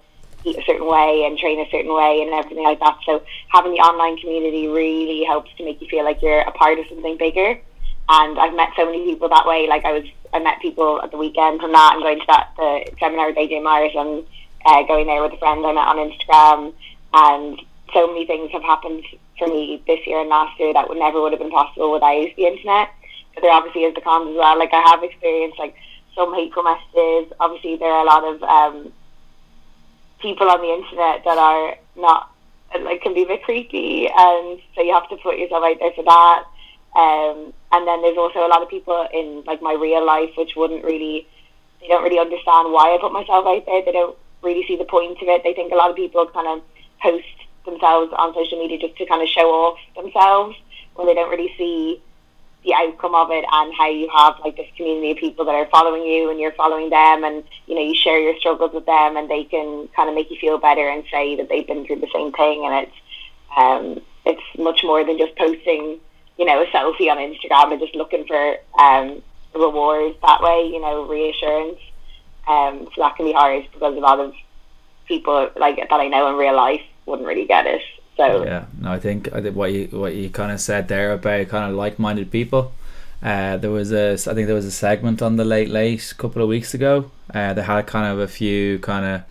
eat 0.47 0.57
a 0.57 0.63
certain 0.63 0.87
way 0.87 1.25
and 1.27 1.37
train 1.37 1.59
a 1.59 1.69
certain 1.69 1.93
way 1.93 2.21
and 2.23 2.31
everything 2.31 2.63
like 2.63 2.79
that. 2.79 2.97
So 3.05 3.21
having 3.49 3.73
the 3.73 3.83
online 3.83 4.15
community 4.15 4.69
really 4.69 5.25
helps 5.25 5.51
to 5.57 5.65
make 5.65 5.81
you 5.81 5.89
feel 5.89 6.05
like 6.05 6.21
you're 6.21 6.39
a 6.39 6.51
part 6.51 6.79
of 6.79 6.87
something 6.87 7.17
bigger. 7.17 7.59
And 8.07 8.39
I've 8.39 8.55
met 8.55 8.69
so 8.77 8.85
many 8.85 9.03
people 9.03 9.27
that 9.27 9.45
way. 9.45 9.67
Like 9.67 9.83
I 9.83 9.91
was, 9.91 10.05
I 10.31 10.39
met 10.39 10.61
people 10.61 11.01
at 11.01 11.11
the 11.11 11.17
weekend 11.17 11.59
from 11.59 11.73
that 11.73 11.95
and 11.95 12.03
going 12.03 12.19
to 12.19 12.25
that 12.27 12.53
the 12.55 12.85
seminar 12.97 13.27
with 13.27 13.35
AJ 13.35 13.61
Myers 13.61 13.91
and 13.93 14.23
uh, 14.65 14.83
going 14.87 15.07
there 15.07 15.21
with 15.21 15.33
a 15.33 15.37
friend 15.37 15.65
I 15.65 15.73
met 15.73 15.91
on 15.91 15.99
Instagram. 15.99 16.73
And 17.13 17.59
so 17.93 18.07
many 18.07 18.25
things 18.25 18.51
have 18.51 18.63
happened 18.63 19.03
for 19.37 19.47
me 19.47 19.83
this 19.85 19.99
year 20.07 20.21
and 20.21 20.29
last 20.29 20.57
year 20.59 20.71
that 20.71 20.87
would 20.87 20.97
never 20.97 21.19
would 21.21 21.33
have 21.33 21.41
been 21.41 21.51
possible 21.51 21.91
without 21.91 22.29
the 22.37 22.45
internet. 22.45 22.89
There 23.41 23.51
obviously 23.51 23.83
is 23.83 23.95
the 23.95 24.01
cons 24.01 24.29
as 24.29 24.35
well. 24.35 24.57
Like 24.57 24.73
I 24.73 24.81
have 24.89 25.03
experienced 25.03 25.59
like 25.59 25.75
some 26.15 26.33
hateful 26.33 26.63
messages. 26.63 27.33
Obviously, 27.39 27.75
there 27.75 27.91
are 27.91 28.03
a 28.03 28.07
lot 28.07 28.23
of 28.23 28.43
um, 28.43 28.93
people 30.19 30.49
on 30.49 30.61
the 30.61 30.73
internet 30.73 31.23
that 31.25 31.37
are 31.37 31.75
not 31.95 32.31
like 32.81 33.01
can 33.01 33.13
be 33.13 33.23
a 33.23 33.27
bit 33.27 33.43
creepy, 33.43 34.07
and 34.07 34.59
so 34.73 34.81
you 34.81 34.93
have 34.93 35.09
to 35.09 35.17
put 35.17 35.37
yourself 35.37 35.63
out 35.63 35.77
there 35.79 35.91
for 35.95 36.03
that. 36.03 36.43
Um, 36.95 37.53
and 37.73 37.85
then 37.85 38.01
there's 38.01 38.17
also 38.17 38.39
a 38.39 38.47
lot 38.47 38.61
of 38.61 38.69
people 38.69 39.07
in 39.13 39.43
like 39.45 39.61
my 39.61 39.73
real 39.73 40.05
life 40.05 40.31
which 40.37 40.55
wouldn't 40.55 40.83
really, 40.83 41.27
they 41.81 41.87
don't 41.87 42.03
really 42.03 42.19
understand 42.19 42.71
why 42.71 42.95
I 42.95 42.97
put 42.99 43.11
myself 43.11 43.45
out 43.45 43.65
there. 43.65 43.83
They 43.83 43.91
don't 43.91 44.17
really 44.41 44.65
see 44.65 44.77
the 44.77 44.85
point 44.85 45.21
of 45.21 45.27
it. 45.27 45.43
They 45.43 45.53
think 45.53 45.73
a 45.73 45.75
lot 45.75 45.89
of 45.89 45.97
people 45.97 46.25
kind 46.27 46.47
of 46.47 46.63
post 47.01 47.25
themselves 47.65 48.13
on 48.17 48.33
social 48.33 48.59
media 48.59 48.79
just 48.79 48.95
to 48.97 49.05
kind 49.05 49.21
of 49.21 49.27
show 49.27 49.49
off 49.51 49.77
themselves 49.95 50.55
when 50.95 51.07
they 51.07 51.13
don't 51.13 51.29
really 51.29 51.53
see 51.57 52.01
the 52.65 52.73
outcome 52.73 53.13
of 53.13 53.29
it 53.31 53.45
and 53.51 53.73
how 53.77 53.87
you 53.87 54.09
have 54.09 54.35
like 54.43 54.57
this 54.57 54.67
community 54.75 55.11
of 55.11 55.17
people 55.17 55.45
that 55.45 55.53
are 55.53 55.67
following 55.67 56.03
you 56.03 56.29
and 56.31 56.39
you're 56.39 56.51
following 56.53 56.89
them 56.89 57.23
and 57.23 57.43
you 57.67 57.75
know 57.75 57.81
you 57.81 57.93
share 57.95 58.19
your 58.19 58.35
struggles 58.39 58.73
with 58.73 58.85
them 58.85 59.15
and 59.15 59.29
they 59.29 59.43
can 59.43 59.87
kind 59.95 60.09
of 60.09 60.15
make 60.15 60.29
you 60.31 60.37
feel 60.39 60.57
better 60.57 60.89
and 60.89 61.03
say 61.11 61.35
that 61.35 61.47
they've 61.47 61.67
been 61.67 61.85
through 61.85 61.99
the 61.99 62.09
same 62.13 62.31
thing. 62.31 62.65
And 62.65 62.87
it's 62.87 62.97
um 63.55 64.01
it's 64.25 64.41
much 64.57 64.83
more 64.83 65.05
than 65.05 65.17
just 65.17 65.35
posting 65.35 65.99
you 66.37 66.45
know 66.45 66.61
a 66.61 66.65
selfie 66.67 67.09
on 67.09 67.17
Instagram 67.17 67.71
and 67.71 67.79
just 67.79 67.95
looking 67.95 68.25
for 68.25 68.57
um 68.79 69.21
rewards 69.53 70.17
that 70.23 70.41
way 70.41 70.67
you 70.67 70.81
know 70.81 71.05
reassurance. 71.05 71.79
Um 72.47 72.87
so 72.95 73.01
that 73.01 73.15
can 73.15 73.25
be 73.25 73.33
hard 73.33 73.67
because 73.71 73.95
a 73.95 73.99
lot 73.99 74.19
of 74.19 74.33
people 75.07 75.51
like 75.55 75.77
that 75.77 75.91
I 75.91 76.07
know 76.07 76.27
in 76.29 76.35
real 76.35 76.55
life 76.55 76.81
wouldn't 77.05 77.27
really 77.27 77.45
get 77.45 77.67
it 77.67 77.81
so 78.17 78.43
Yeah, 78.45 78.65
no, 78.79 78.91
I 78.91 78.99
think 78.99 79.33
I 79.33 79.41
think 79.41 79.55
what 79.55 79.71
you 79.73 79.87
what 79.87 80.15
you 80.15 80.29
kind 80.29 80.51
of 80.51 80.59
said 80.61 80.87
there 80.87 81.13
about 81.13 81.49
kind 81.49 81.69
of 81.69 81.75
like 81.75 81.99
minded 81.99 82.31
people. 82.31 82.73
Uh, 83.21 83.57
there 83.57 83.71
was 83.71 83.91
a 83.91 84.13
I 84.13 84.33
think 84.33 84.47
there 84.47 84.55
was 84.55 84.65
a 84.65 84.71
segment 84.71 85.21
on 85.21 85.35
the 85.35 85.45
late 85.45 85.69
late 85.69 86.11
a 86.11 86.15
couple 86.15 86.41
of 86.41 86.47
weeks 86.47 86.73
ago. 86.73 87.11
Uh, 87.33 87.53
they 87.53 87.63
had 87.63 87.87
kind 87.87 88.11
of 88.11 88.19
a 88.19 88.27
few 88.27 88.79
kind 88.79 89.05
of 89.05 89.21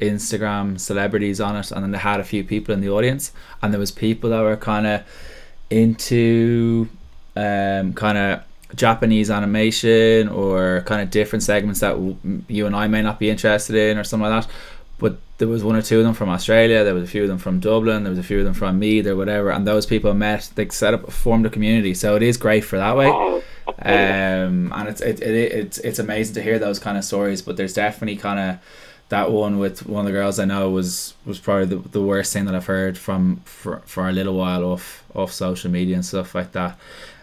Instagram 0.00 0.78
celebrities 0.78 1.40
on 1.40 1.56
it, 1.56 1.70
and 1.70 1.82
then 1.82 1.90
they 1.90 1.98
had 1.98 2.20
a 2.20 2.24
few 2.24 2.44
people 2.44 2.74
in 2.74 2.80
the 2.80 2.88
audience, 2.88 3.32
and 3.62 3.72
there 3.72 3.80
was 3.80 3.90
people 3.90 4.30
that 4.30 4.40
were 4.40 4.56
kind 4.56 4.86
of 4.86 5.02
into 5.70 6.88
um, 7.36 7.92
kind 7.92 8.16
of 8.16 8.42
Japanese 8.74 9.30
animation 9.30 10.28
or 10.28 10.82
kind 10.86 11.00
of 11.00 11.10
different 11.10 11.42
segments 11.42 11.80
that 11.80 11.96
you 12.48 12.66
and 12.66 12.76
I 12.76 12.86
may 12.86 13.02
not 13.02 13.18
be 13.18 13.30
interested 13.30 13.76
in 13.76 13.98
or 13.98 14.04
something 14.04 14.28
like 14.28 14.44
that. 14.44 14.52
But 14.98 15.18
there 15.38 15.48
was 15.48 15.62
one 15.62 15.76
or 15.76 15.82
two 15.82 15.98
of 15.98 16.04
them 16.04 16.14
from 16.14 16.28
Australia. 16.28 16.82
There 16.82 16.94
was 16.94 17.04
a 17.04 17.06
few 17.06 17.22
of 17.22 17.28
them 17.28 17.38
from 17.38 17.60
Dublin. 17.60 18.02
There 18.02 18.10
was 18.10 18.18
a 18.18 18.24
few 18.24 18.40
of 18.40 18.44
them 18.44 18.54
from 18.54 18.78
Meath 18.78 19.06
or 19.06 19.16
whatever. 19.16 19.50
And 19.50 19.66
those 19.66 19.86
people 19.86 20.12
met. 20.14 20.50
They 20.56 20.68
set 20.70 20.94
up, 20.94 21.12
formed 21.12 21.46
a 21.46 21.50
community. 21.50 21.94
So 21.94 22.16
it 22.16 22.22
is 22.22 22.36
great 22.36 22.64
for 22.64 22.78
that 22.78 22.96
way. 22.96 23.06
oh. 23.08 23.42
Um, 23.80 24.72
and 24.74 24.88
it's 24.88 25.00
it, 25.00 25.20
it, 25.20 25.52
it's 25.52 25.78
it's 25.78 25.98
amazing 25.98 26.34
to 26.34 26.42
hear 26.42 26.58
those 26.58 26.78
kind 26.78 26.96
of 26.96 27.04
stories. 27.04 27.42
But 27.42 27.56
there's 27.56 27.74
definitely 27.74 28.16
kind 28.16 28.40
of 28.40 28.58
that 29.10 29.30
one 29.30 29.58
with 29.58 29.86
one 29.86 30.00
of 30.00 30.06
the 30.06 30.18
girls 30.18 30.38
I 30.38 30.44
know 30.44 30.70
was 30.70 31.14
was 31.24 31.38
probably 31.38 31.66
the, 31.66 31.88
the 31.88 32.02
worst 32.02 32.32
thing 32.32 32.44
that 32.46 32.54
I've 32.54 32.66
heard 32.66 32.98
from 32.98 33.40
for, 33.44 33.82
for 33.86 34.08
a 34.08 34.12
little 34.12 34.34
while 34.34 34.64
off 34.64 35.04
off 35.14 35.32
social 35.32 35.70
media 35.70 35.94
and 35.94 36.04
stuff 36.04 36.34
like 36.34 36.52
that. 36.52 36.78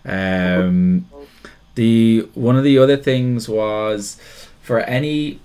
Um, 0.06 1.10
the 1.76 2.28
one 2.34 2.56
of 2.56 2.64
the 2.64 2.78
other 2.78 2.98
things 2.98 3.50
was 3.50 4.18
for 4.62 4.80
any 4.82 5.40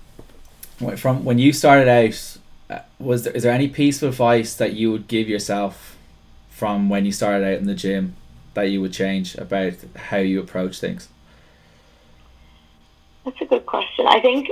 from 0.97 1.23
when 1.23 1.39
you 1.39 1.53
started 1.53 1.87
out 1.87 2.37
uh, 2.69 2.79
was 2.99 3.23
there 3.23 3.33
is 3.33 3.43
there 3.43 3.51
any 3.51 3.67
piece 3.67 4.01
of 4.01 4.09
advice 4.09 4.55
that 4.55 4.73
you 4.73 4.91
would 4.91 5.07
give 5.07 5.29
yourself 5.29 5.97
from 6.49 6.89
when 6.89 7.05
you 7.05 7.11
started 7.11 7.45
out 7.45 7.59
in 7.59 7.65
the 7.65 7.75
gym 7.75 8.15
that 8.53 8.63
you 8.63 8.81
would 8.81 8.93
change 8.93 9.35
about 9.35 9.73
how 9.95 10.17
you 10.17 10.39
approach 10.39 10.79
things 10.79 11.07
That's 13.25 13.41
a 13.41 13.45
good 13.45 13.65
question. 13.65 14.07
I 14.07 14.19
think 14.19 14.49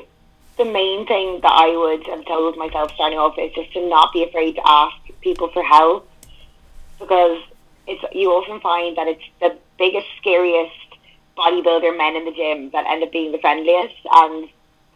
the 0.58 0.66
main 0.66 1.08
thing 1.08 1.40
that 1.42 1.52
I 1.52 1.76
would 1.76 2.06
have 2.08 2.26
told 2.26 2.58
myself 2.58 2.92
starting 2.94 3.18
off 3.18 3.38
is 3.38 3.52
just 3.54 3.74
to 3.74 3.88
not 3.88 4.14
be 4.14 4.24
afraid 4.24 4.56
to 4.56 4.62
ask 4.66 4.96
people 5.22 5.50
for 5.50 5.64
help 5.64 6.10
because 7.00 7.42
it's 7.88 8.04
you 8.14 8.30
often 8.30 8.60
find 8.60 8.96
that 8.98 9.08
it's 9.08 9.24
the 9.40 9.58
biggest, 9.78 10.08
scariest 10.18 10.76
bodybuilder 11.38 11.98
men 11.98 12.16
in 12.16 12.26
the 12.26 12.32
gym 12.32 12.70
that 12.72 12.86
end 12.88 13.02
up 13.02 13.12
being 13.12 13.32
the 13.32 13.40
friendliest 13.40 13.96
and 14.12 14.50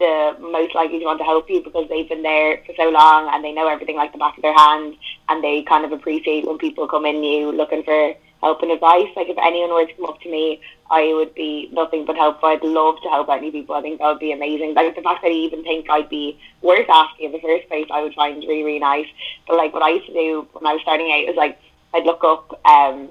the 0.04 0.36
most 0.40 0.74
likely 0.74 0.98
to 0.98 1.04
want 1.04 1.18
to 1.18 1.24
help 1.24 1.48
you 1.48 1.62
because 1.62 1.88
they've 1.88 2.08
been 2.08 2.22
there 2.22 2.60
for 2.66 2.74
so 2.76 2.90
long 2.90 3.30
and 3.32 3.42
they 3.42 3.52
know 3.52 3.68
everything 3.68 3.96
like 3.96 4.12
the 4.12 4.18
back 4.18 4.36
of 4.36 4.42
their 4.42 4.56
hand 4.56 4.94
and 5.28 5.42
they 5.42 5.62
kind 5.62 5.84
of 5.84 5.92
appreciate 5.92 6.46
when 6.46 6.58
people 6.58 6.86
come 6.86 7.06
in 7.06 7.20
new 7.20 7.52
looking 7.52 7.82
for 7.82 8.14
help 8.42 8.60
and 8.62 8.70
advice. 8.70 9.08
Like 9.16 9.28
if 9.28 9.38
anyone 9.38 9.72
were 9.72 9.86
to 9.86 9.94
come 9.94 10.04
up 10.06 10.20
to 10.20 10.30
me, 10.30 10.60
I 10.90 11.14
would 11.14 11.34
be 11.34 11.70
nothing 11.72 12.04
but 12.04 12.16
helpful. 12.16 12.50
I'd 12.50 12.62
love 12.62 12.96
to 13.02 13.08
help 13.08 13.28
any 13.30 13.50
people. 13.50 13.74
I 13.74 13.80
think 13.80 13.98
that 13.98 14.06
would 14.06 14.18
be 14.18 14.32
amazing. 14.32 14.74
Like 14.74 14.94
the 14.94 15.02
fact 15.02 15.22
that 15.22 15.28
I 15.28 15.40
even 15.48 15.64
think 15.64 15.88
I'd 15.88 16.10
be 16.10 16.38
worth 16.60 16.88
asking 16.88 17.26
in 17.26 17.32
the 17.32 17.40
first 17.40 17.66
place, 17.68 17.86
I 17.90 18.02
would 18.02 18.14
find 18.14 18.44
really, 18.46 18.62
really 18.62 18.78
nice. 18.78 19.06
But 19.48 19.56
like 19.56 19.72
what 19.72 19.82
I 19.82 19.90
used 19.96 20.06
to 20.06 20.12
do 20.12 20.46
when 20.52 20.66
I 20.66 20.74
was 20.74 20.82
starting 20.82 21.10
out 21.10 21.26
was 21.26 21.36
like 21.36 21.58
I'd 21.94 22.04
look 22.04 22.22
up 22.22 22.60
um 22.66 23.08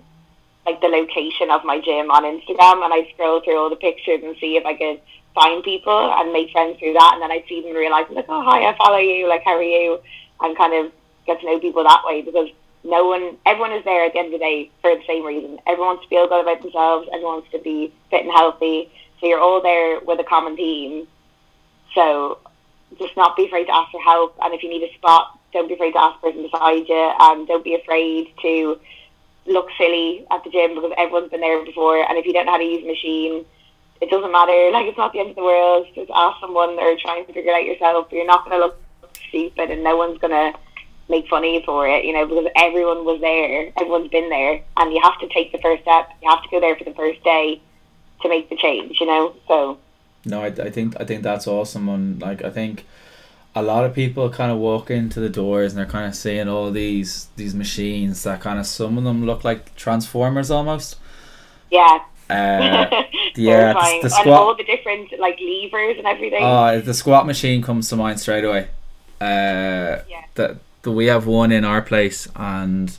like 0.66 0.80
the 0.82 0.88
location 0.88 1.50
of 1.50 1.66
my 1.66 1.80
gym 1.80 2.12
on 2.12 2.24
Instagram 2.24 2.86
and 2.86 2.94
I'd 2.94 3.10
scroll 3.14 3.42
through 3.42 3.58
all 3.58 3.70
the 3.70 3.76
pictures 3.76 4.22
and 4.24 4.38
see 4.40 4.56
if 4.56 4.66
I 4.66 4.76
could 4.76 5.02
find 5.36 5.64
people 5.64 6.14
and 6.14 6.32
make 6.32 6.52
friends 6.52 6.78
through 6.80 6.94
that 6.94 7.12
and 7.14 7.22
then 7.22 7.32
I'd 7.32 7.46
see 7.48 7.62
them 7.62 7.70
and 7.70 7.78
realise 7.78 8.10
like, 8.12 8.26
oh 8.30 8.44
hi, 8.44 8.66
I 8.66 8.78
follow 8.78 8.98
you, 8.98 9.28
like 9.28 9.44
how 9.44 9.56
are 9.58 9.64
you? 9.64 10.00
And 10.42 10.58
kind 10.58 10.74
of 10.74 10.92
get 11.26 11.40
to 11.40 11.46
know 11.46 11.60
people 11.60 11.84
that 11.84 12.04
way 12.06 12.22
because 12.22 12.50
no 12.84 13.08
one 13.08 13.38
everyone 13.46 13.72
is 13.72 13.84
there 13.86 14.06
at 14.06 14.14
the 14.14 14.20
end 14.20 14.34
of 14.34 14.40
the 14.40 14.46
day 14.46 14.72
for 14.82 14.94
the 14.96 15.04
same 15.08 15.26
reason. 15.26 15.60
Everyone 15.66 15.96
wants 15.96 16.04
to 16.04 16.10
feel 16.10 16.28
good 16.28 16.42
about 16.42 16.62
themselves, 16.62 17.08
everyone 17.14 17.42
wants 17.42 17.52
to 17.52 17.60
be 17.60 17.94
fit 18.10 18.24
and 18.24 18.32
healthy. 18.32 18.92
So 19.20 19.28
you're 19.28 19.40
all 19.40 19.62
there 19.62 20.00
with 20.02 20.20
a 20.20 20.24
common 20.24 20.56
theme. 20.56 21.08
So 21.96 22.40
just 23.00 23.16
not 23.16 23.36
be 23.36 23.46
afraid 23.46 23.66
to 23.66 23.74
ask 23.76 23.92
for 23.92 24.02
help. 24.02 24.36
And 24.42 24.54
if 24.54 24.64
you 24.64 24.70
need 24.70 24.84
a 24.84 24.94
spot, 24.96 25.40
don't 25.54 25.68
be 25.68 25.76
afraid 25.76 25.94
to 25.94 26.02
ask 26.02 26.20
the 26.22 26.28
person 26.28 26.44
beside 26.44 26.90
you, 26.90 27.14
and 27.20 27.48
don't 27.48 27.64
be 27.64 27.76
afraid 27.76 28.34
to 28.42 28.80
look 29.46 29.68
silly 29.78 30.26
at 30.32 30.44
the 30.44 30.50
gym 30.50 30.76
because 30.76 30.92
everyone's 30.98 31.32
been 31.32 31.42
there 31.42 31.64
before. 31.64 32.04
And 32.08 32.18
if 32.18 32.26
you 32.26 32.34
don't 32.34 32.46
know 32.46 32.54
how 32.54 32.58
to 32.58 32.64
use 32.64 32.84
a 32.84 32.88
machine, 32.88 33.46
it 34.04 34.10
doesn't 34.10 34.32
matter. 34.34 34.70
Like 34.72 34.88
it's 34.88 34.98
not 34.98 35.14
the 35.14 35.20
end 35.20 35.30
of 35.30 35.36
the 35.38 35.44
world. 35.44 35.88
Just 35.96 36.12
ask 36.14 36.40
someone 36.42 36.78
or 36.78 36.98
try 36.98 37.18
and 37.18 37.26
figure 37.26 37.44
it 37.44 37.56
out 37.56 37.64
yourself. 37.64 38.08
You're 38.12 38.28
not 38.28 38.44
going 38.44 38.60
to 38.60 38.66
look 38.66 38.78
stupid, 39.30 39.72
and 39.72 39.82
no 39.82 39.96
one's 39.96 40.20
going 40.20 40.32
to 40.32 40.60
make 41.10 41.28
fun 41.30 41.46
of 41.46 41.50
you 41.50 41.62
for 41.66 41.88
it. 41.88 42.04
You 42.04 42.12
know, 42.12 42.28
because 42.28 42.48
everyone 42.58 43.06
was 43.06 43.22
there. 43.22 43.72
Everyone's 43.80 44.10
been 44.10 44.30
there, 44.30 44.62
and 44.76 44.94
you 44.94 45.00
have 45.02 45.18
to 45.20 45.30
take 45.30 45.54
the 45.54 45.60
first 45.60 45.84
step. 45.84 46.10
You 46.22 46.30
have 46.30 46.44
to 46.44 46.50
go 46.50 46.60
there 46.60 46.76
for 46.76 46.84
the 46.84 46.94
first 46.94 47.24
day 47.24 47.62
to 48.22 48.30
make 48.30 48.50
the 48.50 48.58
change. 48.58 49.00
You 49.00 49.08
know, 49.08 49.36
so. 49.48 49.80
No, 50.26 50.42
I, 50.42 50.48
I 50.48 50.70
think 50.70 51.00
I 51.00 51.06
think 51.06 51.24
that's 51.24 51.48
awesome. 51.48 51.88
And 51.88 52.22
like 52.22 52.44
I 52.44 52.50
think 52.50 52.86
a 53.56 53.62
lot 53.62 53.86
of 53.86 53.94
people 53.94 54.30
kind 54.30 54.52
of 54.52 54.58
walk 54.58 54.92
into 54.92 55.20
the 55.20 55.30
doors 55.30 55.72
and 55.72 55.80
they're 55.80 55.86
kind 55.86 56.08
of 56.08 56.16
seeing 56.16 56.50
all 56.50 56.72
these 56.72 57.28
these 57.38 57.56
machines 57.56 58.24
that 58.24 58.42
kind 58.42 58.60
of 58.60 58.66
some 58.66 58.98
of 58.98 59.04
them 59.06 59.26
look 59.26 59.44
like 59.46 59.76
transformers 59.76 60.52
almost. 60.52 60.98
Yeah. 61.72 62.00
Uh, 62.30 63.04
yeah, 63.36 63.74
the, 63.74 63.80
the 63.80 64.00
and 64.04 64.12
squat. 64.12 64.28
all 64.40 64.56
the 64.56 64.64
different 64.64 65.18
like 65.20 65.40
levers 65.40 65.98
and 65.98 66.06
everything. 66.08 66.44
Oh, 66.44 66.80
the 66.80 66.94
squat 66.94 67.26
machine 67.26 67.62
comes 67.62 67.90
to 67.90 67.96
mind 67.96 68.20
straight 68.20 68.44
away. 68.44 68.68
Uh, 69.22 70.02
Yeah. 70.10 70.24
the, 70.36 70.58
the 70.82 70.92
we 70.92 71.06
have 71.08 71.26
one 71.28 71.52
in 71.52 71.64
our 71.66 71.82
place, 71.82 72.28
and 72.36 72.96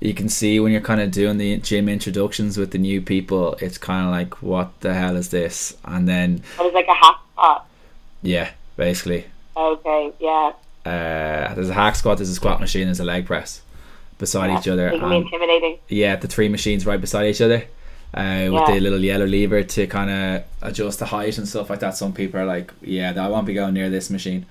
you 0.00 0.14
can 0.14 0.28
see 0.28 0.60
when 0.60 0.72
you're 0.72 0.80
kind 0.80 1.00
of 1.00 1.10
doing 1.10 1.38
the 1.38 1.56
gym 1.58 1.88
introductions 1.88 2.56
with 2.56 2.70
the 2.70 2.78
new 2.78 3.00
people, 3.02 3.54
it's 3.60 3.78
kind 3.78 4.04
of 4.06 4.12
like, 4.12 4.42
what 4.42 4.78
the 4.80 4.94
hell 4.94 5.16
is 5.16 5.30
this? 5.30 5.76
And 5.84 6.06
then, 6.08 6.42
it 6.58 6.62
was 6.62 6.72
like 6.74 6.86
a 6.86 6.94
hack 6.94 7.16
spot. 7.32 7.66
yeah, 8.22 8.50
basically, 8.76 9.24
Okay, 9.56 10.12
yeah. 10.20 10.52
uh, 10.84 11.54
there's 11.54 11.70
a 11.70 11.74
hack 11.74 11.96
squat, 11.96 12.18
there's 12.18 12.28
a 12.30 12.34
squat 12.34 12.60
machine, 12.60 12.84
there's 12.86 13.00
a 13.00 13.04
leg 13.04 13.26
press 13.26 13.62
beside 14.18 14.48
yeah. 14.48 14.58
each 14.60 14.68
other. 14.68 14.88
It 14.88 15.00
can 15.00 15.08
be 15.10 15.16
intimidating. 15.16 15.78
yeah, 15.88 16.16
the 16.16 16.28
three 16.28 16.48
machines 16.48 16.86
right 16.86 17.00
beside 17.00 17.26
each 17.26 17.40
other. 17.40 17.64
Uh, 18.14 18.48
with 18.50 18.62
Yeah. 18.68 18.74
the 18.74 18.80
little 18.80 19.00
yellow 19.04 19.26
lever 19.26 19.62
to 19.62 19.86
kind 19.86 20.10
of 20.10 20.42
adjust 20.62 21.00
the 21.00 21.06
height 21.06 21.36
and 21.36 21.46
stuff 21.46 21.68
like 21.68 21.80
that. 21.80 21.96
Some 21.96 22.12
people 22.14 22.40
are 22.40 22.46
like, 22.46 22.72
"Yeah, 22.80 23.12
I 23.16 23.28
won't 23.28 23.46
be 23.46 23.52
going 23.54 23.74
near 23.74 23.90
this 23.90 24.08
machine." 24.10 24.46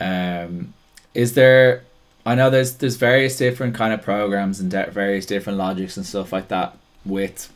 Um, 0.00 0.72
is 1.14 1.34
there? 1.34 1.82
I 2.24 2.34
know 2.34 2.50
there's 2.50 2.74
there's 2.74 2.96
various 2.96 3.36
different 3.36 3.74
kind 3.74 3.92
of 3.92 4.00
programs 4.02 4.60
and 4.60 4.70
de- 4.70 4.90
various 4.90 5.26
different 5.26 5.58
logics 5.58 5.96
and 5.96 6.06
stuff 6.06 6.32
like 6.32 6.48
that 6.48 6.76
with 7.04 7.52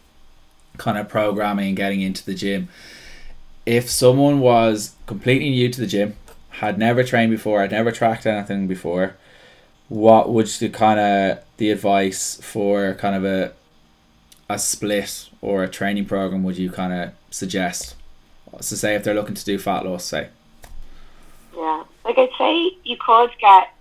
kind 0.76 0.98
of 0.98 1.08
programming 1.08 1.68
and 1.68 1.76
getting 1.76 2.00
into 2.02 2.24
the 2.24 2.34
gym. 2.34 2.68
If 3.64 3.88
someone 3.88 4.40
was 4.40 4.92
completely 5.06 5.50
new 5.50 5.68
to 5.70 5.80
the 5.80 5.86
gym, 5.86 6.16
had 6.50 6.78
never 6.78 7.02
trained 7.04 7.30
before, 7.30 7.60
had 7.62 7.70
never 7.72 7.90
tracked 7.90 8.26
anything 8.26 8.66
before, 8.66 9.14
what 9.88 10.30
would 10.30 10.46
the 10.48 10.68
kind 10.68 11.00
of 11.00 11.38
the 11.56 11.70
advice 11.70 12.38
for 12.42 12.94
kind 12.94 13.14
of 13.16 13.24
a 13.24 13.52
a 14.48 14.58
split 14.58 15.28
or 15.40 15.64
a 15.64 15.68
training 15.68 16.06
program 16.06 16.42
would 16.42 16.56
you 16.56 16.70
kind 16.70 16.92
of 16.92 17.12
suggest? 17.30 17.94
So 18.60 18.76
say 18.76 18.94
if 18.94 19.04
they're 19.04 19.14
looking 19.14 19.34
to 19.34 19.44
do 19.44 19.58
fat 19.58 19.84
loss, 19.84 20.04
say. 20.04 20.28
Yeah. 21.54 21.84
Like 22.04 22.18
I'd 22.18 22.30
say 22.38 22.76
you 22.84 22.96
could 23.04 23.30
get 23.40 23.72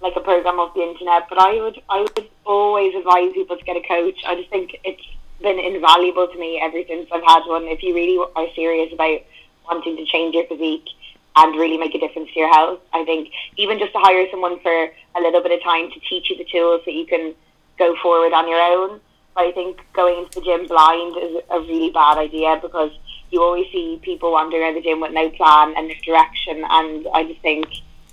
like 0.00 0.16
a 0.16 0.20
program 0.20 0.58
off 0.58 0.74
the 0.74 0.82
internet, 0.82 1.28
but 1.28 1.38
I 1.38 1.60
would 1.60 1.80
I 1.88 2.00
would 2.00 2.28
always 2.44 2.94
advise 2.94 3.32
people 3.32 3.56
to 3.56 3.64
get 3.64 3.76
a 3.76 3.82
coach. 3.86 4.20
I 4.26 4.34
just 4.34 4.50
think 4.50 4.76
it's 4.84 5.02
been 5.40 5.58
invaluable 5.58 6.28
to 6.28 6.38
me 6.38 6.60
ever 6.62 6.80
since 6.88 7.08
I've 7.12 7.22
had 7.22 7.44
one. 7.46 7.64
If 7.64 7.82
you 7.82 7.94
really 7.94 8.18
are 8.36 8.46
serious 8.54 8.92
about 8.92 9.20
wanting 9.66 9.96
to 9.96 10.04
change 10.06 10.34
your 10.34 10.46
physique 10.46 10.88
and 11.36 11.58
really 11.58 11.76
make 11.76 11.94
a 11.94 11.98
difference 11.98 12.30
to 12.32 12.38
your 12.38 12.52
health, 12.52 12.80
I 12.92 13.04
think 13.04 13.30
even 13.56 13.78
just 13.78 13.92
to 13.92 13.98
hire 13.98 14.26
someone 14.30 14.60
for 14.60 14.72
a 15.16 15.20
little 15.20 15.42
bit 15.42 15.52
of 15.52 15.62
time 15.62 15.90
to 15.90 16.00
teach 16.08 16.30
you 16.30 16.36
the 16.36 16.44
tools 16.44 16.82
that 16.86 16.92
you 16.92 17.06
can 17.06 17.34
go 17.78 17.96
forward 18.02 18.32
on 18.32 18.48
your 18.48 18.60
own. 18.60 19.00
I 19.36 19.50
think 19.52 19.80
going 19.92 20.18
into 20.18 20.40
the 20.40 20.44
gym 20.44 20.66
blind 20.66 21.16
is 21.16 21.42
a 21.50 21.60
really 21.60 21.90
bad 21.90 22.18
idea 22.18 22.58
because 22.62 22.92
you 23.30 23.42
always 23.42 23.66
see 23.72 23.98
people 24.02 24.32
wandering 24.32 24.62
around 24.62 24.74
the 24.76 24.80
gym 24.80 25.00
with 25.00 25.12
no 25.12 25.28
plan 25.30 25.74
and 25.76 25.88
no 25.88 25.94
direction, 26.04 26.64
and 26.70 27.06
I 27.12 27.24
just 27.24 27.40
think 27.40 27.66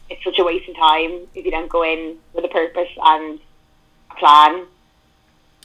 it's 0.09 0.23
such 0.23 0.39
a 0.39 0.43
waste 0.43 0.67
of 0.67 0.75
time 0.75 1.27
if 1.35 1.45
you 1.45 1.51
don't 1.51 1.69
go 1.69 1.83
in 1.83 2.17
with 2.33 2.43
a 2.43 2.49
purpose 2.49 2.89
and 3.03 3.39
a 4.09 4.15
plan. 4.15 4.65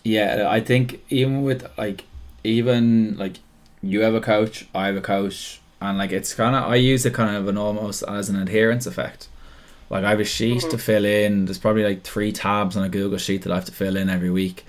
Yeah, 0.04 0.46
I 0.48 0.60
think 0.60 1.00
even 1.08 1.42
with 1.42 1.66
like 1.78 2.04
even 2.44 3.16
like 3.16 3.38
you 3.82 4.02
have 4.02 4.14
a 4.14 4.20
coach, 4.20 4.66
I 4.74 4.86
have 4.86 4.96
a 4.96 5.00
coach, 5.00 5.60
and 5.80 5.96
like 5.96 6.12
it's 6.12 6.34
kind 6.34 6.54
of 6.54 6.70
I 6.70 6.76
use 6.76 7.06
it 7.06 7.14
kind 7.14 7.34
of 7.34 7.48
an 7.48 7.56
almost 7.56 8.02
as 8.02 8.28
an 8.28 8.36
adherence 8.36 8.86
effect. 8.86 9.28
Like 9.88 10.04
I 10.04 10.10
have 10.10 10.20
a 10.20 10.24
sheet 10.24 10.58
mm-hmm. 10.58 10.70
to 10.70 10.78
fill 10.78 11.04
in. 11.04 11.46
There's 11.46 11.58
probably 11.58 11.84
like 11.84 12.02
three 12.02 12.30
tabs 12.30 12.76
on 12.76 12.84
a 12.84 12.88
Google 12.90 13.18
sheet 13.18 13.42
that 13.42 13.52
I 13.52 13.54
have 13.54 13.64
to 13.66 13.72
fill 13.72 13.96
in 13.96 14.10
every 14.10 14.30
week. 14.30 14.65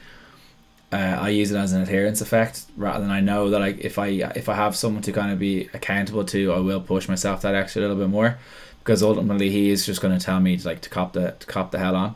Uh, 0.92 1.18
I 1.20 1.30
use 1.30 1.52
it 1.52 1.58
as 1.58 1.74
an 1.74 1.82
adherence 1.82 2.22
effect 2.22 2.64
rather 2.78 3.02
than 3.02 3.12
I 3.12 3.20
know 3.20 3.50
that 3.50 3.60
like 3.60 3.80
if 3.80 4.00
I 4.00 4.08
if 4.08 4.48
I 4.48 4.56
have 4.56 4.74
someone 4.74 5.04
to 5.04 5.12
kind 5.12 5.32
of 5.32 5.40
be 5.40 5.70
accountable 5.74 6.24
to, 6.26 6.54
I 6.54 6.60
will 6.60 6.80
push 6.80 7.10
myself 7.10 7.42
that 7.42 7.56
extra 7.56 7.82
little 7.82 7.98
bit 7.98 8.08
more 8.10 8.38
because 8.80 9.04
ultimately 9.04 9.50
he 9.50 9.70
is 9.70 9.86
just 9.86 10.02
going 10.02 10.18
to 10.18 10.26
tell 10.26 10.40
me 10.40 10.56
to, 10.56 10.66
like 10.66 10.80
to 10.82 10.90
cop 10.90 11.12
the 11.12 11.36
to 11.40 11.46
cop 11.46 11.72
the 11.72 11.80
hell 11.80 11.96
on. 11.96 12.16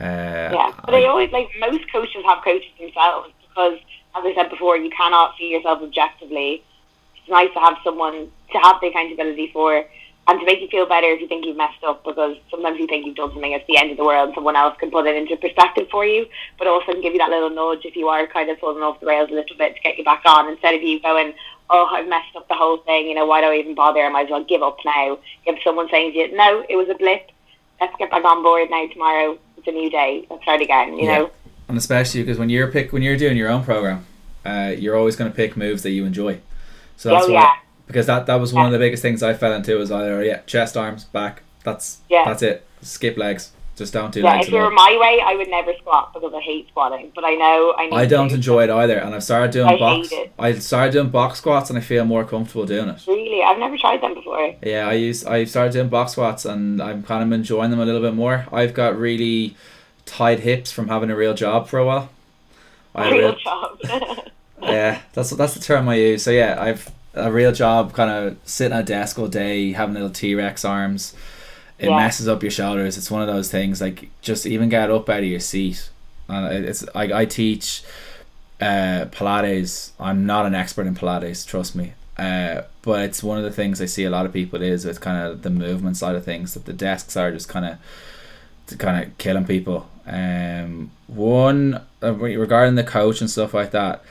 Uh, 0.00 0.50
Yeah, 0.54 0.72
but 0.86 0.94
I 0.94 1.04
always 1.04 1.30
like 1.32 1.50
most 1.60 1.84
coaches 1.92 2.24
have 2.24 2.42
coaches 2.42 2.70
themselves 2.80 3.30
because, 3.42 3.78
as 4.16 4.24
I 4.24 4.32
said 4.34 4.48
before, 4.48 4.78
you 4.78 4.88
cannot 4.88 5.34
see 5.36 5.50
yourself 5.50 5.82
objectively. 5.82 6.62
It's 7.16 7.28
nice 7.28 7.52
to 7.52 7.60
have 7.60 7.76
someone 7.84 8.30
to 8.52 8.58
have 8.58 8.80
the 8.80 8.86
accountability 8.86 9.50
for 9.52 9.84
and 10.28 10.38
to 10.38 10.44
make 10.46 10.60
you 10.60 10.68
feel 10.68 10.86
better 10.86 11.06
if 11.08 11.20
you 11.20 11.26
think 11.26 11.44
you've 11.46 11.56
messed 11.56 11.82
up 11.84 12.04
because 12.04 12.36
sometimes 12.50 12.78
you 12.78 12.86
think 12.86 13.06
you've 13.06 13.16
done 13.16 13.30
something, 13.32 13.50
it's 13.52 13.66
the 13.66 13.78
end 13.78 13.90
of 13.90 13.96
the 13.96 14.04
world. 14.04 14.28
And 14.28 14.34
someone 14.34 14.56
else 14.56 14.76
can 14.78 14.90
put 14.90 15.06
it 15.06 15.16
into 15.16 15.36
perspective 15.38 15.88
for 15.90 16.04
you, 16.04 16.26
but 16.58 16.66
also 16.66 16.92
can 16.92 17.00
give 17.00 17.14
you 17.14 17.18
that 17.18 17.30
little 17.30 17.48
nudge 17.50 17.84
if 17.86 17.96
you 17.96 18.08
are 18.08 18.26
kind 18.26 18.50
of 18.50 18.58
falling 18.58 18.82
off 18.82 19.00
the 19.00 19.06
rails 19.06 19.30
a 19.30 19.34
little 19.34 19.56
bit 19.56 19.74
to 19.74 19.80
get 19.80 19.96
you 19.98 20.04
back 20.04 20.22
on 20.26 20.48
instead 20.50 20.74
of 20.74 20.82
you 20.82 21.00
going, 21.00 21.32
oh, 21.70 21.88
I've 21.90 22.06
messed 22.08 22.36
up 22.36 22.46
the 22.48 22.54
whole 22.54 22.76
thing. 22.78 23.08
You 23.08 23.14
know, 23.14 23.24
why 23.26 23.40
do 23.40 23.46
I 23.48 23.56
even 23.56 23.74
bother? 23.74 24.00
I 24.00 24.10
might 24.10 24.26
as 24.26 24.30
well 24.30 24.44
give 24.44 24.62
up 24.62 24.76
now. 24.84 25.18
if 25.46 25.62
someone 25.64 25.88
saying 25.90 26.12
to 26.12 26.18
you, 26.18 26.36
no, 26.36 26.62
it 26.68 26.76
was 26.76 26.88
a 26.90 26.94
blip. 26.94 27.30
Let's 27.80 27.94
get 27.98 28.10
back 28.10 28.24
on 28.24 28.42
board 28.42 28.68
now. 28.70 28.86
Tomorrow 28.88 29.38
it's 29.56 29.66
a 29.66 29.70
new 29.72 29.88
day. 29.88 30.26
Let's 30.30 30.42
start 30.42 30.60
again. 30.60 30.98
You 30.98 31.06
Yeah. 31.06 31.18
know. 31.18 31.30
and 31.68 31.78
especially 31.78 32.22
because 32.22 32.38
when 32.38 32.50
you're 32.50 32.70
pick 32.70 32.92
when 32.92 33.02
you're 33.02 33.16
doing 33.16 33.36
your 33.36 33.48
own 33.48 33.62
program, 33.64 34.04
uh, 34.44 34.74
you're 34.76 34.96
always 34.96 35.16
going 35.16 35.30
to 35.30 35.36
pick 35.36 35.56
moves 35.56 35.82
that 35.84 35.90
you 35.90 36.04
enjoy. 36.04 36.38
So 36.96 37.10
that's 37.10 37.26
Oh, 37.26 37.32
why 37.32 37.40
yeah. 37.40 37.52
Because 37.88 38.06
that 38.06 38.26
that 38.26 38.36
was 38.36 38.52
one 38.52 38.66
of 38.66 38.72
the 38.72 38.78
biggest 38.78 39.02
things 39.02 39.22
I 39.22 39.34
fell 39.34 39.52
into 39.52 39.76
was 39.76 39.90
either 39.90 40.22
yeah 40.24 40.38
chest 40.46 40.76
arms 40.76 41.04
back 41.04 41.42
that's 41.64 41.98
Yeah. 42.08 42.22
that's 42.24 42.42
it 42.42 42.64
skip 42.82 43.16
legs 43.16 43.50
just 43.76 43.92
don't 43.92 44.12
do 44.12 44.20
Yeah, 44.22 44.32
legs 44.34 44.46
if 44.48 44.52
you 44.52 44.58
were 44.58 44.70
my 44.72 44.96
way, 45.00 45.20
I 45.24 45.36
would 45.36 45.48
never 45.48 45.72
squat 45.78 46.12
because 46.12 46.34
I 46.34 46.40
hate 46.40 46.66
squatting. 46.66 47.12
But 47.14 47.24
I 47.24 47.34
know 47.36 47.74
I 47.78 47.84
need 47.86 47.92
I 47.94 48.06
don't 48.06 48.28
to. 48.30 48.34
enjoy 48.34 48.64
it 48.64 48.70
either, 48.70 48.96
and 48.98 49.14
I've 49.14 49.22
started 49.22 49.52
doing 49.52 49.68
I 49.68 49.78
box. 49.78 50.12
I 50.36 50.52
started 50.54 50.90
doing 50.94 51.10
box 51.10 51.38
squats, 51.38 51.70
and 51.70 51.78
I 51.78 51.82
feel 51.82 52.04
more 52.04 52.24
comfortable 52.24 52.66
doing 52.66 52.88
it. 52.88 53.00
Really, 53.06 53.40
I've 53.40 53.60
never 53.60 53.78
tried 53.78 54.00
them 54.00 54.14
before. 54.14 54.52
Yeah, 54.64 54.88
I 54.88 54.94
use 54.94 55.24
I 55.24 55.44
started 55.44 55.74
doing 55.74 55.88
box 55.90 56.10
squats, 56.12 56.44
and 56.44 56.82
I'm 56.82 57.04
kind 57.04 57.22
of 57.22 57.30
enjoying 57.30 57.70
them 57.70 57.78
a 57.78 57.84
little 57.86 58.00
bit 58.00 58.14
more. 58.14 58.46
I've 58.52 58.74
got 58.74 58.98
really 58.98 59.54
tight 60.06 60.40
hips 60.40 60.72
from 60.72 60.88
having 60.88 61.08
a 61.08 61.14
real 61.16 61.34
job 61.34 61.68
for 61.68 61.78
a 61.78 61.86
while. 61.86 62.10
I 62.96 63.10
Real 63.12 63.28
real- 63.28 63.36
job. 63.36 63.78
yeah, 64.62 65.02
that's 65.12 65.30
that's 65.30 65.54
the 65.54 65.60
term 65.60 65.88
I 65.88 65.94
use. 65.94 66.24
So 66.24 66.32
yeah, 66.32 66.56
I've 66.60 66.90
a 67.18 67.30
real 67.32 67.52
job, 67.52 67.92
kind 67.92 68.10
of 68.10 68.36
sitting 68.44 68.76
at 68.76 68.80
a 68.80 68.84
desk 68.84 69.18
all 69.18 69.28
day, 69.28 69.72
having 69.72 69.94
little 69.94 70.10
T 70.10 70.34
Rex 70.34 70.64
arms. 70.64 71.14
It 71.78 71.88
Yeah. 71.88 71.96
messes 71.96 72.26
up 72.26 72.42
your 72.42 72.50
shoulders. 72.50 72.96
It's 72.98 73.10
one 73.10 73.22
of 73.22 73.28
those 73.28 73.50
things 73.50 73.80
like 73.80 74.08
just 74.20 74.46
even 74.46 74.68
get 74.68 74.90
up 74.90 75.08
out 75.08 75.20
of 75.20 75.24
your 75.24 75.40
seat. 75.40 75.90
And 76.28 76.64
it's 76.66 76.84
I 76.94 77.20
I 77.20 77.24
teach 77.24 77.82
uh, 78.60 79.04
Pilates. 79.12 79.90
I'm 80.00 80.26
not 80.26 80.44
an 80.46 80.54
expert 80.54 80.86
in 80.86 80.94
Pilates, 80.96 81.46
trust 81.46 81.76
me. 81.76 81.92
Uh, 82.18 82.62
but 82.82 83.04
it's 83.04 83.22
one 83.22 83.38
of 83.38 83.44
the 83.44 83.52
things 83.52 83.80
I 83.80 83.86
see 83.86 84.04
a 84.04 84.10
lot 84.10 84.26
of 84.26 84.32
people 84.32 84.60
is 84.60 84.84
with 84.84 85.00
kind 85.00 85.24
of 85.24 85.42
the 85.42 85.50
movement 85.50 85.96
side 85.96 86.16
of 86.16 86.24
things 86.24 86.54
that 86.54 86.64
the 86.64 86.72
desks 86.72 87.16
are 87.16 87.30
just 87.30 87.48
kind 87.48 87.64
of 87.64 88.78
kind 88.78 89.04
of 89.04 89.16
killing 89.18 89.44
people. 89.44 89.88
Um, 90.06 90.90
one 91.06 91.80
uh, 92.02 92.14
regarding 92.14 92.74
the 92.74 92.82
coach 92.84 93.20
and 93.20 93.30
stuff 93.30 93.54
like 93.54 93.70
that 93.70 94.02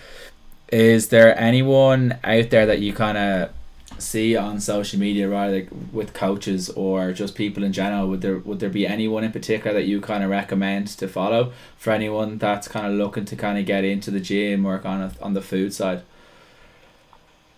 is 0.70 1.09
there 1.09 1.38
anyone 1.39 2.20
out 2.24 2.49
there 2.49 2.65
that 2.65 2.80
you 2.80 2.93
kind 2.93 3.18
of 3.18 3.51
see 3.99 4.36
on 4.36 4.59
social 4.59 4.99
media 4.99 5.28
rather 5.28 5.53
like 5.55 5.70
with 5.91 6.13
coaches 6.13 6.70
or 6.72 7.13
just 7.13 7.34
people 7.36 7.63
in 7.63 7.74
general 7.74 8.07
would 8.07 8.22
there 8.22 8.38
would 8.39 8.59
there 8.59 8.70
be 8.70 8.86
anyone 8.86 9.24
in 9.24 9.32
particular 9.32 9.74
that 9.74 9.88
you 9.88 9.99
kind 9.99 10.24
of 10.24 10.30
recommend 10.30 10.88
to 10.88 11.07
follow 11.07 11.51
for 11.78 11.91
anyone 11.91 12.38
that's 12.38 12.68
kind 12.68 12.86
of 12.86 12.93
looking 12.93 13.26
to 13.26 13.36
kind 13.36 13.57
of 13.57 13.65
get 13.65 13.84
into 13.84 14.11
the 14.11 14.20
gym 14.20 14.65
or 14.65 14.78
kind 14.80 15.01
of 15.01 15.22
on 15.24 15.34
the 15.34 15.41
food 15.41 15.74
side 15.74 16.03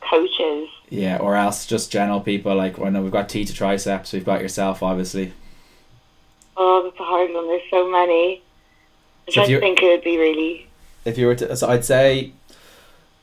Coaches. 0.01 0.68
yeah 0.89 1.18
or 1.18 1.36
else 1.36 1.66
just 1.66 1.91
general 1.91 2.20
people 2.22 2.55
like 2.55 2.80
I 2.80 2.89
know 2.89 3.01
we've 3.01 3.12
got 3.12 3.30
T 3.30 3.45
to 3.45 3.53
triceps 3.53 4.14
we've 4.14 4.26
got 4.26 4.41
yourself 4.41 4.82
obviously 4.84 5.34
Oh, 6.55 6.84
that's 6.84 6.99
a 6.99 7.03
hard 7.03 7.32
one. 7.34 7.47
There's 7.47 7.64
so 7.72 7.89
many. 7.89 8.43
I 9.28 9.32
So 9.32 9.45
think 9.60 9.82
it 9.82 9.88
would 9.88 10.03
be 10.03 10.18
really. 10.18 10.68
if 11.05 11.18
you 11.18 11.28
were 11.28 11.36
to 11.36 11.55
so 11.55 11.68
I'd 11.70 11.86
say 11.86 12.34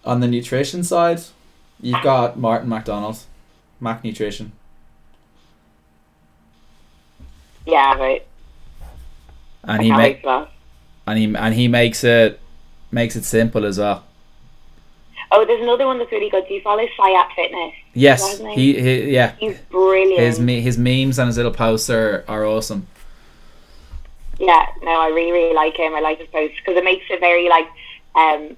on 0.06 0.20
the 0.20 0.28
nutrition 0.28 0.82
side 0.84 1.20
you've 1.80 2.02
got 2.02 2.38
Martin 2.38 2.68
MacDonald 2.68 3.18
Mac 3.80 4.02
Nutrition 4.04 4.52
Yeah, 7.66 7.94
right. 7.98 8.24
And 9.64 9.80
I 9.80 9.82
he 9.82 9.88
can't 9.90 9.98
make 9.98 10.16
wait 10.16 10.22
for 10.22 10.26
that. 10.40 10.50
and 11.08 11.18
he 11.18 11.34
and 11.36 11.54
he 11.54 11.68
makes 11.68 12.04
it 12.04 12.40
makes 12.92 13.16
it 13.16 13.24
simple 13.24 13.64
as 13.66 13.78
well. 13.78 14.04
Oh, 15.32 15.44
there's 15.44 15.60
another 15.60 15.86
one 15.86 15.98
that's 15.98 16.12
really 16.12 16.30
good. 16.30 16.46
Do 16.46 16.54
you 16.54 16.60
follow 16.60 16.86
Sayat 16.98 17.32
Fitness? 17.34 17.74
Yes, 17.92 18.38
he? 18.38 18.80
he, 18.80 19.10
yeah. 19.10 19.32
He's 19.40 19.58
brilliant. 19.70 20.20
His 20.20 20.38
me 20.38 20.60
his 20.60 20.78
memes 20.78 21.18
and 21.18 21.26
his 21.26 21.36
little 21.36 21.52
posts 21.52 21.90
are, 21.90 22.24
are 22.28 22.46
awesome. 22.46 22.86
Yeah, 24.38 24.66
no, 24.82 24.90
I 24.92 25.08
really, 25.08 25.32
really 25.32 25.54
like 25.54 25.76
him. 25.76 25.94
I 25.94 26.00
like 26.00 26.18
his 26.18 26.28
posts 26.28 26.56
because 26.64 26.76
it 26.78 26.84
makes 26.84 27.04
it 27.10 27.18
very 27.18 27.48
like 27.48 27.66
um 28.14 28.56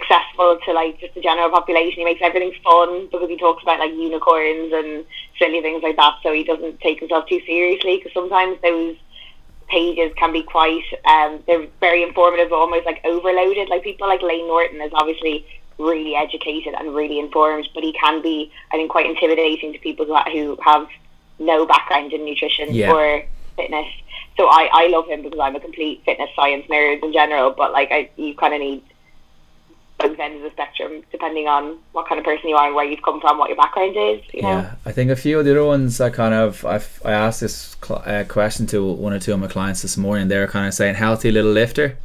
accessible 0.00 0.58
to 0.64 0.72
like 0.72 0.98
just 1.00 1.14
the 1.14 1.20
general 1.20 1.50
population. 1.50 1.98
He 2.00 2.04
makes 2.04 2.20
everything 2.22 2.52
fun 2.62 3.08
because 3.10 3.28
he 3.28 3.36
talks 3.36 3.62
about 3.62 3.78
like 3.78 3.92
unicorns 3.92 4.72
and 4.72 5.04
silly 5.38 5.60
things 5.62 5.82
like 5.82 5.96
that. 5.96 6.14
So 6.22 6.32
he 6.32 6.44
doesn't 6.44 6.80
take 6.80 7.00
himself 7.00 7.28
too 7.28 7.40
seriously 7.46 7.96
because 7.98 8.12
sometimes 8.12 8.58
those 8.62 8.96
pages 9.68 10.12
can 10.16 10.32
be 10.32 10.42
quite 10.42 10.84
um 11.04 11.42
they're 11.46 11.66
very 11.80 12.02
informative, 12.02 12.50
but 12.50 12.56
almost 12.56 12.86
like 12.86 13.00
overloaded. 13.04 13.68
Like 13.68 13.82
people 13.82 14.08
like 14.08 14.22
Layne 14.22 14.46
Norton 14.46 14.80
is 14.80 14.92
obviously 14.94 15.46
really 15.78 16.14
educated 16.14 16.74
and 16.74 16.94
really 16.94 17.18
informed, 17.18 17.68
but 17.74 17.82
he 17.82 17.92
can 17.92 18.22
be 18.22 18.52
I 18.72 18.76
think 18.76 18.90
quite 18.90 19.06
intimidating 19.06 19.72
to 19.72 19.78
people 19.78 20.06
who 20.06 20.16
who 20.30 20.58
have 20.62 20.88
no 21.38 21.66
background 21.66 22.12
in 22.12 22.24
nutrition 22.24 22.74
Yeah. 22.74 22.92
or 22.92 23.22
fitness. 23.56 23.86
So 24.36 24.46
I, 24.48 24.68
I 24.72 24.86
love 24.88 25.06
him 25.08 25.22
because 25.22 25.38
I'm 25.40 25.56
a 25.56 25.60
complete 25.60 26.02
fitness 26.04 26.28
science 26.36 26.66
nerd 26.70 27.02
in 27.02 27.12
general, 27.12 27.50
but 27.50 27.72
like 27.72 27.90
I 27.90 28.10
you 28.16 28.34
kind 28.34 28.54
of 28.54 28.60
need 28.60 28.82
both 29.98 30.18
ends 30.18 30.36
of 30.36 30.42
the 30.42 30.50
spectrum 30.50 31.02
depending 31.10 31.46
on 31.48 31.78
what 31.92 32.06
kind 32.08 32.18
of 32.18 32.24
person 32.24 32.48
you 32.50 32.56
are 32.56 32.66
and 32.66 32.74
where 32.74 32.84
you've 32.84 33.02
come 33.02 33.20
from, 33.20 33.38
what 33.38 33.48
your 33.48 33.56
background 33.56 33.96
is. 33.96 34.20
You 34.34 34.42
know? 34.42 34.48
Yeah, 34.50 34.74
I 34.84 34.92
think 34.92 35.10
a 35.10 35.16
few 35.16 35.38
of 35.38 35.44
the 35.44 35.52
other 35.52 35.64
ones 35.64 36.00
I 36.00 36.10
kind 36.10 36.34
of 36.34 36.64
I've, 36.66 37.00
I 37.04 37.12
asked 37.12 37.40
this 37.40 37.76
cl- 37.82 38.02
uh, 38.04 38.24
question 38.24 38.66
to 38.68 38.84
one 38.92 39.12
or 39.12 39.18
two 39.18 39.32
of 39.32 39.40
my 39.40 39.46
clients 39.46 39.82
this 39.82 39.96
morning. 39.96 40.28
They're 40.28 40.46
kind 40.48 40.66
of 40.68 40.74
saying 40.74 40.96
healthy 40.96 41.30
little 41.32 41.52
lifter. 41.52 41.96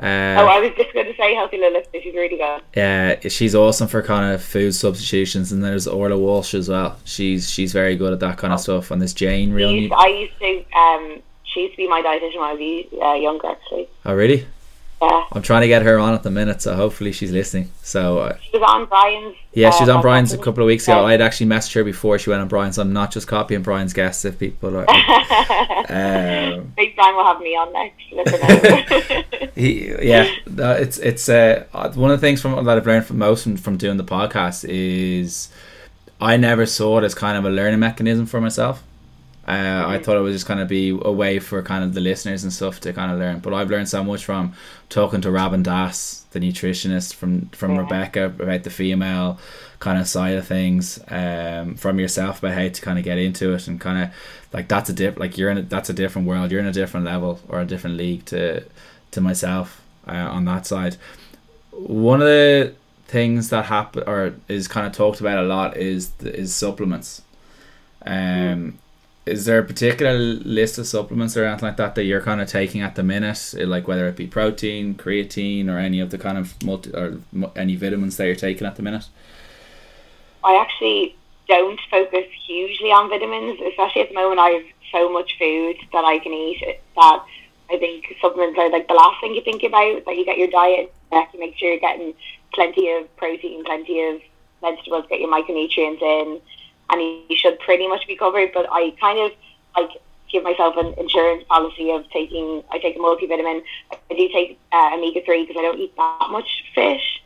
Oh, 0.00 0.04
Uh, 0.06 0.44
I 0.50 0.58
was 0.58 0.72
just 0.76 0.92
going 0.92 1.06
to 1.06 1.14
say 1.16 1.34
Healthy 1.36 1.58
little 1.58 1.74
lifter. 1.74 2.00
she's 2.02 2.14
really 2.16 2.36
good. 2.36 2.60
yeah, 2.74 3.20
she's 3.28 3.54
awesome 3.54 3.86
for 3.86 4.02
kind 4.02 4.34
of 4.34 4.42
food 4.42 4.74
substitutions, 4.74 5.52
and 5.52 5.62
there's 5.62 5.86
Orla 5.86 6.18
Walsh 6.18 6.52
as 6.54 6.68
well. 6.68 6.96
She's 7.04 7.48
she's 7.48 7.72
very 7.72 7.94
good 7.94 8.12
at 8.12 8.18
that 8.18 8.36
kind 8.36 8.52
of 8.52 8.58
stuff. 8.58 8.90
And 8.90 9.00
this 9.00 9.14
Jane, 9.14 9.50
She 9.50 9.52
real. 9.54 9.70
used, 9.70 9.90
new- 9.92 9.96
I 9.96 10.06
used 10.08 10.38
to, 10.40 10.64
um, 10.76 11.22
she 11.44 11.60
used 11.60 11.74
to 11.74 11.76
be 11.76 11.88
my 11.88 12.02
dietitian 12.02 12.40
when 12.40 12.50
I 12.50 12.54
was 12.54 12.86
uh, 13.00 13.14
younger, 13.22 13.46
actually. 13.46 13.88
oh 14.04 14.14
really? 14.16 14.46
Yeah. 15.02 15.24
I'm 15.32 15.42
trying 15.42 15.62
to 15.62 15.68
get 15.68 15.82
her 15.82 15.98
on 15.98 16.14
at 16.14 16.22
the 16.22 16.30
minute, 16.30 16.62
so 16.62 16.74
hopefully 16.74 17.12
she's 17.12 17.30
listening. 17.30 17.70
So 17.82 18.18
uh, 18.20 18.36
She 18.38 18.56
was 18.58 18.62
on 18.66 18.86
Brian's. 18.86 19.36
yeah, 19.52 19.70
she 19.70 19.82
was 19.82 19.88
uh, 19.90 19.96
on 19.96 20.02
Brian's 20.02 20.32
a 20.32 20.38
couple 20.38 20.62
of 20.62 20.66
weeks 20.66 20.84
ago. 20.88 21.04
I 21.04 21.10
had 21.12 21.20
actually 21.20 21.46
messaged 21.46 21.74
her 21.74 21.84
before 21.84 22.18
she 22.18 22.30
went 22.30 22.40
on 22.40 22.48
Brian's. 22.48 22.78
I'm 22.78 22.92
not 22.92 23.10
just 23.10 23.26
copying 23.28 23.62
Brian's 23.62 23.92
guests 23.92 24.24
if 24.24 24.38
people 24.38 24.76
are. 24.76 24.86
um, 24.88 26.72
Big 26.76 26.96
Brian 26.96 27.16
will 27.16 27.24
have 27.24 27.40
me 27.40 27.50
on 27.56 27.72
next. 27.72 29.30
He, 29.54 29.94
yeah, 30.02 30.28
no, 30.48 30.72
it's 30.72 30.98
it's 30.98 31.28
uh, 31.28 31.64
one 31.94 32.10
of 32.10 32.20
the 32.20 32.26
things 32.26 32.40
from 32.42 32.64
that 32.64 32.76
I've 32.76 32.84
learned 32.86 33.06
from 33.06 33.18
most 33.18 33.44
from, 33.44 33.56
from 33.56 33.76
doing 33.76 33.98
the 33.98 34.04
podcast 34.04 34.64
is 34.68 35.48
I 36.20 36.36
never 36.36 36.66
saw 36.66 36.98
it 36.98 37.04
as 37.04 37.14
kind 37.14 37.36
of 37.38 37.44
a 37.44 37.50
learning 37.50 37.78
mechanism 37.78 38.26
for 38.26 38.40
myself. 38.40 38.82
Uh, 39.46 39.84
I 39.86 39.98
thought 39.98 40.16
it 40.16 40.20
was 40.20 40.34
just 40.34 40.46
kind 40.46 40.60
of 40.60 40.68
be 40.68 40.88
a 40.88 41.12
way 41.12 41.38
for 41.38 41.62
kind 41.62 41.84
of 41.84 41.92
the 41.92 42.00
listeners 42.00 42.44
and 42.44 42.52
stuff 42.52 42.80
to 42.80 42.92
kind 42.94 43.12
of 43.12 43.18
learn. 43.18 43.40
But 43.40 43.52
I've 43.52 43.70
learned 43.70 43.88
so 43.88 44.02
much 44.02 44.24
from 44.24 44.54
talking 44.88 45.20
to 45.20 45.30
Robin 45.30 45.62
Das, 45.62 46.24
the 46.30 46.40
nutritionist, 46.40 47.14
from 47.14 47.48
from 47.50 47.74
Yeah. 47.74 47.80
Rebecca 47.82 48.24
about 48.26 48.62
the 48.62 48.70
female 48.70 49.38
kind 49.80 49.98
of 49.98 50.08
side 50.08 50.34
of 50.36 50.46
things, 50.46 50.98
um, 51.08 51.74
from 51.76 52.00
yourself 52.00 52.38
about 52.38 52.54
how 52.54 52.68
to 52.68 52.80
kind 52.80 52.98
of 52.98 53.04
get 53.04 53.18
into 53.18 53.52
it 53.52 53.68
and 53.68 53.78
kind 53.78 54.04
of 54.04 54.14
like 54.54 54.66
that's 54.68 54.88
a 54.88 54.94
dip, 54.94 55.18
like 55.18 55.36
you're 55.36 55.50
in 55.50 55.58
a, 55.58 55.62
that's 55.62 55.90
a 55.90 55.94
different 55.94 56.26
world. 56.26 56.50
You're 56.50 56.60
in 56.60 56.66
a 56.66 56.72
different 56.72 57.04
level 57.04 57.40
or 57.48 57.60
a 57.60 57.66
different 57.66 57.96
league 57.98 58.24
to 58.26 58.64
to 59.10 59.20
myself 59.20 59.82
uh, 60.08 60.12
on 60.12 60.46
that 60.46 60.66
side. 60.66 60.96
One 61.72 62.22
of 62.22 62.28
the 62.28 62.74
things 63.08 63.50
that 63.50 63.66
happen 63.66 64.04
or 64.06 64.34
is 64.48 64.68
kind 64.68 64.86
of 64.86 64.92
talked 64.94 65.20
about 65.20 65.38
a 65.38 65.46
lot 65.46 65.76
is 65.76 66.12
is 66.22 66.54
supplements. 66.54 67.20
Um, 68.06 68.78
is 69.26 69.46
there 69.46 69.58
a 69.58 69.64
particular 69.64 70.18
list 70.18 70.78
of 70.78 70.86
supplements 70.86 71.36
or 71.36 71.44
anything 71.44 71.66
like 71.66 71.76
that 71.76 71.94
that 71.94 72.04
you're 72.04 72.20
kind 72.20 72.40
of 72.40 72.48
taking 72.48 72.82
at 72.82 72.94
the 72.94 73.02
minute, 73.02 73.54
like 73.58 73.88
whether 73.88 74.06
it 74.08 74.16
be 74.16 74.26
protein, 74.26 74.94
creatine, 74.94 75.68
or 75.68 75.78
any 75.78 76.00
of 76.00 76.10
the 76.10 76.18
kind 76.18 76.36
of 76.36 76.62
multi 76.62 76.90
or 76.94 77.18
any 77.56 77.76
vitamins 77.76 78.16
that 78.16 78.26
you're 78.26 78.34
taking 78.34 78.66
at 78.66 78.76
the 78.76 78.82
minute? 78.82 79.08
I 80.42 80.56
actually 80.56 81.16
don't 81.48 81.80
focus 81.90 82.26
hugely 82.46 82.90
on 82.90 83.08
vitamins, 83.08 83.60
especially 83.70 84.02
at 84.02 84.08
the 84.10 84.14
moment. 84.14 84.40
I 84.40 84.48
have 84.50 84.64
so 84.92 85.10
much 85.10 85.36
food 85.38 85.76
that 85.92 86.04
I 86.04 86.18
can 86.18 86.32
eat 86.32 86.78
that 86.96 87.24
I 87.70 87.78
think 87.78 88.14
supplements 88.20 88.58
are 88.58 88.70
like 88.70 88.88
the 88.88 88.94
last 88.94 89.20
thing 89.20 89.34
you 89.34 89.42
think 89.42 89.62
about. 89.62 90.04
That 90.04 90.16
you 90.16 90.24
get 90.24 90.38
your 90.38 90.48
diet 90.48 90.92
you 91.32 91.40
make 91.40 91.56
sure 91.56 91.70
you're 91.70 91.80
getting 91.80 92.14
plenty 92.52 92.90
of 92.92 93.16
protein, 93.16 93.64
plenty 93.64 94.02
of 94.02 94.20
vegetables, 94.60 95.04
get 95.08 95.20
your 95.20 95.30
micronutrients 95.30 96.02
in, 96.02 96.40
and 96.90 97.00
you 97.00 97.36
should 97.36 97.58
pretty 97.60 97.86
much 97.88 98.06
be 98.06 98.16
covered. 98.16 98.50
But 98.52 98.66
I 98.70 98.94
kind 99.00 99.18
of 99.18 99.32
like 99.76 99.90
give 100.30 100.42
myself 100.42 100.76
an 100.76 100.94
insurance 100.98 101.44
policy 101.48 101.90
of 101.90 102.08
taking. 102.10 102.62
I 102.70 102.78
take 102.78 102.96
a 102.96 102.98
multivitamin. 102.98 103.62
I 103.92 104.14
do 104.14 104.28
take 104.28 104.58
uh, 104.72 104.90
omega 104.94 105.22
three 105.24 105.46
because 105.46 105.56
I 105.58 105.62
don't 105.62 105.78
eat 105.78 105.96
that 105.96 106.28
much 106.30 106.64
fish. 106.74 107.22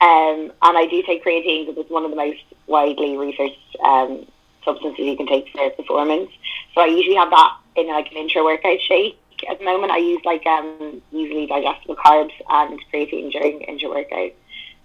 Um, 0.00 0.52
and 0.62 0.78
I 0.78 0.86
do 0.86 1.02
take 1.02 1.24
creatine 1.24 1.66
because 1.66 1.78
it's 1.82 1.90
one 1.90 2.04
of 2.04 2.10
the 2.10 2.16
most 2.16 2.40
widely 2.66 3.18
researched 3.18 3.76
um, 3.84 4.26
substances 4.64 5.04
you 5.04 5.16
can 5.16 5.26
take 5.26 5.48
for 5.52 5.68
performance. 5.70 6.30
So 6.74 6.80
I 6.80 6.86
usually 6.86 7.16
have 7.16 7.30
that 7.30 7.58
in 7.76 7.88
like 7.88 8.10
an 8.10 8.16
intra 8.16 8.42
workout 8.42 8.80
shake. 8.80 9.18
At 9.48 9.58
the 9.58 9.64
moment, 9.64 9.92
I 9.92 9.98
use 9.98 10.20
like 10.24 10.46
um, 10.46 11.02
easily 11.12 11.46
digestible 11.46 11.96
carbs 11.96 12.32
and 12.48 12.80
creatine 12.92 13.32
during 13.32 13.62
intra 13.62 13.88
workout. 13.88 14.32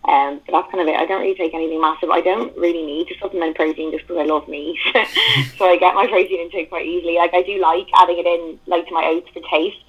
Um, 0.07 0.39
but 0.45 0.51
that's 0.51 0.71
kind 0.71 0.81
of 0.81 0.87
it. 0.87 0.99
I 0.99 1.05
don't 1.05 1.21
really 1.21 1.35
take 1.35 1.53
anything 1.53 1.81
massive. 1.81 2.09
I 2.11 2.21
don't 2.21 2.55
really 2.57 2.85
need 2.85 3.07
to 3.07 3.17
supplement 3.17 3.55
protein 3.55 3.91
just 3.91 4.07
because 4.07 4.21
I 4.21 4.25
love 4.25 4.47
meat. 4.47 4.77
so 5.57 5.65
I 5.65 5.77
get 5.77 5.95
my 5.95 6.05
protein 6.05 6.41
intake 6.41 6.69
quite 6.69 6.85
easily. 6.85 7.15
Like 7.15 7.33
I 7.33 7.41
do 7.41 7.59
like 7.59 7.87
adding 7.95 8.19
it 8.19 8.25
in 8.27 8.59
like 8.67 8.87
to 8.87 8.93
my 8.93 9.05
oats 9.05 9.29
for 9.33 9.41
taste. 9.49 9.83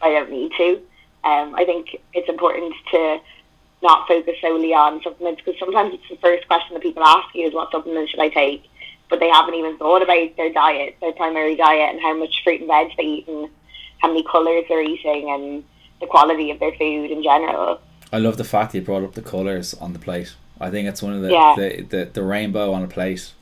I 0.00 0.10
don't 0.10 0.30
need 0.30 0.52
to. 0.56 0.80
Um, 1.24 1.54
I 1.54 1.64
think 1.64 1.96
it's 2.14 2.28
important 2.28 2.74
to 2.92 3.18
not 3.82 4.06
focus 4.06 4.36
solely 4.40 4.72
on 4.72 5.02
supplements 5.02 5.42
because 5.44 5.58
sometimes 5.58 5.94
it's 5.94 6.08
the 6.08 6.16
first 6.16 6.46
question 6.46 6.74
that 6.74 6.82
people 6.82 7.02
ask 7.02 7.34
you 7.34 7.46
is 7.46 7.54
what 7.54 7.70
supplements 7.72 8.10
should 8.10 8.20
I 8.20 8.28
take, 8.28 8.64
but 9.08 9.20
they 9.20 9.28
haven't 9.28 9.54
even 9.54 9.76
thought 9.78 10.02
about 10.02 10.36
their 10.36 10.52
diet, 10.52 10.96
their 11.00 11.12
primary 11.12 11.56
diet, 11.56 11.90
and 11.90 12.00
how 12.00 12.14
much 12.14 12.42
fruit 12.44 12.60
and 12.60 12.68
veg 12.68 12.96
they 12.96 13.02
eat, 13.02 13.28
and 13.28 13.48
how 13.98 14.08
many 14.08 14.22
colours 14.22 14.64
they're 14.68 14.82
eating, 14.82 15.30
and 15.30 15.64
the 16.00 16.06
quality 16.06 16.50
of 16.50 16.60
their 16.60 16.72
food 16.72 17.10
in 17.10 17.22
general. 17.22 17.80
I 18.12 18.18
love 18.18 18.36
the 18.36 18.44
fact 18.44 18.72
that 18.72 18.78
you 18.78 18.84
brought 18.84 19.04
up 19.04 19.14
the 19.14 19.22
colors 19.22 19.74
on 19.74 19.92
the 19.92 19.98
plate. 19.98 20.34
I 20.60 20.70
think 20.70 20.88
it's 20.88 21.02
one 21.02 21.12
of 21.14 21.22
the 21.22 21.30
Yeah. 21.30 21.54
the, 21.56 21.82
the, 21.82 22.04
the 22.12 22.22
rainbow 22.22 22.72
on 22.72 22.82
a 22.82 22.88
plate. 22.88 23.32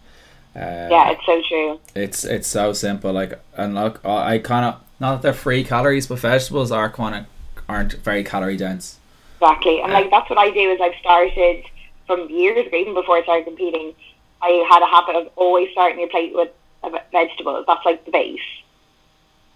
Uh, 0.56 0.88
yeah, 0.90 1.10
it's 1.10 1.24
so 1.26 1.42
true. 1.48 1.80
it's 1.94 2.24
it's 2.24 2.48
so 2.48 2.72
simple. 2.72 3.12
Like 3.12 3.38
and 3.56 3.74
look, 3.74 4.00
I, 4.04 4.34
I 4.34 4.38
kind 4.38 4.64
of 4.64 4.80
not 5.00 5.16
that 5.16 5.22
they're 5.22 5.32
free 5.32 5.62
calories, 5.64 6.06
but 6.06 6.18
vegetables 6.18 6.70
are 6.72 6.90
kind 6.90 7.14
of 7.14 7.26
aren't 7.68 7.92
very 7.94 8.24
calorie 8.24 8.56
dense. 8.56 8.98
Exactly. 9.40 9.80
And 9.80 9.92
like 9.92 10.10
that's 10.10 10.28
what 10.28 10.38
I 10.38 10.50
do 10.50 10.70
is 10.70 10.80
I've 10.80 10.94
started 11.00 11.64
from 12.06 12.28
years 12.30 12.66
ago, 12.66 12.76
even 12.76 12.94
before 12.94 13.16
I 13.18 13.22
started 13.22 13.44
competing, 13.44 13.94
I 14.42 14.66
had 14.70 14.82
a 14.82 14.86
habit 14.86 15.14
of 15.16 15.32
always 15.36 15.70
starting 15.72 16.00
your 16.00 16.08
plate 16.08 16.32
with 16.34 16.48
uh, 16.82 16.90
vegetables. 17.12 17.64
That's 17.66 17.84
like 17.84 18.04
the 18.04 18.10
base. 18.10 18.40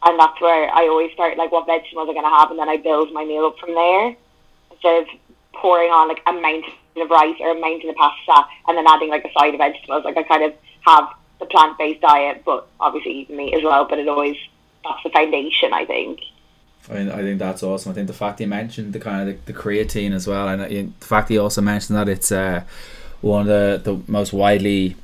And 0.04 0.18
that's 0.18 0.40
where 0.40 0.68
I 0.70 0.86
always 0.88 1.12
start 1.12 1.36
like 1.38 1.50
what 1.52 1.66
vegetables 1.66 2.08
I'm 2.08 2.14
gonna 2.14 2.28
have 2.28 2.50
and 2.50 2.58
then 2.58 2.68
I 2.68 2.76
build 2.76 3.12
my 3.12 3.24
meal 3.24 3.46
up 3.46 3.58
from 3.58 3.74
there. 3.74 4.14
Of 4.85 5.07
pouring 5.55 5.91
on 5.91 6.09
like 6.09 6.22
a 6.26 6.33
mountain 6.33 6.72
of 6.97 7.09
rice 7.09 7.37
or 7.41 7.57
a 7.57 7.61
mountain 7.61 7.89
of 7.91 7.97
pasta 7.97 8.49
and 8.66 8.76
then 8.76 8.87
adding 8.87 9.09
like 9.09 9.24
a 9.24 9.33
side 9.33 9.55
of 9.55 9.59
vegetables. 9.59 10.05
Like 10.05 10.16
I 10.16 10.24
kind 10.24 10.43
of 10.43 10.55
have 10.80 11.09
the 11.39 11.47
plant 11.47 11.78
based 11.78 12.01
diet 12.01 12.43
but 12.45 12.66
obviously 12.80 13.12
eating 13.12 13.37
meat 13.37 13.55
as 13.55 13.62
well, 13.62 13.87
but 13.89 13.99
it 13.99 14.09
always 14.09 14.37
that's 14.85 15.03
the 15.05 15.11
foundation 15.11 15.72
I 15.72 15.85
think. 15.87 16.20
I 16.91 16.95
mean, 16.95 17.11
I 17.11 17.22
think 17.22 17.39
that's 17.39 17.62
awesome. 17.62 17.93
I 17.93 17.95
think 17.95 18.09
the 18.09 18.12
fact 18.12 18.41
you 18.41 18.49
mentioned 18.49 18.93
the 18.93 18.99
kind 18.99 19.28
of 19.28 19.45
the, 19.47 19.53
the 19.53 19.59
creatine 19.59 20.12
as 20.12 20.26
well, 20.26 20.49
and 20.49 20.62
uh, 20.62 20.68
the 20.68 20.91
fact 20.99 21.30
you 21.30 21.41
also 21.41 21.61
mentioned 21.61 21.97
that 21.97 22.09
it's 22.09 22.33
uh, 22.33 22.64
one 23.20 23.43
of 23.43 23.47
the, 23.47 23.80
the 23.85 24.03
most 24.11 24.33
widely 24.33 24.97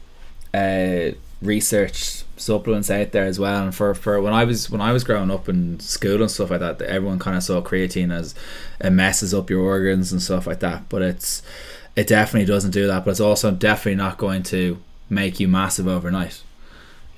uh, 0.53 1.11
researched 1.41 2.25
supplements 2.39 2.91
out 2.91 3.13
there 3.13 3.25
as 3.25 3.39
well. 3.39 3.65
And 3.65 3.75
for, 3.75 3.95
for 3.95 4.21
when 4.21 4.33
I 4.33 4.45
was 4.45 4.71
when 4.71 4.81
I 4.81 4.93
was 4.93 5.05
growing 5.05 5.31
up 5.31 5.49
in 5.49 5.79
school 5.81 6.21
and 6.23 6.31
stuff 6.31 6.51
like 6.51 6.61
that, 6.61 6.81
everyone 6.83 7.19
kind 7.19 7.37
of 7.37 7.43
saw 7.43 7.61
creatine 7.63 8.13
as 8.13 8.35
it 8.81 8.91
messes 8.91 9.35
up 9.35 9.51
your 9.51 9.63
organs 9.63 10.13
and 10.13 10.23
stuff 10.23 10.47
like 10.47 10.61
that. 10.61 10.89
But 10.89 11.03
it's 11.03 11.43
it 11.97 12.07
definitely 12.07 12.47
doesn't 12.47 12.71
do 12.71 12.87
that. 12.87 13.05
But 13.05 13.13
it's 13.13 13.21
also 13.21 13.51
definitely 13.51 13.97
not 13.97 14.19
going 14.19 14.43
to 14.45 14.79
make 15.11 15.41
you 15.41 15.49
massive 15.49 15.89
overnight. 15.89 16.43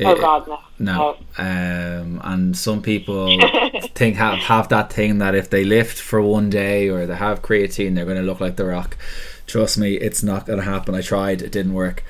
Oh 0.03 0.12
It- 0.12 0.21
god 0.21 0.49
no. 0.49 0.59
no. 0.79 1.16
Um, 1.37 2.21
and 2.25 2.57
some 2.57 2.81
people 2.81 3.39
think 3.95 4.16
have, 4.16 4.39
have 4.39 4.68
that 4.71 4.91
thing 4.93 5.18
that 5.18 5.35
if 5.35 5.51
they 5.51 5.64
lift 5.64 6.01
for 6.01 6.23
one 6.23 6.49
day 6.49 6.89
or 6.89 7.05
they 7.07 7.16
have 7.16 7.43
creatine, 7.43 7.95
they're 7.95 8.07
going 8.07 8.16
to 8.16 8.23
look 8.23 8.41
like 8.41 8.57
the 8.57 8.64
rock. 8.64 8.97
Trust 9.47 9.77
me, 9.77 9.97
it's 9.97 10.23
not 10.23 10.47
going 10.47 10.59
to 10.59 10.64
happen. 10.64 10.95
I 10.95 11.03
tried, 11.03 11.43
it 11.43 11.53
didn't 11.53 11.75
work. 11.75 12.03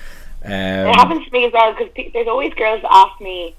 Um, 0.44 0.88
It 0.88 0.96
happens 0.96 1.24
to 1.24 1.30
me 1.32 1.46
as 1.46 1.52
well 1.52 1.74
because 1.74 2.12
there's 2.12 2.28
always 2.28 2.54
girls 2.54 2.82
that 2.82 2.92
ask 2.92 3.20
me 3.20 3.54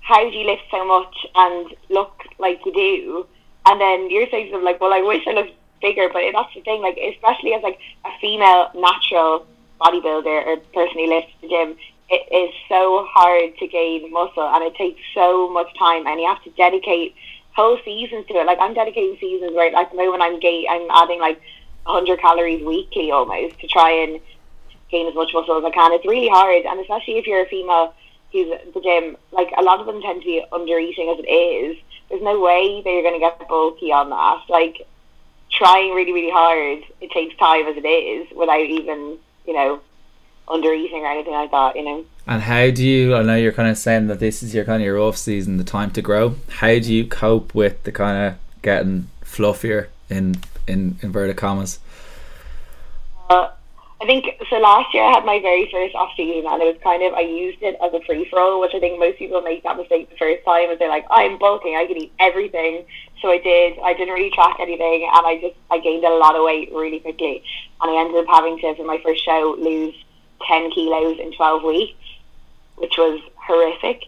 how 0.00 0.20
do 0.28 0.36
you 0.36 0.46
lift 0.46 0.64
so 0.70 0.84
much 0.84 1.26
and 1.34 1.74
look 1.88 2.22
like 2.38 2.64
you 2.66 2.72
do? 2.72 3.26
And 3.66 3.80
then 3.80 4.10
you're 4.10 4.28
saying 4.28 4.50
something 4.50 4.64
like, 4.64 4.80
well, 4.80 4.92
I 4.92 5.00
wish 5.00 5.26
I 5.26 5.32
looked 5.32 5.54
bigger, 5.80 6.08
but 6.12 6.22
that's 6.32 6.54
the 6.54 6.60
thing, 6.60 6.82
like, 6.82 6.98
especially 6.98 7.54
as 7.54 7.62
like 7.62 7.78
a 8.04 8.10
female 8.20 8.70
natural 8.74 9.46
bodybuilder 9.80 10.46
or 10.46 10.56
person 10.74 10.98
who 10.98 11.06
lifts 11.06 11.32
the 11.40 11.48
gym, 11.48 11.76
it 12.10 12.28
is 12.32 12.54
so 12.68 13.06
hard 13.08 13.56
to 13.58 13.66
gain 13.66 14.12
muscle 14.12 14.42
and 14.42 14.62
it 14.64 14.74
takes 14.76 15.00
so 15.14 15.48
much 15.48 15.68
time 15.78 16.06
and 16.06 16.20
you 16.20 16.26
have 16.26 16.42
to 16.44 16.50
dedicate 16.50 17.14
whole 17.56 17.78
seasons 17.84 18.26
to 18.26 18.34
it. 18.34 18.46
Like 18.46 18.58
I'm 18.60 18.74
dedicating 18.74 19.16
seasons 19.18 19.54
where 19.54 19.72
like 19.72 19.90
the 19.90 19.96
moment 19.96 20.22
I'm 20.22 20.38
gay 20.38 20.66
I'm 20.68 20.86
adding 20.90 21.20
like 21.20 21.40
hundred 21.86 22.18
calories 22.18 22.64
weekly 22.64 23.10
almost 23.10 23.58
to 23.60 23.66
try 23.68 23.90
and 23.90 24.20
gain 24.94 25.08
as 25.08 25.14
much 25.14 25.34
muscle 25.34 25.58
as 25.58 25.64
I 25.64 25.70
can. 25.70 25.92
It's 25.92 26.06
really 26.06 26.28
hard 26.28 26.64
and 26.64 26.80
especially 26.80 27.18
if 27.18 27.26
you're 27.26 27.42
a 27.42 27.48
female 27.48 27.94
who's 28.32 28.50
at 28.52 28.74
the 28.74 28.80
gym, 28.80 29.16
like 29.32 29.50
a 29.56 29.62
lot 29.62 29.80
of 29.80 29.86
them 29.86 30.00
tend 30.02 30.22
to 30.22 30.26
be 30.26 30.44
under 30.52 30.78
eating 30.78 31.08
as 31.10 31.18
it 31.18 31.28
is. 31.28 31.76
There's 32.08 32.22
no 32.22 32.40
way 32.40 32.82
that 32.82 32.90
you're 32.90 33.02
gonna 33.02 33.18
get 33.18 33.48
bulky 33.48 33.92
on 33.92 34.10
that. 34.10 34.44
Like 34.48 34.86
trying 35.50 35.94
really, 35.94 36.12
really 36.12 36.30
hard, 36.30 36.84
it 37.00 37.10
takes 37.10 37.36
time 37.36 37.66
as 37.66 37.76
it 37.76 37.86
is 37.86 38.26
without 38.36 38.60
even, 38.60 39.18
you 39.46 39.54
know, 39.54 39.80
under 40.48 40.72
eating 40.72 41.02
or 41.02 41.10
anything 41.10 41.32
like 41.32 41.50
that, 41.50 41.76
you 41.76 41.84
know. 41.84 42.04
And 42.26 42.42
how 42.42 42.70
do 42.70 42.86
you? 42.86 43.14
I 43.14 43.22
know 43.22 43.36
you're 43.36 43.52
kind 43.52 43.68
of 43.68 43.78
saying 43.78 44.06
that 44.08 44.18
this 44.18 44.42
is 44.42 44.54
your 44.54 44.64
kind 44.64 44.82
of 44.82 44.86
your 44.86 44.98
off 44.98 45.16
season, 45.16 45.56
the 45.56 45.64
time 45.64 45.90
to 45.92 46.02
grow. 46.02 46.36
How 46.48 46.78
do 46.78 46.92
you 46.92 47.06
cope 47.06 47.54
with 47.54 47.82
the 47.84 47.92
kind 47.92 48.26
of 48.26 48.38
getting 48.62 49.08
fluffier 49.22 49.88
in 50.08 50.36
in 50.66 50.98
inverted 51.02 51.36
commas? 51.36 51.78
Uh, 53.28 53.50
I 54.00 54.06
think 54.06 54.26
so. 54.50 54.56
Last 54.58 54.92
year 54.92 55.04
I 55.04 55.12
had 55.12 55.24
my 55.24 55.40
very 55.40 55.68
first 55.70 55.94
off 55.94 56.10
season, 56.16 56.50
and 56.50 56.62
it 56.62 56.66
was 56.66 56.76
kind 56.82 57.02
of 57.02 57.14
I 57.14 57.20
used 57.20 57.62
it 57.62 57.76
as 57.82 57.92
a 57.94 58.04
free 58.04 58.26
for 58.28 58.40
all, 58.40 58.60
which 58.60 58.74
I 58.74 58.80
think 58.80 58.98
most 58.98 59.18
people 59.18 59.40
make 59.40 59.62
that 59.62 59.76
mistake 59.76 60.10
the 60.10 60.16
first 60.16 60.44
time, 60.44 60.70
is 60.70 60.78
they're 60.78 60.88
like, 60.88 61.06
I'm 61.10 61.38
bulking, 61.38 61.76
I 61.76 61.86
can 61.86 61.96
eat 61.96 62.12
everything. 62.18 62.84
So 63.22 63.30
I 63.30 63.38
did. 63.38 63.78
I 63.82 63.94
didn't 63.94 64.12
really 64.12 64.30
track 64.30 64.56
anything, 64.60 65.08
and 65.10 65.26
I 65.26 65.38
just 65.40 65.56
I 65.70 65.78
gained 65.78 66.04
a 66.04 66.10
lot 66.10 66.36
of 66.36 66.44
weight 66.44 66.70
really 66.72 67.00
quickly, 67.00 67.42
and 67.80 67.90
I 67.90 68.00
ended 68.00 68.16
up 68.16 68.26
having 68.28 68.58
to 68.58 68.74
for 68.74 68.84
my 68.84 69.00
first 69.02 69.24
show 69.24 69.56
lose 69.58 69.94
10 70.46 70.70
kilos 70.72 71.18
in 71.18 71.32
12 71.32 71.62
weeks, 71.62 71.98
which 72.76 72.94
was 72.98 73.20
horrific. 73.36 74.02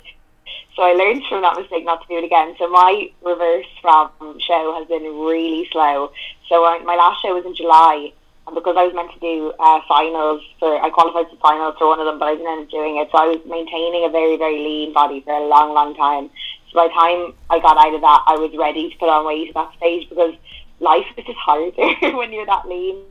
So 0.75 0.83
I 0.83 0.93
learned 0.93 1.23
from 1.29 1.41
that 1.41 1.59
mistake 1.59 1.85
not 1.85 2.03
to 2.03 2.09
do 2.09 2.19
it 2.19 2.25
again. 2.25 2.55
So 2.59 2.69
my 2.69 3.11
reverse 3.25 3.67
from 3.81 4.11
show 4.41 4.75
has 4.77 4.87
been 4.89 5.05
really 5.25 5.67
slow. 5.73 6.13
So 6.51 6.65
I, 6.67 6.81
my 6.85 6.97
last 6.97 7.23
show 7.23 7.35
was 7.35 7.47
in 7.47 7.55
July, 7.55 8.13
and 8.47 8.55
because 8.55 8.77
I 8.79 8.87
was 8.87 8.95
meant 8.95 9.11
to 9.13 9.19
do 9.19 9.53
uh, 9.59 9.81
finals 9.89 10.41
for, 10.59 10.79
I 10.79 10.91
qualified 10.91 11.27
for 11.31 11.37
finals 11.43 11.75
for 11.79 11.89
one 11.89 11.99
of 11.99 12.07
them, 12.07 12.19
but 12.19 12.29
I 12.31 12.35
didn't 12.37 12.47
end 12.47 12.63
up 12.67 12.71
doing 12.71 12.97
it. 12.97 13.09
So 13.11 13.19
I 13.19 13.27
was 13.27 13.43
maintaining 13.47 14.07
a 14.07 14.11
very, 14.11 14.37
very 14.37 14.59
lean 14.63 14.93
body 14.95 15.21
for 15.21 15.35
a 15.35 15.47
long, 15.47 15.75
long 15.75 15.97
time. 15.97 16.31
So 16.71 16.79
by 16.79 16.87
the 16.87 16.95
time 16.95 17.35
I 17.51 17.59
got 17.59 17.75
out 17.75 17.95
of 17.95 18.01
that, 18.01 18.23
I 18.27 18.39
was 18.39 18.55
ready 18.57 18.91
to 18.91 18.99
put 18.99 19.09
on 19.09 19.27
weight 19.27 19.49
at 19.51 19.55
that 19.55 19.75
stage 19.77 20.09
because 20.09 20.35
life 20.79 21.07
is 21.17 21.27
just 21.27 21.39
harder 21.39 21.73
when 22.17 22.33
you're 22.33 22.47
that 22.47 22.69
lean. 22.69 23.03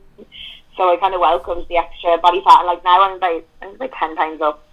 So 0.76 0.92
I 0.92 0.96
kind 0.96 1.14
of 1.14 1.20
welcomed 1.20 1.66
the 1.68 1.76
extra 1.76 2.16
body 2.18 2.40
fat, 2.44 2.60
and 2.60 2.66
like 2.66 2.84
now 2.84 3.00
I'm 3.00 3.16
about 3.16 3.44
I'm 3.62 3.74
about 3.76 3.92
ten 3.92 4.16
pounds 4.16 4.40
up, 4.42 4.64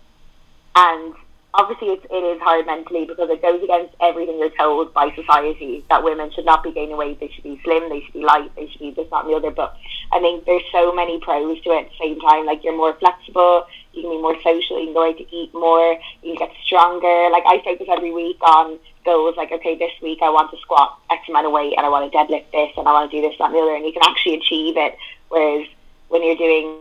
and 0.75 1.13
obviously 1.53 1.89
it's, 1.89 2.05
it 2.09 2.23
is 2.23 2.41
hard 2.41 2.65
mentally 2.65 3.05
because 3.05 3.29
it 3.29 3.41
goes 3.41 3.61
against 3.61 3.93
everything 4.01 4.39
you're 4.39 4.57
told 4.57 4.93
by 4.93 5.13
society 5.15 5.85
that 5.89 6.03
women 6.03 6.31
should 6.31 6.45
not 6.45 6.63
be 6.63 6.71
gaining 6.71 6.97
weight, 6.97 7.19
they 7.19 7.29
should 7.29 7.43
be 7.43 7.59
slim, 7.63 7.89
they 7.89 8.01
should 8.01 8.13
be 8.13 8.23
light, 8.23 8.49
they 8.55 8.67
should 8.67 8.79
be 8.79 8.91
this, 8.91 9.07
that, 9.11 9.25
and 9.25 9.29
the 9.29 9.37
other. 9.37 9.51
But 9.51 9.75
I 10.11 10.19
think 10.19 10.45
there's 10.45 10.63
so 10.71 10.93
many 10.93 11.19
pros 11.19 11.61
to 11.61 11.71
it 11.71 11.85
at 11.85 11.89
the 11.91 11.97
same 11.99 12.19
time. 12.19 12.45
Like 12.45 12.63
you're 12.63 12.75
more 12.75 12.93
flexible, 12.95 13.67
you 13.93 14.01
can 14.01 14.11
be 14.11 14.21
more 14.21 14.35
social, 14.41 14.79
you 14.79 14.87
can 14.87 14.93
go 14.93 15.07
out 15.07 15.17
to 15.17 15.35
eat 15.35 15.53
more, 15.53 15.99
you 16.23 16.35
can 16.35 16.47
get 16.47 16.55
stronger. 16.65 17.29
Like 17.29 17.43
I 17.45 17.61
focus 17.63 17.87
every 17.89 18.11
week 18.11 18.41
on 18.41 18.79
goals 19.05 19.37
like, 19.37 19.51
okay, 19.51 19.77
this 19.77 19.91
week 20.01 20.19
I 20.23 20.29
want 20.29 20.49
to 20.51 20.57
squat 20.57 20.97
X 21.11 21.29
amount 21.29 21.45
of 21.45 21.51
weight 21.51 21.75
and 21.77 21.85
I 21.85 21.89
want 21.89 22.11
to 22.11 22.17
deadlift 22.17 22.49
this 22.51 22.71
and 22.77 22.87
I 22.87 22.93
want 22.93 23.11
to 23.11 23.17
do 23.17 23.21
this, 23.21 23.37
that, 23.37 23.45
and 23.45 23.55
the 23.55 23.59
other. 23.59 23.75
And 23.75 23.85
you 23.85 23.93
can 23.93 24.03
actually 24.03 24.35
achieve 24.35 24.75
it. 24.77 24.97
Whereas 25.29 25.67
when 26.07 26.23
you're 26.23 26.35
doing 26.35 26.77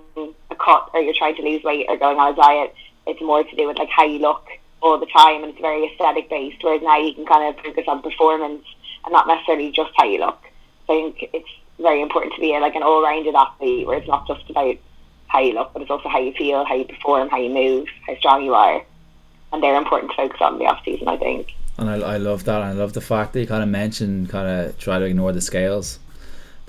a 0.51 0.57
cut 0.57 0.91
or 0.95 1.01
you're 1.01 1.15
trying 1.15 1.37
to 1.37 1.43
lose 1.43 1.63
weight 1.63 1.87
or 1.89 1.99
going 1.99 2.17
on 2.17 2.33
a 2.33 2.37
diet, 2.37 2.75
it's 3.07 3.21
more 3.21 3.45
to 3.45 3.57
do 3.57 3.67
with 3.67 3.79
like 3.79 3.91
how 3.91 4.05
you 4.05 4.19
look 4.19 4.47
all 4.83 4.99
the 4.99 5.07
time 5.07 5.43
and 5.43 5.53
it's 5.53 5.61
very 5.61 5.87
aesthetic 5.87 6.29
based. 6.29 6.63
Whereas 6.63 6.83
now 6.83 6.99
you 6.99 7.15
can 7.15 7.27
kind 7.27 7.49
of 7.49 7.63
focus 7.63 7.85
on 7.89 8.03
performance 8.03 8.65
and 9.05 9.13
not 9.13 9.27
necessarily 9.27 9.71
just 9.71 9.91
how 9.97 10.05
you 10.05 10.19
look. 10.19 10.41
So 10.87 10.95
I 10.95 11.03
think 11.03 11.31
it's 11.33 11.49
very 11.79 12.03
important 12.03 12.35
to 12.35 12.41
be 12.41 12.55
a, 12.55 12.59
like 12.59 12.75
an 12.75 12.83
all 12.83 13.03
rounded 13.03 13.35
athlete 13.35 13.87
where 13.87 13.99
it's 13.99 14.09
not 14.09 14.27
just 14.27 14.49
about 14.51 14.77
how 15.29 15.41
you 15.41 15.55
look, 15.55 15.73
but 15.73 15.83
it's 15.83 15.91
also 15.91 16.09
how 16.09 16.19
you 16.19 16.33
feel, 16.33 16.65
how 16.65 16.75
you 16.75 16.85
perform, 16.85 17.29
how 17.29 17.39
you 17.39 17.51
move, 17.51 17.89
how 18.07 18.17
strong 18.17 18.45
you 18.45 18.55
are. 18.55 18.85
And 19.53 19.63
they're 19.63 19.77
important 19.77 20.13
to 20.13 20.17
focus 20.17 20.41
on 20.41 20.55
in 20.55 20.59
the 20.59 20.67
off 20.67 20.85
season, 20.85 21.09
I 21.09 21.17
think. 21.17 21.55
And 21.79 21.89
I, 21.89 21.95
I 21.95 22.17
love 22.17 22.45
that. 22.45 22.63
I 22.63 22.73
love 22.73 22.93
the 22.93 23.01
fact 23.01 23.33
that 23.33 23.41
you 23.41 23.47
kind 23.47 23.63
of 23.63 23.69
mentioned 23.69 24.29
kind 24.29 24.49
of 24.49 24.79
try 24.79 24.99
to 24.99 25.05
ignore 25.05 25.33
the 25.33 25.41
scales 25.41 25.99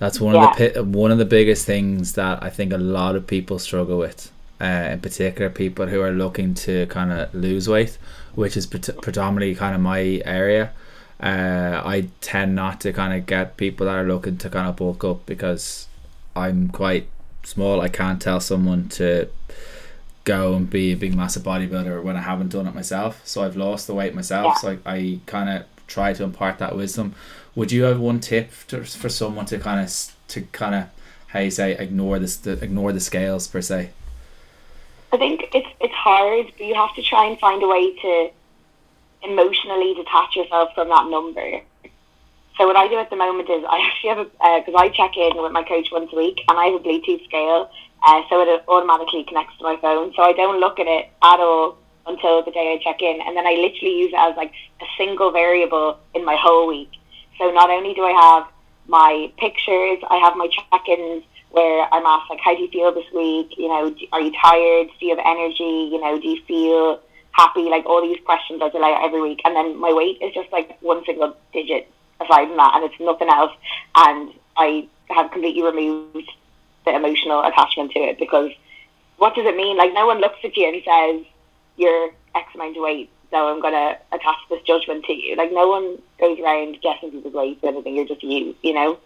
that's 0.03 0.19
one 0.19 0.35
yeah. 0.35 0.51
of 0.51 0.73
the 0.73 0.83
one 0.83 1.11
of 1.11 1.17
the 1.17 1.25
biggest 1.25 1.65
things 1.65 2.13
that 2.13 2.43
I 2.43 2.49
think 2.49 2.73
a 2.73 2.77
lot 2.77 3.15
of 3.15 3.25
people 3.25 3.57
struggle 3.57 3.97
with. 3.97 4.31
Uh, 4.63 4.93
in 4.93 4.99
particular, 5.01 5.49
people 5.49 5.87
who 5.87 6.01
are 6.01 6.11
looking 6.11 6.53
to 6.53 6.85
kind 6.87 7.11
of 7.11 7.33
lose 7.33 7.67
weight, 7.67 7.97
which 8.33 8.55
is 8.55 8.65
pre- 8.65 8.79
predominantly 8.79 9.55
kind 9.55 9.75
of 9.75 9.81
my 9.81 10.21
area. 10.25 10.71
Uh, 11.19 11.81
I 11.83 12.07
tend 12.21 12.55
not 12.55 12.79
to 12.81 12.93
kind 12.93 13.13
of 13.13 13.25
get 13.25 13.57
people 13.57 13.85
that 13.87 13.95
are 13.95 14.07
looking 14.13 14.37
to 14.37 14.49
kind 14.49 14.67
of 14.69 14.77
bulk 14.77 15.03
up 15.03 15.25
because 15.25 15.87
I'm 16.35 16.69
quite 16.69 17.07
small. 17.43 17.81
I 17.81 17.89
can't 17.89 18.21
tell 18.21 18.39
someone 18.39 18.89
to 18.89 19.27
go 20.23 20.53
and 20.53 20.69
be 20.69 20.93
a 20.93 20.95
big 20.95 21.13
massive 21.13 21.43
bodybuilder 21.43 22.01
when 22.01 22.15
I 22.15 22.21
haven't 22.21 22.49
done 22.49 22.67
it 22.67 22.75
myself. 22.75 23.21
So 23.25 23.43
I've 23.43 23.57
lost 23.57 23.87
the 23.87 23.93
weight 23.93 24.15
myself. 24.15 24.57
So 24.59 24.77
I, 24.85 24.93
I 24.95 25.19
kind 25.25 25.49
of 25.49 25.65
try 25.87 26.13
to 26.13 26.23
impart 26.23 26.57
that 26.59 26.75
wisdom 26.75 27.13
would 27.55 27.71
you 27.71 27.83
have 27.83 27.99
one 27.99 28.19
tip 28.19 28.51
to, 28.67 28.83
for 28.83 29.09
someone 29.09 29.45
to 29.45 29.59
kind 29.59 29.79
of 29.79 30.13
to 30.29 30.41
kind 30.51 30.75
of 30.75 30.87
how 31.27 31.39
you 31.39 31.51
say 31.51 31.73
ignore 31.77 32.19
this 32.19 32.37
the, 32.37 32.53
ignore 32.63 32.91
the 32.91 32.99
scales 32.99 33.47
per 33.47 33.61
se? 33.61 33.91
I 35.13 35.17
think 35.17 35.49
it's 35.53 35.67
it's 35.79 35.93
hard, 35.93 36.51
but 36.57 36.65
you 36.65 36.73
have 36.73 36.95
to 36.95 37.03
try 37.03 37.27
and 37.27 37.39
find 37.39 37.61
a 37.61 37.67
way 37.67 37.93
to 37.93 38.31
emotionally 39.21 39.93
detach 39.93 40.35
yourself 40.35 40.73
from 40.73 40.89
that 40.89 41.07
number. 41.07 41.61
So 42.57 42.65
what 42.65 42.75
I 42.75 42.87
do 42.87 42.97
at 42.97 43.11
the 43.11 43.15
moment 43.15 43.47
is 43.47 43.63
I 43.69 43.77
actually 43.87 44.09
have 44.09 44.19
a 44.19 44.59
because 44.65 44.73
uh, 44.73 44.85
I 44.85 44.89
check 44.89 45.15
in 45.15 45.37
with 45.37 45.51
my 45.51 45.61
coach 45.61 45.89
once 45.91 46.09
a 46.11 46.15
week, 46.15 46.41
and 46.47 46.57
I 46.57 46.65
have 46.65 46.81
a 46.81 46.83
Bluetooth 46.83 47.23
scale, 47.25 47.69
uh, 48.07 48.21
so 48.27 48.41
it 48.41 48.63
automatically 48.67 49.23
connects 49.23 49.55
to 49.59 49.63
my 49.63 49.77
phone. 49.77 50.13
So 50.15 50.23
I 50.23 50.33
don't 50.33 50.59
look 50.59 50.79
at 50.79 50.87
it 50.87 51.11
at 51.21 51.39
all 51.39 51.77
until 52.07 52.43
the 52.43 52.49
day 52.49 52.73
I 52.73 52.83
check 52.83 53.03
in, 53.03 53.21
and 53.21 53.37
then 53.37 53.45
I 53.45 53.51
literally 53.51 53.95
use 53.99 54.13
it 54.13 54.17
as 54.19 54.35
like 54.35 54.51
a 54.81 54.85
single 54.97 55.29
variable 55.29 55.99
in 56.15 56.25
my 56.25 56.35
whole 56.35 56.67
week. 56.67 56.89
So 57.37 57.51
not 57.51 57.69
only 57.69 57.93
do 57.93 58.03
I 58.03 58.13
have 58.13 58.47
my 58.87 59.31
pictures, 59.37 59.99
I 60.09 60.17
have 60.17 60.35
my 60.35 60.47
check-ins 60.47 61.23
where 61.53 61.87
I'm 61.93 62.05
asked 62.05 62.29
like, 62.29 62.39
how 62.43 62.55
do 62.55 62.61
you 62.61 62.69
feel 62.69 62.91
this 62.93 63.05
week? 63.13 63.53
You 63.57 63.67
know, 63.67 63.95
are 64.11 64.21
you 64.21 64.31
tired? 64.41 64.87
Do 64.99 65.05
you 65.05 65.15
have 65.15 65.25
energy? 65.25 65.89
You 65.91 66.01
know, 66.01 66.19
do 66.19 66.27
you 66.27 66.41
feel 66.47 66.99
happy? 67.31 67.69
Like 67.69 67.85
all 67.85 68.01
these 68.01 68.19
questions 68.25 68.61
I 68.61 68.69
fill 68.69 68.83
every 68.83 69.21
week, 69.21 69.41
and 69.45 69.55
then 69.55 69.79
my 69.79 69.93
weight 69.93 70.17
is 70.21 70.33
just 70.33 70.51
like 70.51 70.81
one 70.81 71.03
single 71.05 71.35
digit 71.53 71.89
aside 72.19 72.47
from 72.47 72.57
that, 72.57 72.75
and 72.75 72.83
it's 72.85 72.99
nothing 72.99 73.29
else. 73.29 73.51
And 73.95 74.33
I 74.57 74.87
have 75.09 75.31
completely 75.31 75.63
removed 75.63 76.29
the 76.85 76.95
emotional 76.95 77.43
attachment 77.43 77.91
to 77.91 77.99
it 77.99 78.19
because 78.19 78.51
what 79.17 79.35
does 79.35 79.45
it 79.45 79.55
mean? 79.55 79.77
Like 79.77 79.93
no 79.93 80.07
one 80.07 80.19
looks 80.19 80.39
at 80.43 80.57
you 80.57 80.67
and 80.67 80.83
says 80.83 81.25
you're 81.77 82.09
X 82.35 82.53
amount 82.55 82.77
of 82.77 82.83
weight 82.83 83.09
so 83.33 83.47
I'm 83.47 83.61
to 83.63 83.97
attach 84.11 84.37
this 84.47 84.61
judgment 84.61 85.05
to 85.05 85.13
you. 85.13 85.35
Like, 85.35 85.51
no 85.51 85.67
one 85.67 85.97
goes 86.19 86.37
around 86.39 86.77
guessing 86.83 87.09
people's 87.09 87.33
weight 87.33 87.57
or 87.63 87.69
anything. 87.69 87.95
You're 87.95 88.05
just 88.05 88.21
you, 88.23 88.55
you 88.61 88.73
know? 88.75 88.99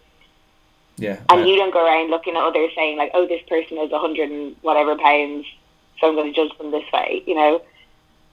Yeah. 0.98 1.20
And 1.30 1.48
you 1.48 1.56
don't 1.56 1.72
go 1.72 1.84
around 1.84 2.10
looking 2.10 2.36
at 2.36 2.42
others 2.42 2.70
saying, 2.74 2.98
like, 2.98 3.12
oh, 3.14 3.26
this 3.26 3.42
person 3.48 3.78
is 3.78 3.90
100 3.90 4.30
and 4.30 4.56
whatever 4.62 4.96
pounds, 4.96 5.46
so 6.00 6.08
I'm 6.08 6.14
going 6.14 6.32
to 6.32 6.36
judge 6.36 6.56
them 6.58 6.70
this 6.70 6.84
way, 6.92 7.22
you 7.26 7.34
know? 7.34 7.62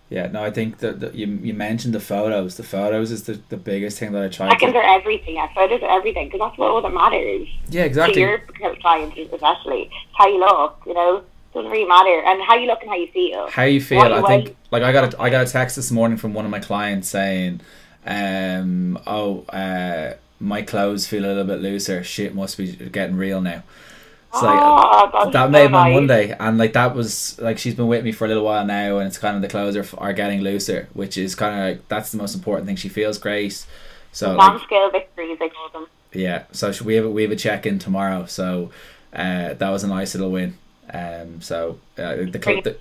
Yeah, 0.10 0.28
no, 0.28 0.44
I 0.44 0.52
think 0.52 0.80
that, 0.80 1.00
that 1.00 1.16
you 1.16 1.26
you 1.26 1.54
mentioned 1.56 1.96
the 1.96 2.00
photos. 2.00 2.58
The 2.58 2.64
photos 2.64 3.10
is 3.10 3.24
the, 3.24 3.40
the 3.50 3.58
biggest 3.58 3.98
thing 3.98 4.12
that 4.12 4.24
I 4.24 4.28
try. 4.28 4.50
Seconds 4.50 4.74
to... 4.74 4.78
are 4.78 5.00
everything. 5.00 5.36
Yeah, 5.36 5.52
photos 5.56 5.82
are 5.82 5.98
everything 5.98 6.28
because 6.28 6.42
that's 6.42 6.58
what 6.60 6.70
all 6.70 6.82
that 6.84 6.94
matters. 6.94 7.48
Yeah, 7.70 7.86
exactly. 7.86 8.14
To 8.14 8.20
your 8.20 8.76
clients, 8.82 9.18
especially 9.18 9.90
how 10.14 10.28
you 10.28 10.40
look. 10.40 10.80
You 10.86 10.94
know, 10.94 11.24
doesn't 11.56 11.72
really 11.72 11.88
matter, 11.88 12.22
and 12.24 12.40
how 12.44 12.54
you 12.56 12.68
look 12.68 12.82
and 12.82 12.90
how 12.90 12.98
you 12.98 13.08
feel. 13.08 13.50
How 13.50 13.64
you 13.64 13.82
feel, 13.82 14.02
I 14.02 14.22
think. 14.28 14.56
Like 14.70 14.84
I 14.84 14.92
got 14.92 15.12
a, 15.12 15.22
I 15.22 15.32
got 15.32 15.48
a 15.48 15.52
text 15.52 15.76
this 15.76 15.90
morning 15.90 16.20
from 16.20 16.36
one 16.36 16.46
of 16.46 16.52
my 16.52 16.60
clients 16.60 17.10
saying, 17.10 17.62
um, 18.06 19.00
"Oh, 19.08 19.44
uh, 19.46 20.14
my 20.46 20.62
clothes 20.62 21.08
feel 21.08 21.26
a 21.26 21.28
little 21.28 21.44
bit 21.44 21.62
looser. 21.62 22.04
Shit 22.04 22.36
must 22.36 22.58
be 22.58 22.74
getting 22.74 23.18
real 23.18 23.42
now." 23.42 23.64
It's 24.36 24.44
like 24.44 24.60
oh, 24.62 25.30
that 25.32 25.50
made 25.50 25.68
so 25.68 25.70
my 25.70 25.90
nice. 25.90 25.94
Monday, 25.94 26.36
and 26.38 26.58
like 26.58 26.74
that 26.74 26.94
was 26.94 27.40
like 27.40 27.58
she's 27.58 27.74
been 27.74 27.88
with 27.88 28.04
me 28.04 28.12
for 28.12 28.26
a 28.26 28.28
little 28.28 28.44
while 28.44 28.66
now, 28.66 28.98
and 28.98 29.08
it's 29.08 29.18
kind 29.18 29.38
of 29.38 29.42
the 29.42 29.48
clothes 29.48 29.78
are, 29.78 29.86
are 29.98 30.12
getting 30.12 30.42
looser, 30.42 30.90
which 30.94 31.18
is 31.18 31.36
kind 31.36 31.54
of 31.58 31.66
like 31.66 31.88
that's 31.88 32.12
the 32.12 32.18
most 32.18 32.36
important 32.36 32.68
thing. 32.68 32.76
She 32.76 32.90
feels 32.90 33.18
great, 33.18 33.66
so 34.12 34.36
non-scale 34.36 34.92
victories, 34.92 35.38
I 35.40 35.48
call 35.48 35.70
them. 35.70 35.88
Yeah, 36.12 36.44
so 36.52 36.74
we 36.84 36.96
have 36.96 37.06
a, 37.06 37.10
we 37.10 37.22
have 37.24 37.32
a 37.32 37.38
check 37.38 37.66
in 37.66 37.80
tomorrow, 37.80 38.26
so 38.26 38.72
uh, 39.14 39.54
that 39.54 39.70
was 39.70 39.86
a 39.86 39.88
nice 39.88 40.14
little 40.16 40.32
win. 40.32 40.58
Um, 40.92 41.40
so 41.40 41.80
uh, 41.98 42.16
the, 42.16 42.26
the 42.26 42.76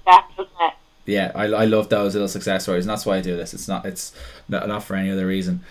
yeah, 1.06 1.30
I, 1.36 1.44
I 1.44 1.64
love 1.66 1.88
those 1.88 2.14
little 2.14 2.28
success 2.28 2.64
stories, 2.64 2.84
and 2.84 2.90
that's 2.90 3.06
why 3.06 3.18
I 3.18 3.20
do 3.20 3.36
this. 3.36 3.54
It's 3.54 3.68
not 3.68 3.86
it's 3.86 4.12
not, 4.48 4.66
not 4.66 4.82
for 4.82 4.96
any 4.96 5.10
other 5.10 5.26
reason. 5.26 5.62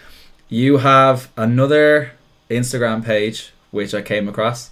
You 0.54 0.78
have 0.78 1.32
another 1.36 2.12
Instagram 2.48 3.04
page 3.04 3.52
which 3.72 3.96
I 3.96 4.04
came 4.04 4.30
across, 4.30 4.70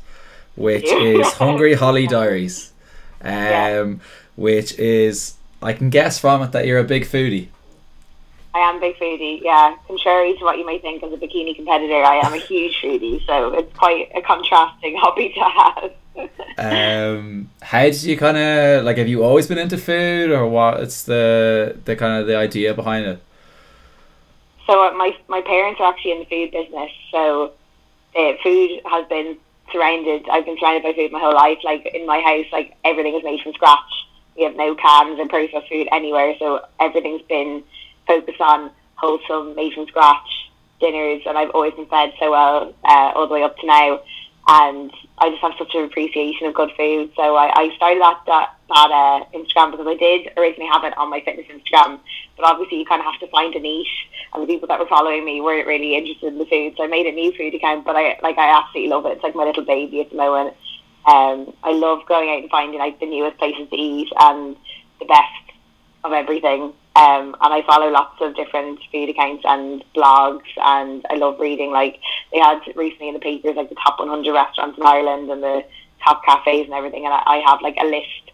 which 0.55 0.85
is 1.11 1.25
Hungry 1.33 1.73
Holly 1.73 2.05
Diaries, 2.05 2.71
um, 3.23 3.31
Yeah. 3.33 3.93
which 4.35 4.77
is 4.77 5.33
I 5.59 5.73
can 5.73 5.89
guess 5.89 6.19
from 6.19 6.43
it 6.43 6.51
that 6.51 6.67
you're 6.67 6.77
a 6.77 6.83
big 6.83 7.05
foodie. 7.05 7.47
I 8.53 8.59
am 8.59 8.75
a 8.77 8.79
big 8.79 8.95
foodie, 8.99 9.41
yeah. 9.41 9.75
Contrary 9.87 10.35
to 10.37 10.43
what 10.43 10.59
you 10.59 10.67
may 10.67 10.77
think 10.77 11.01
as 11.01 11.13
a 11.13 11.17
bikini 11.17 11.55
competitor, 11.55 12.03
I 12.03 12.17
am 12.27 12.33
a 12.33 12.37
huge 12.37 12.75
foodie, 12.79 13.25
so 13.25 13.51
it's 13.57 13.75
quite 13.75 14.11
a 14.13 14.21
contrasting 14.21 14.95
hobby 15.01 15.33
to 15.33 15.43
have. 15.59 15.91
Um, 16.59 17.49
how 17.63 17.81
did 17.83 18.03
you 18.03 18.17
kind 18.17 18.37
of 18.37 18.83
like? 18.83 18.97
Have 18.97 19.07
you 19.07 19.23
always 19.23 19.47
been 19.47 19.57
into 19.57 19.79
food, 19.79 20.29
or 20.29 20.45
what? 20.45 20.79
It's 20.81 21.01
the 21.01 21.75
the 21.85 21.95
kind 21.95 22.21
of 22.21 22.27
the 22.27 22.35
idea 22.37 22.75
behind 22.75 23.07
it. 23.07 23.19
So 24.71 24.87
uh, 24.87 24.93
my 24.93 25.13
my 25.27 25.41
parents 25.41 25.81
are 25.81 25.91
actually 25.91 26.13
in 26.13 26.19
the 26.19 26.25
food 26.25 26.51
business, 26.51 26.91
so 27.11 27.51
uh, 28.17 28.31
food 28.41 28.79
has 28.85 29.05
been 29.09 29.35
surrounded. 29.69 30.29
I've 30.31 30.45
been 30.45 30.57
surrounded 30.57 30.83
by 30.83 30.93
food 30.93 31.11
my 31.11 31.19
whole 31.19 31.35
life. 31.35 31.57
Like 31.61 31.85
in 31.93 32.05
my 32.05 32.21
house, 32.21 32.45
like 32.53 32.73
everything 32.85 33.13
is 33.13 33.21
made 33.21 33.41
from 33.41 33.51
scratch. 33.51 34.07
We 34.37 34.43
have 34.43 34.55
no 34.55 34.73
cans 34.75 35.19
and 35.19 35.29
processed 35.29 35.67
food 35.67 35.89
anywhere, 35.91 36.35
so 36.39 36.65
everything's 36.79 37.21
been 37.23 37.65
focused 38.07 38.39
on 38.39 38.71
wholesome, 38.95 39.55
made 39.55 39.73
from 39.73 39.87
scratch 39.87 40.49
dinners, 40.79 41.21
and 41.25 41.37
I've 41.37 41.49
always 41.49 41.73
been 41.73 41.87
fed 41.87 42.13
so 42.17 42.31
well 42.31 42.73
uh, 42.85 43.11
all 43.13 43.27
the 43.27 43.33
way 43.33 43.43
up 43.43 43.57
to 43.57 43.65
now. 43.65 43.99
And 44.47 44.91
I 45.19 45.29
just 45.29 45.41
have 45.41 45.53
such 45.57 45.75
an 45.75 45.85
appreciation 45.85 46.47
of 46.47 46.53
good 46.53 46.71
food. 46.75 47.11
So 47.15 47.35
I, 47.35 47.51
I 47.55 47.75
started 47.75 48.01
that 48.01 48.21
that, 48.25 48.55
that 48.69 48.91
uh, 48.91 49.37
Instagram 49.37 49.71
because 49.71 49.87
I 49.87 49.95
did 49.95 50.33
originally 50.35 50.69
have 50.71 50.83
it 50.83 50.97
on 50.97 51.09
my 51.09 51.21
fitness 51.21 51.45
Instagram, 51.47 51.99
but 52.35 52.45
obviously 52.45 52.79
you 52.79 52.85
kind 52.85 52.99
of 52.99 53.05
have 53.05 53.19
to 53.19 53.27
find 53.27 53.53
a 53.55 53.59
niche. 53.59 54.07
And 54.33 54.43
the 54.43 54.47
people 54.47 54.67
that 54.67 54.79
were 54.79 54.87
following 54.87 55.23
me 55.23 55.41
weren't 55.41 55.67
really 55.67 55.95
interested 55.95 56.33
in 56.33 56.39
the 56.39 56.45
food, 56.45 56.73
so 56.75 56.83
I 56.83 56.87
made 56.87 57.05
a 57.05 57.11
new 57.11 57.31
food 57.37 57.53
account. 57.53 57.85
But 57.85 57.95
I 57.95 58.17
like 58.23 58.37
I 58.37 58.57
absolutely 58.57 58.89
love 58.89 59.05
it. 59.05 59.13
It's 59.13 59.23
like 59.23 59.35
my 59.35 59.45
little 59.45 59.65
baby 59.65 60.01
at 60.01 60.09
the 60.09 60.17
moment. 60.17 60.55
Um, 61.05 61.53
I 61.63 61.71
love 61.71 62.05
going 62.07 62.29
out 62.29 62.41
and 62.41 62.49
finding 62.49 62.79
like 62.79 62.99
the 62.99 63.07
newest 63.07 63.37
places 63.37 63.69
to 63.69 63.75
eat 63.75 64.09
and 64.19 64.55
the 64.99 65.05
best 65.05 65.57
of 66.03 66.13
everything. 66.13 66.73
Um, 66.93 67.37
and 67.39 67.53
I 67.53 67.63
follow 67.65 67.89
lots 67.89 68.19
of 68.19 68.35
different 68.35 68.79
food 68.91 69.09
accounts 69.09 69.43
and 69.47 69.83
blogs, 69.95 70.49
and 70.57 71.05
I 71.09 71.15
love 71.15 71.39
reading. 71.39 71.71
Like 71.71 71.99
they 72.33 72.39
had 72.39 72.59
recently 72.75 73.07
in 73.07 73.13
the 73.13 73.19
papers, 73.19 73.55
like 73.55 73.69
the 73.69 73.75
top 73.75 73.97
100 73.97 74.33
restaurants 74.33 74.77
in 74.77 74.85
Ireland 74.85 75.31
and 75.31 75.41
the 75.41 75.63
top 76.03 76.23
cafes 76.25 76.65
and 76.65 76.73
everything. 76.73 77.05
And 77.05 77.13
I, 77.13 77.23
I 77.25 77.37
have 77.47 77.61
like 77.61 77.77
a 77.79 77.85
list 77.85 78.31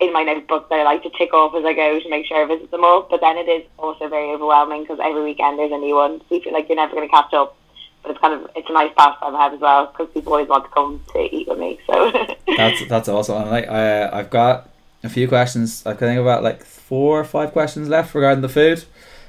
in 0.00 0.12
my 0.12 0.22
notebook 0.22 0.68
that 0.68 0.78
I 0.78 0.84
like 0.84 1.02
to 1.02 1.10
tick 1.18 1.34
off 1.34 1.54
as 1.54 1.64
I 1.64 1.74
go 1.74 1.98
to 1.98 2.08
make 2.08 2.24
sure 2.26 2.42
I 2.42 2.46
visit 2.46 2.70
them 2.70 2.84
all. 2.84 3.06
But 3.10 3.20
then 3.20 3.36
it 3.36 3.48
is 3.48 3.64
also 3.78 4.08
very 4.08 4.30
overwhelming 4.30 4.84
because 4.84 5.00
every 5.02 5.22
weekend 5.22 5.58
there's 5.58 5.72
a 5.72 5.76
new 5.78 5.96
one. 5.96 6.20
So 6.28 6.36
you 6.36 6.40
feel 6.40 6.52
like 6.52 6.68
you're 6.68 6.76
never 6.76 6.94
going 6.94 7.08
to 7.08 7.12
catch 7.12 7.34
up. 7.34 7.56
But 8.02 8.12
it's 8.12 8.20
kind 8.20 8.32
of 8.32 8.48
it's 8.54 8.70
a 8.70 8.72
nice 8.72 8.92
pastime 8.96 9.34
I 9.34 9.42
have 9.42 9.54
as 9.54 9.60
well 9.60 9.86
because 9.86 10.08
people 10.14 10.32
always 10.32 10.48
want 10.48 10.64
to 10.64 10.70
come 10.70 11.02
to 11.12 11.34
eat 11.34 11.48
with 11.48 11.58
me. 11.58 11.80
So 11.86 12.12
That's 12.56 12.88
that's 12.88 13.08
awesome. 13.08 13.42
And 13.42 13.50
like 13.50 13.68
I 13.68 14.08
I've 14.08 14.30
got 14.30 14.70
a 15.02 15.08
few 15.08 15.26
questions. 15.26 15.84
I 15.84 15.94
think 15.94 16.18
about 16.20 16.42
like 16.42 16.64
four 16.88 17.20
or 17.20 17.24
five 17.24 17.52
questions 17.52 17.88
left 17.88 18.14
regarding 18.14 18.42
the 18.42 18.48
food. 18.48 18.84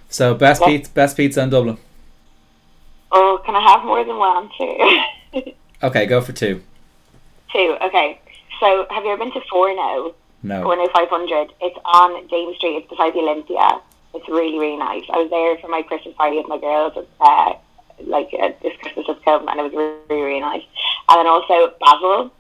So 0.10 0.34
best 0.34 0.62
Yeah. 0.62 0.68
pizza, 0.68 0.92
best 0.92 1.18
pizza 1.18 1.42
in 1.44 1.50
Dublin. 1.50 1.78
oh, 3.12 3.42
can 3.46 3.56
I 3.56 3.62
have 3.72 3.84
more 3.86 4.04
than 4.04 4.18
one 4.18 4.50
too? 4.58 5.54
Okay, 5.82 6.06
go 6.08 6.20
for 6.20 6.34
two. 6.34 6.62
Two. 7.54 7.78
Okay. 7.82 8.20
So 8.60 8.86
have 8.90 9.06
you 9.06 9.12
ever 9.14 9.24
been 9.24 9.32
to 9.32 9.40
Forno? 9.50 10.14
No. 10.44 10.62
Forno 10.64 10.88
five 10.90 11.08
hundred. 11.10 11.54
It's 11.62 11.78
on 11.86 12.28
James 12.28 12.58
Street. 12.58 12.76
It's 12.80 12.90
beside 12.90 13.14
the 13.14 13.20
Olympia. 13.20 13.80
It's 14.14 14.28
really 14.28 14.60
really 14.60 14.76
nice. 14.76 15.04
I 15.10 15.18
was 15.24 15.30
there 15.30 15.58
for 15.60 15.70
my 15.70 15.82
Christmas 15.84 16.14
party 16.16 16.36
with 16.38 16.50
my 16.50 16.58
girls. 16.60 16.94
Uh, 17.22 17.54
like 18.06 18.30
uh, 18.40 18.50
this 18.62 18.74
Christmas 18.82 19.06
just 19.08 19.24
come, 19.24 19.48
and 19.48 19.60
it 19.60 19.64
was 19.64 19.74
really 19.74 19.96
really, 20.10 20.22
really 20.22 20.40
nice. 20.40 20.64
And 21.10 21.20
then 21.20 21.28
also 21.28 21.68
is 21.68 21.74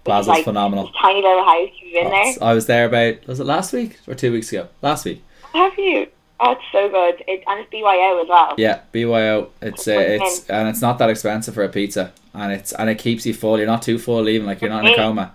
Basil's 0.04 0.28
like 0.28 0.44
phenomenal. 0.44 0.92
Tiny 1.02 1.22
little 1.22 1.44
house. 1.44 1.70
You've 1.82 1.94
been 1.94 2.12
there. 2.12 2.34
I 2.42 2.54
was 2.54 2.66
there 2.66 2.86
about 2.86 3.28
was 3.28 3.40
it 3.40 3.46
last 3.46 3.74
week 3.74 4.00
or 4.08 4.16
two 4.16 4.32
weeks 4.32 4.52
ago? 4.52 4.68
Last 4.82 5.06
week. 5.06 5.24
Have 5.54 5.78
you? 5.78 6.08
Oh, 6.42 6.52
it's 6.52 6.62
so 6.72 6.88
good. 6.88 7.24
It, 7.28 7.44
and 7.48 7.60
it's 7.60 7.70
BYO 7.70 8.22
as 8.22 8.30
well. 8.30 8.56
Yeah, 8.58 8.82
BYO. 8.92 9.50
It's 9.62 9.88
uh, 9.88 9.92
it's 9.92 10.50
and 10.50 10.68
it's 10.70 10.82
not 10.82 10.98
that 11.00 11.10
expensive 11.10 11.54
for 11.54 11.64
a 11.64 11.70
pizza, 11.70 12.14
and 12.34 12.54
it's 12.54 12.72
and 12.74 12.90
it 12.90 12.98
keeps 12.98 13.26
you 13.26 13.34
full. 13.34 13.58
You're 13.58 13.68
not 13.68 13.82
too 13.82 14.00
full, 14.00 14.30
even 14.30 14.48
like 14.48 14.62
you're 14.62 14.70
not 14.70 14.86
in 14.86 14.94
a 14.94 14.96
coma. 14.96 15.34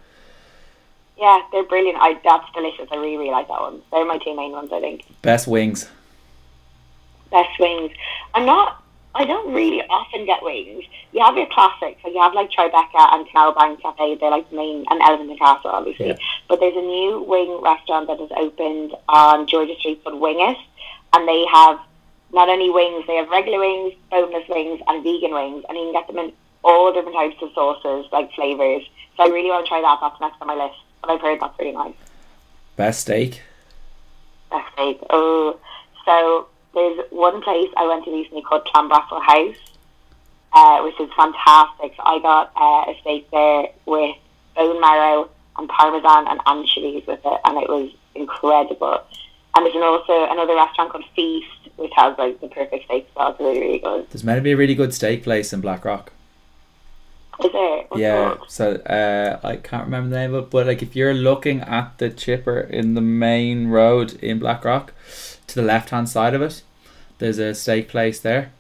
Yeah, 1.19 1.43
they're 1.53 1.65
brilliant. 1.65 1.99
I 2.01 2.19
that's 2.25 2.51
delicious. 2.55 2.89
I 2.91 2.97
really 2.97 3.17
really 3.17 3.31
like 3.31 3.49
that 3.49 3.61
one. 3.61 3.83
They're 3.91 4.07
my 4.07 4.19
two 4.19 4.35
main 4.35 4.53
ones. 4.53 4.71
I 4.73 4.81
think. 4.81 5.05
Best 5.23 5.47
wings. 5.47 5.89
best 7.31 7.59
wings. 7.61 7.93
I'm 8.33 8.47
not. 8.47 8.83
I 9.17 9.25
don't 9.25 9.55
really 9.55 9.81
often 9.83 10.27
get 10.27 10.43
wings. 10.43 10.85
You 11.13 11.25
have 11.25 11.37
your 11.37 11.47
classics, 11.47 12.03
like 12.03 12.15
you 12.15 12.21
have 12.21 12.35
like 12.35 12.51
Tribeca 12.51 13.15
and 13.15 13.29
Canal 13.29 13.55
Bank 13.55 13.81
Cafe. 13.81 14.17
They're 14.17 14.31
like 14.31 14.51
the 14.51 14.57
main, 14.57 14.85
and 14.91 15.01
Elephant 15.01 15.31
and 15.31 15.39
Castle, 15.39 15.71
obviously. 15.71 16.09
Yeah. 16.09 16.17
But 16.49 16.59
there's 16.59 16.77
a 16.77 16.83
new 16.83 17.23
wing 17.23 17.61
restaurant 17.63 18.09
that 18.09 18.19
has 18.19 18.31
opened 18.37 18.95
on 19.09 19.47
George's 19.47 19.79
Street 19.79 20.03
called 20.03 20.21
Wing 20.21 20.41
It, 20.41 20.59
and 21.13 21.29
they 21.29 21.45
have 21.53 21.79
not 22.33 22.49
only 22.49 22.71
wings, 22.71 23.07
they 23.07 23.15
have 23.15 23.29
regular 23.29 23.61
wings, 23.61 23.95
boneless 24.11 24.49
wings, 24.49 24.81
and 24.89 25.05
vegan 25.05 25.33
wings, 25.33 25.65
and 25.69 25.79
you 25.79 25.85
can 25.85 25.93
get 25.93 26.07
them 26.09 26.19
in 26.19 26.33
all 26.65 26.93
different 26.93 27.15
types 27.15 27.37
of 27.41 27.53
sauces, 27.55 28.11
like 28.11 28.33
flavors. 28.33 28.83
So 29.17 29.23
I 29.23 29.29
really 29.29 29.51
want 29.51 29.65
to 29.65 29.69
try 29.69 29.81
that. 29.81 29.99
That's 30.01 30.21
next 30.21 30.41
on 30.41 30.49
my 30.49 30.55
list. 30.55 30.77
But 31.01 31.11
I've 31.13 31.21
heard 31.21 31.39
that's 31.41 31.57
really 31.59 31.73
nice. 31.73 31.95
Best 32.75 33.03
steak. 33.03 33.43
Best 34.51 34.73
steak. 34.73 34.99
Oh, 35.11 35.61
so 36.05 36.49
there's 36.75 37.01
one 37.11 37.41
place 37.43 37.69
I 37.77 37.87
went 37.87 38.05
to 38.05 38.11
recently 38.13 38.43
called 38.43 38.65
Clanbrassil 38.67 39.23
House, 39.23 39.57
uh, 40.53 40.83
which 40.83 40.99
is 41.01 41.11
fantastic. 41.17 41.95
So 41.97 42.03
I 42.05 42.19
got 42.21 42.53
uh, 42.57 42.91
a 42.93 42.97
steak 43.01 43.31
there 43.31 43.69
with 43.87 44.17
bone 44.57 44.81
marrow 44.81 45.31
and 45.57 45.69
parmesan 45.69 46.27
and 46.29 46.41
anchovies 46.47 47.07
with 47.07 47.21
it, 47.25 47.41
and 47.45 47.59
it 47.59 47.69
was 47.69 47.91
incredible. 48.15 49.03
And 49.57 49.65
there's 49.67 49.77
also 49.77 50.31
another 50.33 50.55
restaurant 50.55 50.91
called 50.91 51.05
Feast, 51.15 51.47
which 51.77 51.93
has 51.95 52.17
like 52.19 52.41
the 52.41 52.49
perfect 52.49 52.87
steak 52.87 53.07
as 53.11 53.17
well. 53.17 53.31
It's 53.31 53.41
really, 53.41 53.61
really 53.61 53.79
good. 53.79 54.11
There's 54.11 54.25
meant 54.25 54.39
to 54.39 54.43
be 54.43 54.53
a 54.53 54.57
really 54.57 54.75
good 54.75 54.93
steak 54.93 55.23
place 55.23 55.53
in 55.53 55.61
Blackrock. 55.61 56.13
Is? 57.41 57.51
What's 57.53 57.55
it 57.55 58.01
Yeah, 58.01 58.35
called? 58.37 58.51
so 58.51 58.73
uh, 58.75 59.41
I 59.47 59.57
can't 59.57 59.85
remember 59.85 60.11
the 60.11 60.17
name 60.17 60.35
of 60.35 60.45
it, 60.45 60.51
but 60.51 60.67
like 60.67 60.83
if 60.83 60.95
you're 60.97 61.15
looking 61.15 61.61
at 61.61 61.99
the 61.99 62.11
chipper 62.11 62.61
in 62.61 62.95
the 62.95 63.01
main 63.01 63.69
road 63.69 64.15
in 64.23 64.39
Blackrock, 64.39 64.93
to 65.49 65.55
the 65.57 65.63
left 65.63 65.91
hand 65.91 66.09
side 66.09 66.35
of 66.35 66.43
it, 66.43 66.63
there's 67.19 67.39
a 67.39 67.55
steak 67.55 67.89
place 67.89 68.21
there. 68.21 68.53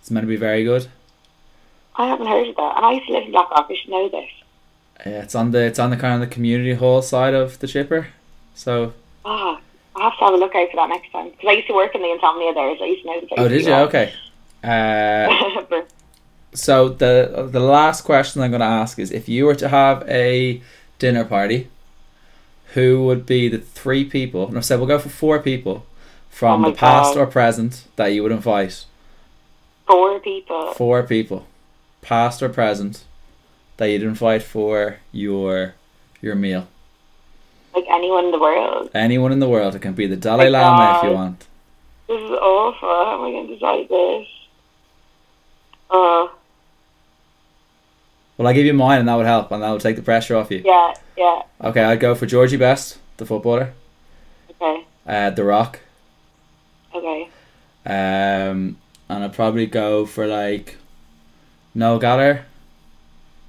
It's 0.00 0.10
meant 0.10 0.24
to 0.24 0.28
be 0.28 0.36
very 0.36 0.64
good. 0.64 0.88
I 1.96 2.06
haven't 2.08 2.26
heard 2.26 2.48
of 2.48 2.56
that. 2.56 2.76
And 2.76 2.86
I 2.86 2.92
used 2.92 3.06
to 3.06 3.12
live 3.12 3.24
in 3.24 3.32
Blackrock. 3.32 3.66
I 3.70 3.74
should 3.74 3.90
know 3.90 4.08
this. 4.08 4.30
Uh, 5.06 5.10
it's 5.22 5.34
on 5.34 5.50
the 5.50 5.62
it's 5.64 5.78
on 5.78 5.90
the 5.90 5.96
kind 5.96 6.14
of 6.14 6.20
the 6.28 6.32
community 6.34 6.74
hall 6.74 7.02
side 7.02 7.34
of 7.34 7.58
the 7.58 7.66
chipper. 7.66 8.08
So 8.54 8.92
Ah, 9.24 9.60
I 9.96 10.04
have 10.04 10.18
to 10.18 10.24
have 10.24 10.34
a 10.34 10.36
look 10.36 10.54
out 10.54 10.70
for 10.70 10.76
that 10.76 10.88
next 10.88 11.10
time 11.12 11.30
because 11.30 11.48
I 11.48 11.52
used 11.52 11.68
to 11.68 11.74
work 11.74 11.94
in 11.94 12.02
the 12.02 12.10
insomnia 12.10 12.54
there, 12.54 12.76
so 12.78 12.84
I 12.84 12.86
used 12.86 13.02
to 13.02 13.06
know 13.08 13.20
the 13.20 13.26
place. 13.26 13.38
oh, 13.40 13.48
did 13.48 13.64
you? 13.66 13.74
Okay. 13.74 14.12
Uh, 14.62 15.82
so 16.54 16.88
the 16.88 17.48
the 17.50 17.60
last 17.60 18.02
question 18.02 18.42
I'm 18.42 18.50
going 18.50 18.60
to 18.60 18.66
ask 18.66 18.98
is 18.98 19.10
if 19.10 19.28
you 19.28 19.44
were 19.46 19.54
to 19.54 19.68
have 19.68 20.08
a 20.08 20.62
dinner 20.98 21.24
party, 21.24 21.68
who 22.74 23.04
would 23.04 23.26
be 23.26 23.48
the 23.48 23.58
three 23.58 24.04
people? 24.04 24.50
No, 24.50 24.60
so 24.60 24.78
we'll 24.78 24.86
go 24.86 24.98
for 24.98 25.08
four 25.08 25.38
people 25.38 25.86
from 26.30 26.64
Oh 26.64 26.70
the 26.70 26.76
past 26.76 27.14
God. 27.14 27.20
or 27.20 27.26
present 27.26 27.84
that 27.96 28.08
you 28.08 28.22
would 28.22 28.32
invite. 28.32 28.84
Four 29.86 30.20
people. 30.20 30.72
Four 30.74 31.02
people, 31.02 31.46
past 32.00 32.42
or 32.42 32.48
present, 32.48 33.04
that 33.76 33.86
you'd 33.90 34.02
invite 34.02 34.42
for 34.42 34.98
your 35.12 35.74
your 36.22 36.34
meal. 36.34 36.68
Like 37.74 37.84
anyone 37.90 38.26
in 38.26 38.30
the 38.30 38.38
world. 38.38 38.90
Anyone 38.94 39.32
in 39.32 39.40
the 39.40 39.48
world. 39.48 39.74
It 39.74 39.82
can 39.82 39.92
be 39.94 40.06
the 40.06 40.16
Dalai 40.16 40.50
My 40.50 40.58
Lama 40.58 40.98
if 40.98 41.04
you 41.04 41.14
want. 41.14 41.46
This 42.08 42.20
is 42.20 42.30
awful. 42.30 42.88
How 42.88 43.14
am 43.14 43.24
I 43.26 43.30
going 43.30 43.46
to 43.46 43.54
decide 43.54 43.88
this? 43.88 44.26
Oh, 45.90 46.32
Well, 48.36 48.48
I'll 48.48 48.54
give 48.54 48.66
you 48.66 48.72
mine, 48.74 49.00
and 49.00 49.08
that 49.08 49.14
would 49.16 49.26
help, 49.26 49.50
and 49.52 49.62
that 49.62 49.70
would 49.70 49.80
take 49.80 49.96
the 49.96 50.02
pressure 50.02 50.36
off 50.36 50.50
you. 50.50 50.62
yeah, 50.64 50.94
yeah. 51.16 51.42
Okay, 51.62 51.82
I'd 51.82 52.00
go 52.00 52.14
for 52.14 52.26
Georgie 52.26 52.56
Best, 52.56 52.98
the 53.18 53.26
footballer. 53.26 53.72
Okay, 54.50 54.84
Uh, 55.06 55.30
the 55.30 55.44
Rock. 55.44 55.80
Okay. 56.94 57.28
Um, 57.86 58.78
and 59.08 59.24
I'd 59.24 59.32
probably 59.32 59.66
go 59.66 60.06
for 60.06 60.26
like 60.26 60.76
Noel 61.74 61.98
Gallagher. 61.98 62.46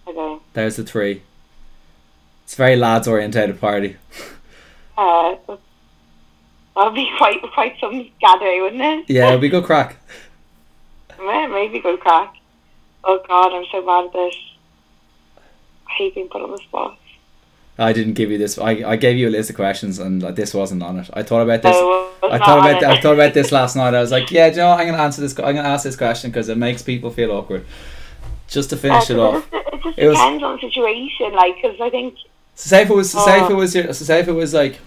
Okay. 0.07 0.43
There's 0.53 0.75
the 0.75 0.83
three. 0.83 1.21
It's 2.43 2.53
a 2.53 2.57
very 2.57 2.75
lads 2.75 3.07
orientated 3.07 3.59
party. 3.59 3.97
Uh, 4.97 5.35
that'd 6.75 6.93
be 6.93 7.09
quite 7.17 7.41
quite 7.53 7.79
some 7.79 8.09
gathering, 8.19 8.61
wouldn't 8.61 8.81
it? 8.81 9.09
Yeah, 9.09 9.27
it'll 9.27 9.39
be 9.39 9.49
good 9.49 9.63
craic. 9.63 9.95
Yeah, 11.19 11.47
maybe 11.47 11.79
good 11.79 11.99
craic. 11.99 12.29
Oh 13.03 13.19
God, 13.27 13.53
I'm 13.53 13.65
so 13.71 13.81
bad 13.85 14.05
at 14.05 14.13
this. 14.13 14.35
I 15.87 15.91
hate 15.93 16.15
being 16.15 16.27
put 16.29 16.41
on 16.41 16.51
the 16.51 16.57
spot. 16.57 16.97
I 17.81 17.93
didn't 17.93 18.13
give 18.13 18.29
you 18.31 18.37
this. 18.37 18.57
I, 18.57 18.71
I 18.91 18.95
gave 18.95 19.17
you 19.17 19.27
a 19.27 19.31
list 19.31 19.49
of 19.49 19.55
questions, 19.55 19.97
and 19.99 20.21
this 20.21 20.53
wasn't 20.53 20.83
on 20.83 20.99
it. 20.99 21.09
I 21.13 21.23
thought 21.23 21.41
about 21.41 21.61
this. 21.63 21.75
Oh, 21.75 22.11
I 22.23 22.37
thought 22.37 22.59
about. 22.59 22.83
I 22.83 23.01
thought 23.01 23.13
about 23.13 23.33
this 23.33 23.51
last 23.59 23.75
night. 23.75 23.93
I 23.93 23.99
was 24.01 24.11
like, 24.11 24.29
yeah, 24.31 24.49
do 24.49 24.55
you 24.55 24.61
know, 24.61 24.69
what? 24.69 24.79
I'm 24.79 24.87
gonna 24.87 25.01
answer 25.01 25.21
this. 25.21 25.37
I'm 25.39 25.55
gonna 25.55 25.67
ask 25.67 25.83
this 25.83 25.95
question 25.95 26.29
because 26.31 26.47
it 26.49 26.57
makes 26.57 26.81
people 26.81 27.09
feel 27.11 27.31
awkward. 27.31 27.65
Just 28.47 28.69
to 28.71 28.77
finish 28.77 29.09
it 29.09 29.17
off. 29.17 29.47
It 29.51 29.51
just, 29.51 29.67
it 29.73 29.83
just 29.83 29.97
It 29.99 30.07
was- 30.09 30.17
depends 30.17 30.43
on 30.43 30.55
the 30.55 30.61
situation, 30.61 31.33
like, 31.33 31.55
because 31.55 31.79
I 31.81 31.89
think 31.89 32.15
So 32.55 32.69
say 32.69 32.81
if 32.83 32.89
it 32.89 32.93
was, 32.95 33.11
say 33.11 33.37
if 33.41 33.49
Oh. 33.49 33.51
it 33.51 33.55
was 33.55 33.73
your, 33.75 33.93
so 33.93 34.05
say 34.05 34.19
if 34.19 34.27
it 34.27 34.33
was 34.33 34.53
like, 34.53 34.79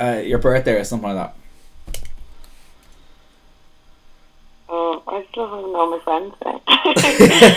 uh, 0.00 0.20
your 0.24 0.38
birthday 0.38 0.72
or 0.74 0.84
something 0.84 1.14
like 1.14 1.16
that. 1.16 1.36
Oh, 4.68 5.02
I 5.06 5.24
still 5.30 5.48
haven't 5.48 5.72
known 5.72 5.90
my 5.90 5.98
friends 6.04 6.34
then. 6.44 6.60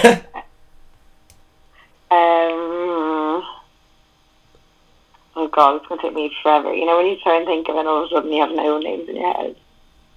that. 0.04 0.26
um, 2.12 3.44
oh 5.36 5.43
god, 5.54 5.78
it's 5.78 5.88
gonna 5.88 6.02
take 6.02 6.14
me 6.14 6.36
forever. 6.42 6.74
You 6.74 6.86
know 6.86 6.98
when 6.98 7.08
you 7.08 7.18
try 7.22 7.38
and 7.38 7.46
think 7.46 7.70
of 7.70 7.76
it, 7.76 7.86
all 7.86 8.04
of 8.04 8.12
a 8.12 8.16
sudden 8.16 8.32
you 8.32 8.42
have 8.42 8.52
no 8.52 8.80
names 8.80 9.08
in 9.08 9.16
your 9.16 9.34
head. 9.34 9.56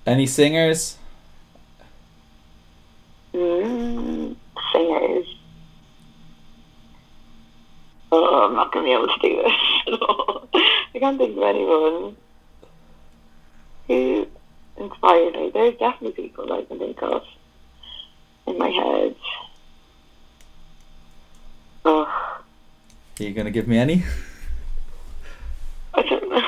Any 0.06 0.26
singers? 0.26 0.98
Mm, 3.34 4.36
singers. 4.72 5.26
Oh, 8.12 8.46
I'm 8.46 8.54
not 8.54 8.72
gonna 8.72 8.86
be 8.86 8.92
able 8.92 9.08
to 9.08 9.18
do 9.20 9.42
this. 9.42 9.98
I 10.94 10.98
can't 10.98 11.18
think 11.18 11.36
of 11.36 11.42
anyone 11.42 12.16
who 13.88 14.26
inspired 14.78 15.34
me. 15.34 15.50
There's 15.52 15.78
definitely 15.78 16.28
people 16.28 16.52
I 16.52 16.64
can 16.64 16.78
think 16.78 17.02
of 17.02 17.22
in 18.46 18.58
my 18.58 18.68
head. 18.68 19.16
Oh. 21.84 22.04
Are 23.18 23.22
you 23.22 23.32
gonna 23.32 23.50
give 23.50 23.68
me 23.68 23.78
any? 23.78 24.04
I 25.94 26.02
don't 26.02 26.28
know. 26.28 26.42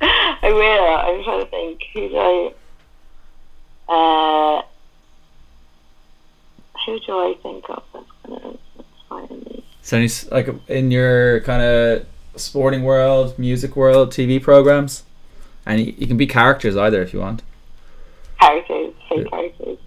I 0.00 0.52
will. 0.52 0.96
I'm 0.96 1.24
trying 1.24 1.44
to 1.44 1.50
think. 1.50 1.80
Who 1.80 1.81
do 1.94 2.16
I? 2.16 2.52
Uh, 3.88 4.62
who 6.86 6.98
do 7.00 7.12
I 7.12 7.34
think 7.42 7.68
of 7.68 7.82
that's 7.92 8.04
gonna 8.26 8.56
inspire 8.78 9.36
me? 9.38 9.64
So 9.82 9.96
any, 9.96 10.08
like 10.30 10.48
in 10.68 10.90
your 10.90 11.40
kind 11.40 11.62
of 11.62 12.06
sporting 12.36 12.82
world, 12.82 13.38
music 13.38 13.76
world, 13.76 14.10
TV 14.10 14.40
programs, 14.42 15.04
and 15.66 15.80
you, 15.80 15.94
you 15.98 16.06
can 16.06 16.16
be 16.16 16.26
characters 16.26 16.76
either 16.76 17.02
if 17.02 17.12
you 17.12 17.20
want. 17.20 17.42
Characters, 18.40 18.94
fake 19.08 19.18
Yeah. 19.24 19.28
characters. 19.30 19.78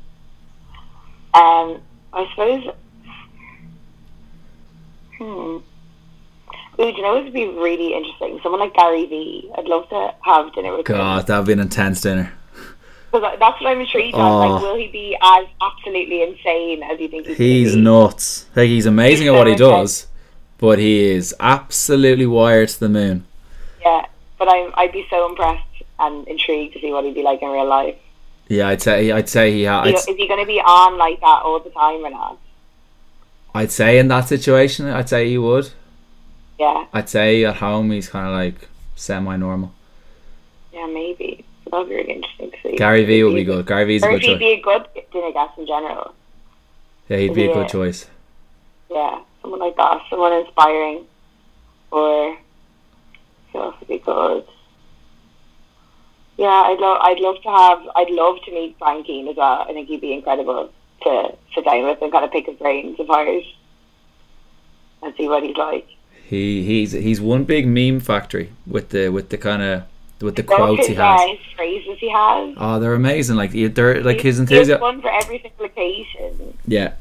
Um, 1.33 1.81
I 2.13 2.27
suppose. 2.31 2.73
Hmm. 5.17 5.23
Ooh, 5.23 5.63
do 6.77 6.83
you 6.85 7.01
know 7.01 7.15
what 7.15 7.23
would 7.23 7.33
be 7.33 7.47
really 7.47 7.93
interesting? 7.93 8.34
Someone 8.45 8.61
like 8.61 8.75
Gary 8.75 9.07
Vee. 9.07 9.49
I'd 9.57 9.65
love 9.65 9.89
to 9.89 10.13
have 10.21 10.53
dinner 10.53 10.77
with 10.77 10.87
him. 10.87 10.97
God, 10.97 11.25
that'd 11.25 11.47
be 11.47 11.53
an 11.53 11.59
intense 11.59 12.01
dinner. 12.01 12.31
Because 13.11 13.39
that's 13.39 13.59
what 13.59 13.71
I'm 13.71 13.79
intrigued 13.79 14.13
on. 14.13 14.21
Oh. 14.21 14.53
Like, 14.53 14.61
will 14.61 14.75
he 14.77 14.87
be 14.89 15.17
as 15.19 15.47
absolutely 15.59 16.21
insane 16.21 16.83
as 16.83 16.99
you 16.99 17.07
think 17.07 17.25
he's 17.25 17.37
He's 17.37 17.73
be? 17.73 17.81
nuts. 17.81 18.45
Like 18.55 18.67
he's 18.67 18.85
amazing 18.85 19.29
at 19.29 19.33
what 19.33 19.47
he 19.47 19.55
does, 19.55 20.05
but 20.59 20.77
he 20.77 21.05
is 21.05 21.33
absolutely 21.39 22.27
wired 22.27 22.69
to 22.69 22.79
the 22.81 22.87
moon. 22.87 23.25
Yeah, 23.81 24.05
but 24.37 24.47
I'm, 24.47 24.71
I'd 24.75 24.91
be 24.91 25.07
so 25.09 25.27
impressed 25.27 25.81
and 25.97 26.27
intrigued 26.27 26.73
to 26.75 26.81
see 26.81 26.91
what 26.91 27.03
he'd 27.03 27.15
be 27.15 27.23
like 27.23 27.41
in 27.41 27.49
real 27.49 27.65
life. 27.65 27.95
Yeah, 28.47 28.67
I'd 28.67 28.81
say 28.83 29.11
I'd 29.11 29.27
say 29.27 29.53
he 29.53 29.65
ha- 29.65 29.85
You 29.85 29.95
is 29.95 30.05
he 30.05 30.27
going 30.27 30.39
to 30.41 30.45
be 30.45 30.59
on 30.59 30.99
like 30.99 31.19
that 31.21 31.41
all 31.43 31.59
the 31.59 31.71
time 31.71 32.05
or 32.05 32.11
not? 32.11 32.37
I'd 33.55 33.71
say 33.71 33.97
in 33.97 34.07
that 34.09 34.27
situation, 34.27 34.85
I'd 34.85 35.09
say 35.09 35.29
he 35.29 35.39
would. 35.39 35.71
Yeah, 36.59 36.85
I'd 36.93 37.09
say 37.09 37.43
at 37.45 37.57
home 37.57 37.91
he's 37.91 38.07
kind 38.09 38.27
of 38.27 38.33
like 38.33 38.69
semi-normal. 38.95 39.73
yeah, 40.73 40.85
maybe. 40.87 41.43
That'd 41.71 41.89
be 41.89 41.95
really 41.95 42.13
interesting 42.13 42.51
to 42.51 42.57
see. 42.63 42.75
Gary 42.77 43.03
Vee 43.05 43.23
would 43.23 43.33
be 43.33 43.43
good. 43.43 43.65
Gary 43.65 43.85
Vee's 43.85 44.03
a 44.03 44.07
good 44.07 44.15
if 44.15 44.21
he'd 44.23 44.39
be 44.39 44.51
a 44.53 44.61
good 44.61 44.87
dinner 45.11 45.31
guest 45.31 45.57
in 45.57 45.65
general. 45.67 46.13
Yeah, 47.09 47.17
he'd 47.17 47.33
be 47.33 47.45
a 47.47 47.53
good 47.53 47.67
choice. 47.67 48.07
Yeah, 48.89 49.19
someone 49.41 49.59
like 49.59 49.75
that. 49.75 50.01
Someone 50.09 50.31
inspiring. 50.33 51.05
Or 51.91 52.37
who 53.51 53.59
else 53.59 53.75
would 53.79 53.87
be 53.89 53.97
good? 53.99 54.45
Yeah, 56.37 56.47
I'd 56.47 56.79
love. 56.79 56.97
I'd 57.01 57.19
love 57.19 57.41
to 57.41 57.49
have. 57.49 57.79
I'd 57.95 58.09
love 58.11 58.37
to 58.45 58.51
meet 58.51 58.77
Brian 58.79 59.03
Keane 59.03 59.27
as 59.27 59.35
well. 59.35 59.65
I 59.67 59.73
think 59.73 59.87
he'd 59.87 60.01
be 60.01 60.13
incredible 60.13 60.71
to 61.03 61.35
sit 61.53 61.65
down 61.65 61.83
with 61.83 62.01
and 62.01 62.11
kind 62.11 62.25
of 62.25 62.31
pick 62.31 62.45
his 62.45 62.57
brains 62.57 62.99
apart 62.99 63.27
and 65.01 65.13
see 65.17 65.27
what 65.27 65.43
he's 65.43 65.55
like. 65.57 65.87
He 66.27 66.63
he's 66.63 66.91
he's 66.93 67.21
one 67.21 67.43
big 67.43 67.67
meme 67.67 67.99
factory 67.99 68.49
with 68.65 68.89
the 68.89 69.09
with 69.09 69.29
the 69.29 69.37
kind 69.37 69.61
of 69.61 69.83
with 70.21 70.35
the 70.35 70.43
quotes 70.43 70.87
he 70.87 70.95
has. 70.95 71.21
his 71.29 71.39
phrases 71.55 71.97
he 71.99 72.09
has. 72.09 72.55
Oh, 72.57 72.79
they're 72.79 72.93
amazing. 72.95 73.35
Like 73.35 73.51
he- 73.51 73.67
they're 73.67 74.03
like 74.03 74.21
his 74.21 74.39
enthusiasm. 74.39 74.81
one 74.81 75.01
for 75.01 75.11
every 75.11 75.39
single 75.39 75.65
occasion. 75.65 76.57
Yeah. 76.67 76.93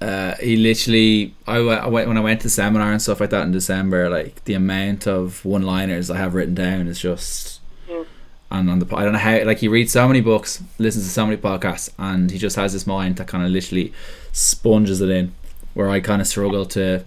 Uh, 0.00 0.34
he 0.36 0.56
literally, 0.56 1.34
I, 1.46 1.56
I 1.58 1.86
went 1.88 2.08
when 2.08 2.16
I 2.16 2.20
went 2.20 2.40
to 2.40 2.48
seminar 2.48 2.90
and 2.90 3.02
stuff 3.02 3.20
like 3.20 3.28
that 3.30 3.42
in 3.42 3.52
December. 3.52 4.08
Like 4.08 4.42
the 4.44 4.54
amount 4.54 5.06
of 5.06 5.44
one-liners 5.44 6.10
I 6.10 6.16
have 6.16 6.34
written 6.34 6.54
down 6.54 6.86
is 6.88 6.98
just, 7.00 7.60
Mm. 7.86 8.06
and 8.50 8.70
on 8.70 8.78
the 8.78 8.96
I 8.96 9.02
don't 9.04 9.12
know 9.12 9.18
how 9.18 9.44
like 9.44 9.58
he 9.58 9.68
reads 9.68 9.92
so 9.92 10.08
many 10.08 10.22
books, 10.22 10.62
listens 10.78 11.04
to 11.04 11.10
so 11.10 11.26
many 11.26 11.36
podcasts, 11.36 11.90
and 11.98 12.30
he 12.30 12.38
just 12.38 12.56
has 12.56 12.72
this 12.72 12.86
mind 12.86 13.16
that 13.16 13.26
kind 13.26 13.44
of 13.44 13.50
literally 13.50 13.92
sponges 14.32 15.02
it 15.02 15.10
in. 15.10 15.34
Where 15.74 15.90
I 15.90 16.00
kind 16.00 16.20
of 16.22 16.26
struggle 16.26 16.64
to, 16.66 17.04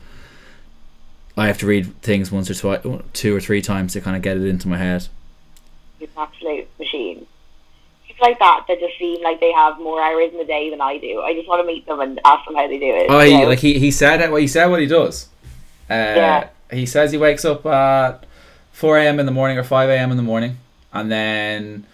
I 1.36 1.48
have 1.48 1.58
to 1.60 1.66
read 1.66 2.00
things 2.02 2.32
once 2.32 2.50
or 2.50 2.54
twice, 2.54 2.82
two 3.14 3.36
or 3.36 3.40
three 3.40 3.62
times 3.62 3.94
to 3.94 4.02
kind 4.02 4.16
of 4.16 4.22
get 4.22 4.38
it 4.38 4.46
into 4.46 4.68
my 4.68 4.78
head. 4.78 5.08
He's 6.00 6.10
an 6.16 6.22
absolute 6.24 6.68
machine. 6.78 7.26
People 8.06 8.28
like 8.28 8.40
that 8.40 8.66
that 8.68 8.80
just 8.80 8.98
seem 9.00 9.24
like 9.24 9.40
they 9.40 9.52
have 9.52 9.80
more 9.80 10.02
hours 10.02 10.32
in 10.32 10.38
the 10.38 10.46
day 10.46 10.70
than 10.70 10.82
I 10.82 10.98
do. 10.98 11.22
I 11.22 11.34
just 11.34 11.48
want 11.48 11.62
to 11.62 11.66
meet 11.68 11.86
them 11.88 12.00
and 12.00 12.20
ask 12.24 12.46
them 12.46 12.56
how 12.56 12.68
they 12.68 12.78
do 12.78 12.86
it. 12.86 13.08
Oh, 13.10 13.20
he, 13.22 13.46
like 13.46 13.60
he, 13.60 13.80
he 13.80 13.90
said. 13.90 14.20
Well, 14.30 14.40
he 14.40 14.48
said 14.48 14.68
what 14.68 14.80
he 14.80 14.86
does. 14.86 15.28
Uh, 15.90 15.94
Yeah. 15.94 16.50
He 16.72 16.86
says 16.86 17.12
he 17.12 17.18
wakes 17.18 17.46
up 17.46 17.66
at 17.66 18.26
four 18.72 18.98
a.m. 18.98 19.20
in 19.20 19.26
the 19.26 19.32
morning 19.32 19.58
or 19.58 19.64
five 19.64 19.90
a.m. 19.90 20.12
in 20.12 20.18
the 20.18 20.24
morning, 20.24 20.58
and 20.92 21.12
then 21.12 21.86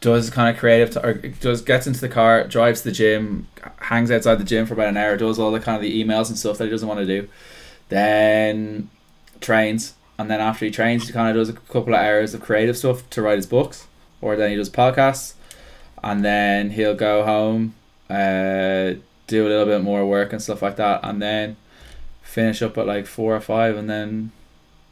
does 0.00 0.30
kind 0.30 0.54
of 0.54 0.58
creative 0.58 0.90
t- 0.90 1.00
or 1.00 1.14
does 1.14 1.62
gets 1.62 1.86
into 1.86 2.00
the 2.00 2.08
car, 2.08 2.44
drives 2.44 2.80
to 2.82 2.88
the 2.88 2.92
gym, 2.94 3.46
hangs 3.78 4.10
outside 4.10 4.36
the 4.36 4.44
gym 4.44 4.66
for 4.66 4.74
about 4.74 4.88
an 4.88 4.96
hour, 4.96 5.16
does 5.16 5.38
all 5.38 5.52
the 5.52 5.60
kind 5.60 5.76
of 5.76 5.82
the 5.82 6.04
emails 6.04 6.28
and 6.28 6.38
stuff 6.38 6.58
that 6.58 6.64
he 6.64 6.70
doesn't 6.70 6.88
want 6.88 7.00
to 7.00 7.06
do, 7.06 7.28
then 7.88 8.90
trains, 9.40 9.94
and 10.18 10.30
then 10.30 10.40
after 10.40 10.64
he 10.64 10.70
trains, 10.70 11.06
he 11.06 11.12
kind 11.12 11.28
of 11.28 11.34
does 11.34 11.48
a 11.48 11.52
couple 11.52 11.94
of 11.94 12.00
hours 12.00 12.34
of 12.34 12.40
creative 12.40 12.76
stuff 12.76 13.08
to 13.10 13.22
write 13.22 13.36
his 13.36 13.46
books, 13.46 13.86
or 14.20 14.36
then 14.36 14.50
he 14.50 14.56
does 14.56 14.70
podcasts, 14.70 15.34
and 16.02 16.24
then 16.24 16.70
he'll 16.70 16.94
go 16.94 17.24
home, 17.24 17.74
uh, 18.08 18.94
do 19.26 19.46
a 19.46 19.48
little 19.48 19.66
bit 19.66 19.82
more 19.82 20.06
work 20.06 20.32
and 20.32 20.42
stuff 20.42 20.62
like 20.62 20.76
that, 20.76 21.00
and 21.02 21.20
then 21.20 21.56
finish 22.22 22.62
up 22.62 22.78
at 22.78 22.86
like 22.86 23.06
four 23.06 23.34
or 23.36 23.40
five, 23.40 23.76
and 23.76 23.90
then 23.90 24.32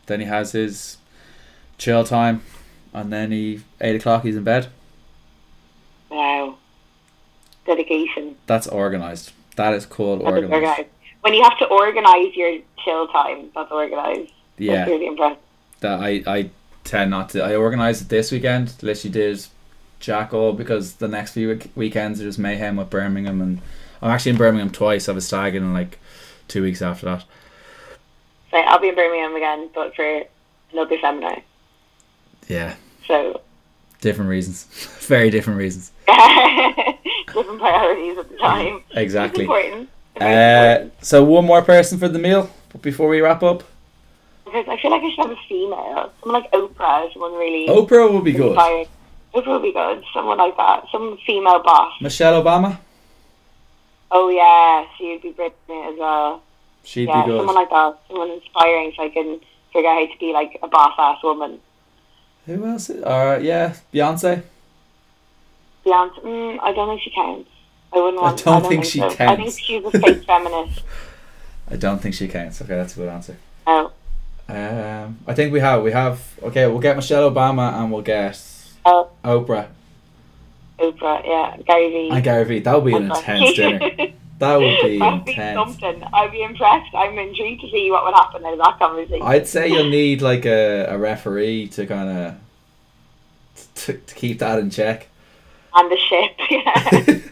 then 0.07 0.21
he 0.21 0.27
has 0.27 0.53
his 0.53 0.99
chill 1.79 2.05
time, 2.05 2.43
and 2.93 3.13
then 3.13 3.31
he 3.31 3.61
eight 3.81 3.97
o'clock 3.97 4.23
he's 4.25 4.37
in 4.37 4.45
bed. 4.45 4.69
wow. 6.11 6.57
Dedication. 7.67 8.37
That's 8.47 8.67
organized. 8.67 9.33
That 9.57 9.75
is 9.75 9.87
called 9.87 10.21
That 10.23 10.39
is 10.39 10.51
organized. 10.51 10.89
When 11.23 11.35
you 11.35 11.43
have 11.43 11.59
to 11.59 11.67
organise 11.67 12.35
your 12.35 12.59
chill 12.85 13.07
time, 13.09 13.51
that's 13.55 13.71
organised. 13.71 14.33
Yeah, 14.59 14.77
That's 14.77 14.91
really 14.91 15.07
impressive. 15.07 15.39
that 15.81 16.01
I 16.01 16.23
I 16.27 16.51
tend 16.85 17.11
not 17.11 17.31
to. 17.31 17.43
I 17.43 17.57
organized 17.57 18.03
it 18.03 18.09
this 18.09 18.31
weekend. 18.33 18.75
Literally 18.83 19.13
did 19.13 19.47
jack 20.01 20.33
all 20.33 20.53
because 20.55 20.95
the 20.95 21.09
next 21.09 21.33
few 21.33 21.49
week- 21.49 21.71
weekends 21.75 22.21
are 22.21 22.25
just 22.25 22.39
mayhem 22.39 22.77
with 22.77 22.89
Birmingham, 22.91 23.41
and 23.43 23.61
I'm 24.03 24.11
actually 24.11 24.33
in 24.33 24.39
Birmingham 24.39 24.71
twice. 24.71 25.09
I 25.09 25.13
was 25.13 25.25
a 25.25 25.27
stag 25.27 25.55
in 25.55 25.75
like 25.75 25.99
two 26.49 26.63
weeks 26.63 26.81
after 26.83 27.07
that. 27.07 27.25
So 28.51 28.57
I'll 28.57 28.79
be 28.81 28.89
in 28.89 28.95
Birmingham 28.97 29.37
again, 29.37 29.69
but 29.75 29.95
for 29.95 30.23
another 30.73 30.97
seminar. 31.01 31.37
Yeah, 32.49 32.75
So 33.07 33.41
different 34.01 34.29
reasons, 34.31 34.65
very 35.07 35.31
different 35.31 35.59
reasons. 35.59 35.93
different 36.09 37.61
priorities 37.61 38.19
at 38.19 38.29
the 38.29 38.37
time. 38.41 38.83
Exactly. 38.93 39.47
It's 40.21 40.29
important. 40.29 40.41
It's 40.41 40.51
very 40.51 40.87
Uh, 40.87 40.91
so 41.03 41.25
one 41.25 41.45
more 41.47 41.63
person 41.63 41.99
for 41.99 42.09
the 42.09 42.19
meal 42.19 42.51
before 42.83 43.09
we 43.09 43.21
wrap 43.21 43.43
up. 43.43 43.63
Because 44.45 44.67
I 44.69 44.77
feel 44.81 44.91
like 44.91 45.03
I 45.03 45.11
should 45.11 45.19
have 45.27 45.31
a 45.31 45.41
female. 45.49 46.13
Someone 46.21 46.43
like 46.43 46.51
Oprah, 46.53 47.13
someone 47.13 47.35
really 47.35 47.69
Oprah 47.69 48.11
will 48.13 48.21
be 48.23 48.33
good. 48.33 48.57
Oprah 48.57 49.47
would 49.47 49.63
be 49.63 49.73
good. 49.73 50.03
Someone 50.13 50.39
like 50.39 50.57
that. 50.57 50.85
Some 50.91 51.19
female 51.27 51.63
boss. 51.63 51.93
Michelle 52.01 52.43
Obama, 52.43 52.79
Oh 54.11 54.29
yeah, 54.29 54.87
she 54.99 55.13
would 55.13 55.23
be 55.23 55.31
brilliant 55.31 55.93
as 55.95 55.99
well. 55.99 56.43
she'd 56.83 57.07
yeah, 57.09 57.23
be 57.23 57.31
good. 57.31 57.39
someone 57.39 57.55
like 57.55 57.71
that. 57.71 57.99
Someone 58.09 58.31
inspiring 58.31 58.93
so 58.97 59.05
I 59.05 59.09
can 59.11 59.39
figure 59.73 59.89
out 59.89 60.01
how 60.01 60.13
to 60.13 60.19
be 60.19 60.33
like 60.33 60.59
a 60.63 60.67
boss 60.69 60.95
ass 60.99 61.23
woman. 61.23 61.61
Who 62.47 62.67
else? 62.67 62.91
Uh, 62.91 63.39
yeah, 63.41 63.75
Beyonce. 63.95 64.43
Beyonce, 65.87 66.21
mm, 66.25 66.59
I 66.61 66.73
don't 66.73 66.89
think 66.89 67.03
she 67.03 67.11
counts. 67.11 67.49
I 67.93 67.97
wouldn't 67.99 68.19
I 68.19 68.23
want. 68.23 68.45
don't 68.45 68.67
think 68.69 68.85
she 68.85 68.99
so. 69.01 69.09
I 69.19 69.37
think 69.37 69.53
she's 69.59 69.85
a 69.85 69.91
fake 69.91 70.25
feminist. 70.25 70.83
I 71.71 71.77
don't 71.77 72.01
think 72.01 72.15
she 72.15 72.29
counts. 72.29 72.61
Okay, 72.63 72.75
that's 72.77 72.95
a 72.95 72.97
good 72.97 73.09
answer. 73.09 73.37
Oh, 73.67 73.93
Um, 74.49 75.19
I 75.27 75.35
think 75.35 75.53
we 75.53 75.61
have. 75.61 75.83
We 75.83 75.93
have. 75.93 76.21
Okay, 76.43 76.67
we'll 76.67 76.81
get 76.81 76.97
Michelle 76.97 77.31
Obama 77.31 77.73
and 77.75 77.93
we'll 77.93 78.03
get 78.03 78.41
Oh. 78.85 79.11
Oprah 79.25 79.67
Oprah, 80.79 81.23
yeah, 81.27 81.57
Gary 81.67 81.91
Vee. 81.91 82.09
and 82.11 82.25
Gary 82.25 82.45
Vee. 82.45 82.59
That 82.61 82.75
would 82.83 82.91
be 82.91 82.97
an 82.97 83.05
intense 83.11 83.53
dinner. 83.55 83.91
That 84.41 84.57
would 84.59 84.79
be 84.83 84.99
That'd 84.99 85.25
be 85.27 85.35
something. 85.35 86.03
I'd 86.15 86.33
be 86.33 86.43
impressed. 86.43 86.95
I'm 86.95 87.19
intrigued 87.19 87.61
to 87.61 87.71
see 87.71 87.91
what 87.91 88.07
would 88.07 88.15
happen 88.15 88.43
out 88.43 88.55
of 88.55 88.59
that 88.61 88.79
conversation. 88.79 89.21
I'd 89.21 89.47
say 89.47 89.69
you'll 89.69 89.91
need 89.91 90.23
like 90.23 90.47
a, 90.47 90.87
a 90.87 90.97
referee 90.97 91.69
to 91.69 91.85
kind 91.87 92.09
of 92.09 92.35
to, 93.75 93.93
to 93.99 94.15
keep 94.15 94.39
that 94.39 94.59
in 94.59 94.71
check. 94.71 95.09
And 95.75 95.91
the 95.91 95.97
ship, 95.97 97.23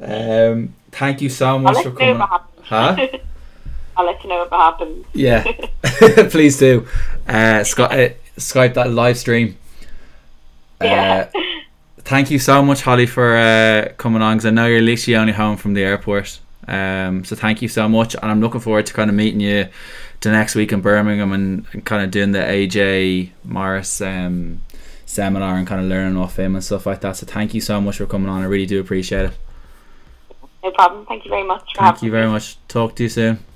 yeah. 0.00 0.46
um, 0.50 0.74
thank 0.92 1.20
you 1.20 1.28
so 1.28 1.46
I'll 1.48 1.58
much 1.58 1.82
for 1.82 1.90
coming. 1.92 2.18
Huh? 2.62 2.96
I'll 3.96 4.06
let 4.06 4.22
you 4.22 4.30
know 4.30 4.42
if 4.42 4.52
it 4.52 4.54
happens. 4.54 5.04
Yeah, 5.12 5.44
please 6.30 6.58
do. 6.58 6.86
Uh, 7.28 7.64
Sky- 7.64 8.06
uh, 8.06 8.08
Skype 8.38 8.74
that 8.74 8.90
live 8.90 9.18
stream. 9.18 9.56
Uh, 10.80 10.84
Yeah. 10.86 11.30
thank 11.98 12.30
you 12.30 12.38
so 12.38 12.62
much, 12.62 12.80
Holly, 12.82 13.06
for 13.06 13.36
uh, 13.36 13.92
coming 13.98 14.22
on 14.22 14.36
because 14.36 14.46
I 14.46 14.50
know 14.50 14.66
you're 14.66 14.80
literally 14.80 15.16
only 15.16 15.32
home 15.32 15.56
from 15.56 15.74
the 15.74 15.82
airport. 15.82 16.38
Um, 16.68 17.24
so 17.24 17.34
thank 17.36 17.60
you 17.62 17.68
so 17.68 17.88
much, 17.88 18.14
and 18.14 18.24
I'm 18.30 18.40
looking 18.40 18.60
forward 18.60 18.86
to 18.86 18.94
kind 18.94 19.10
of 19.10 19.16
meeting 19.16 19.40
you 19.40 19.68
the 20.20 20.30
next 20.30 20.54
week 20.54 20.72
in 20.72 20.80
Birmingham 20.80 21.32
and, 21.32 21.66
and 21.72 21.84
kind 21.84 22.02
of 22.04 22.10
doing 22.10 22.32
the 22.32 22.38
AJ 22.40 23.30
Morris 23.44 24.00
um, 24.00 24.60
seminar 25.10 25.56
and 25.56 25.66
kind 25.66 25.80
of 25.80 25.88
learning 25.88 26.16
off 26.16 26.38
him 26.38 26.54
and 26.54 26.64
stuff 26.64 26.86
like 26.86 27.00
that. 27.00 27.16
So 27.16 27.26
thank 27.26 27.52
you 27.52 27.60
so 27.60 27.80
much 27.80 27.96
for 27.98 28.06
coming 28.06 28.28
on. 28.28 28.42
I 28.42 28.46
really 28.46 28.66
do 28.66 28.80
appreciate 28.80 29.24
it. 29.26 29.32
no 30.62 30.70
problem. 30.70 31.04
Thank 31.06 31.24
you 31.24 31.30
very 31.30 31.44
much 31.44 31.64
for 31.74 31.80
Thank 31.80 32.02
you 32.02 32.10
very 32.10 32.28
much. 32.28 32.56
Talk 32.68 32.94
to 32.96 33.02
you 33.02 33.08
soon. 33.08 33.49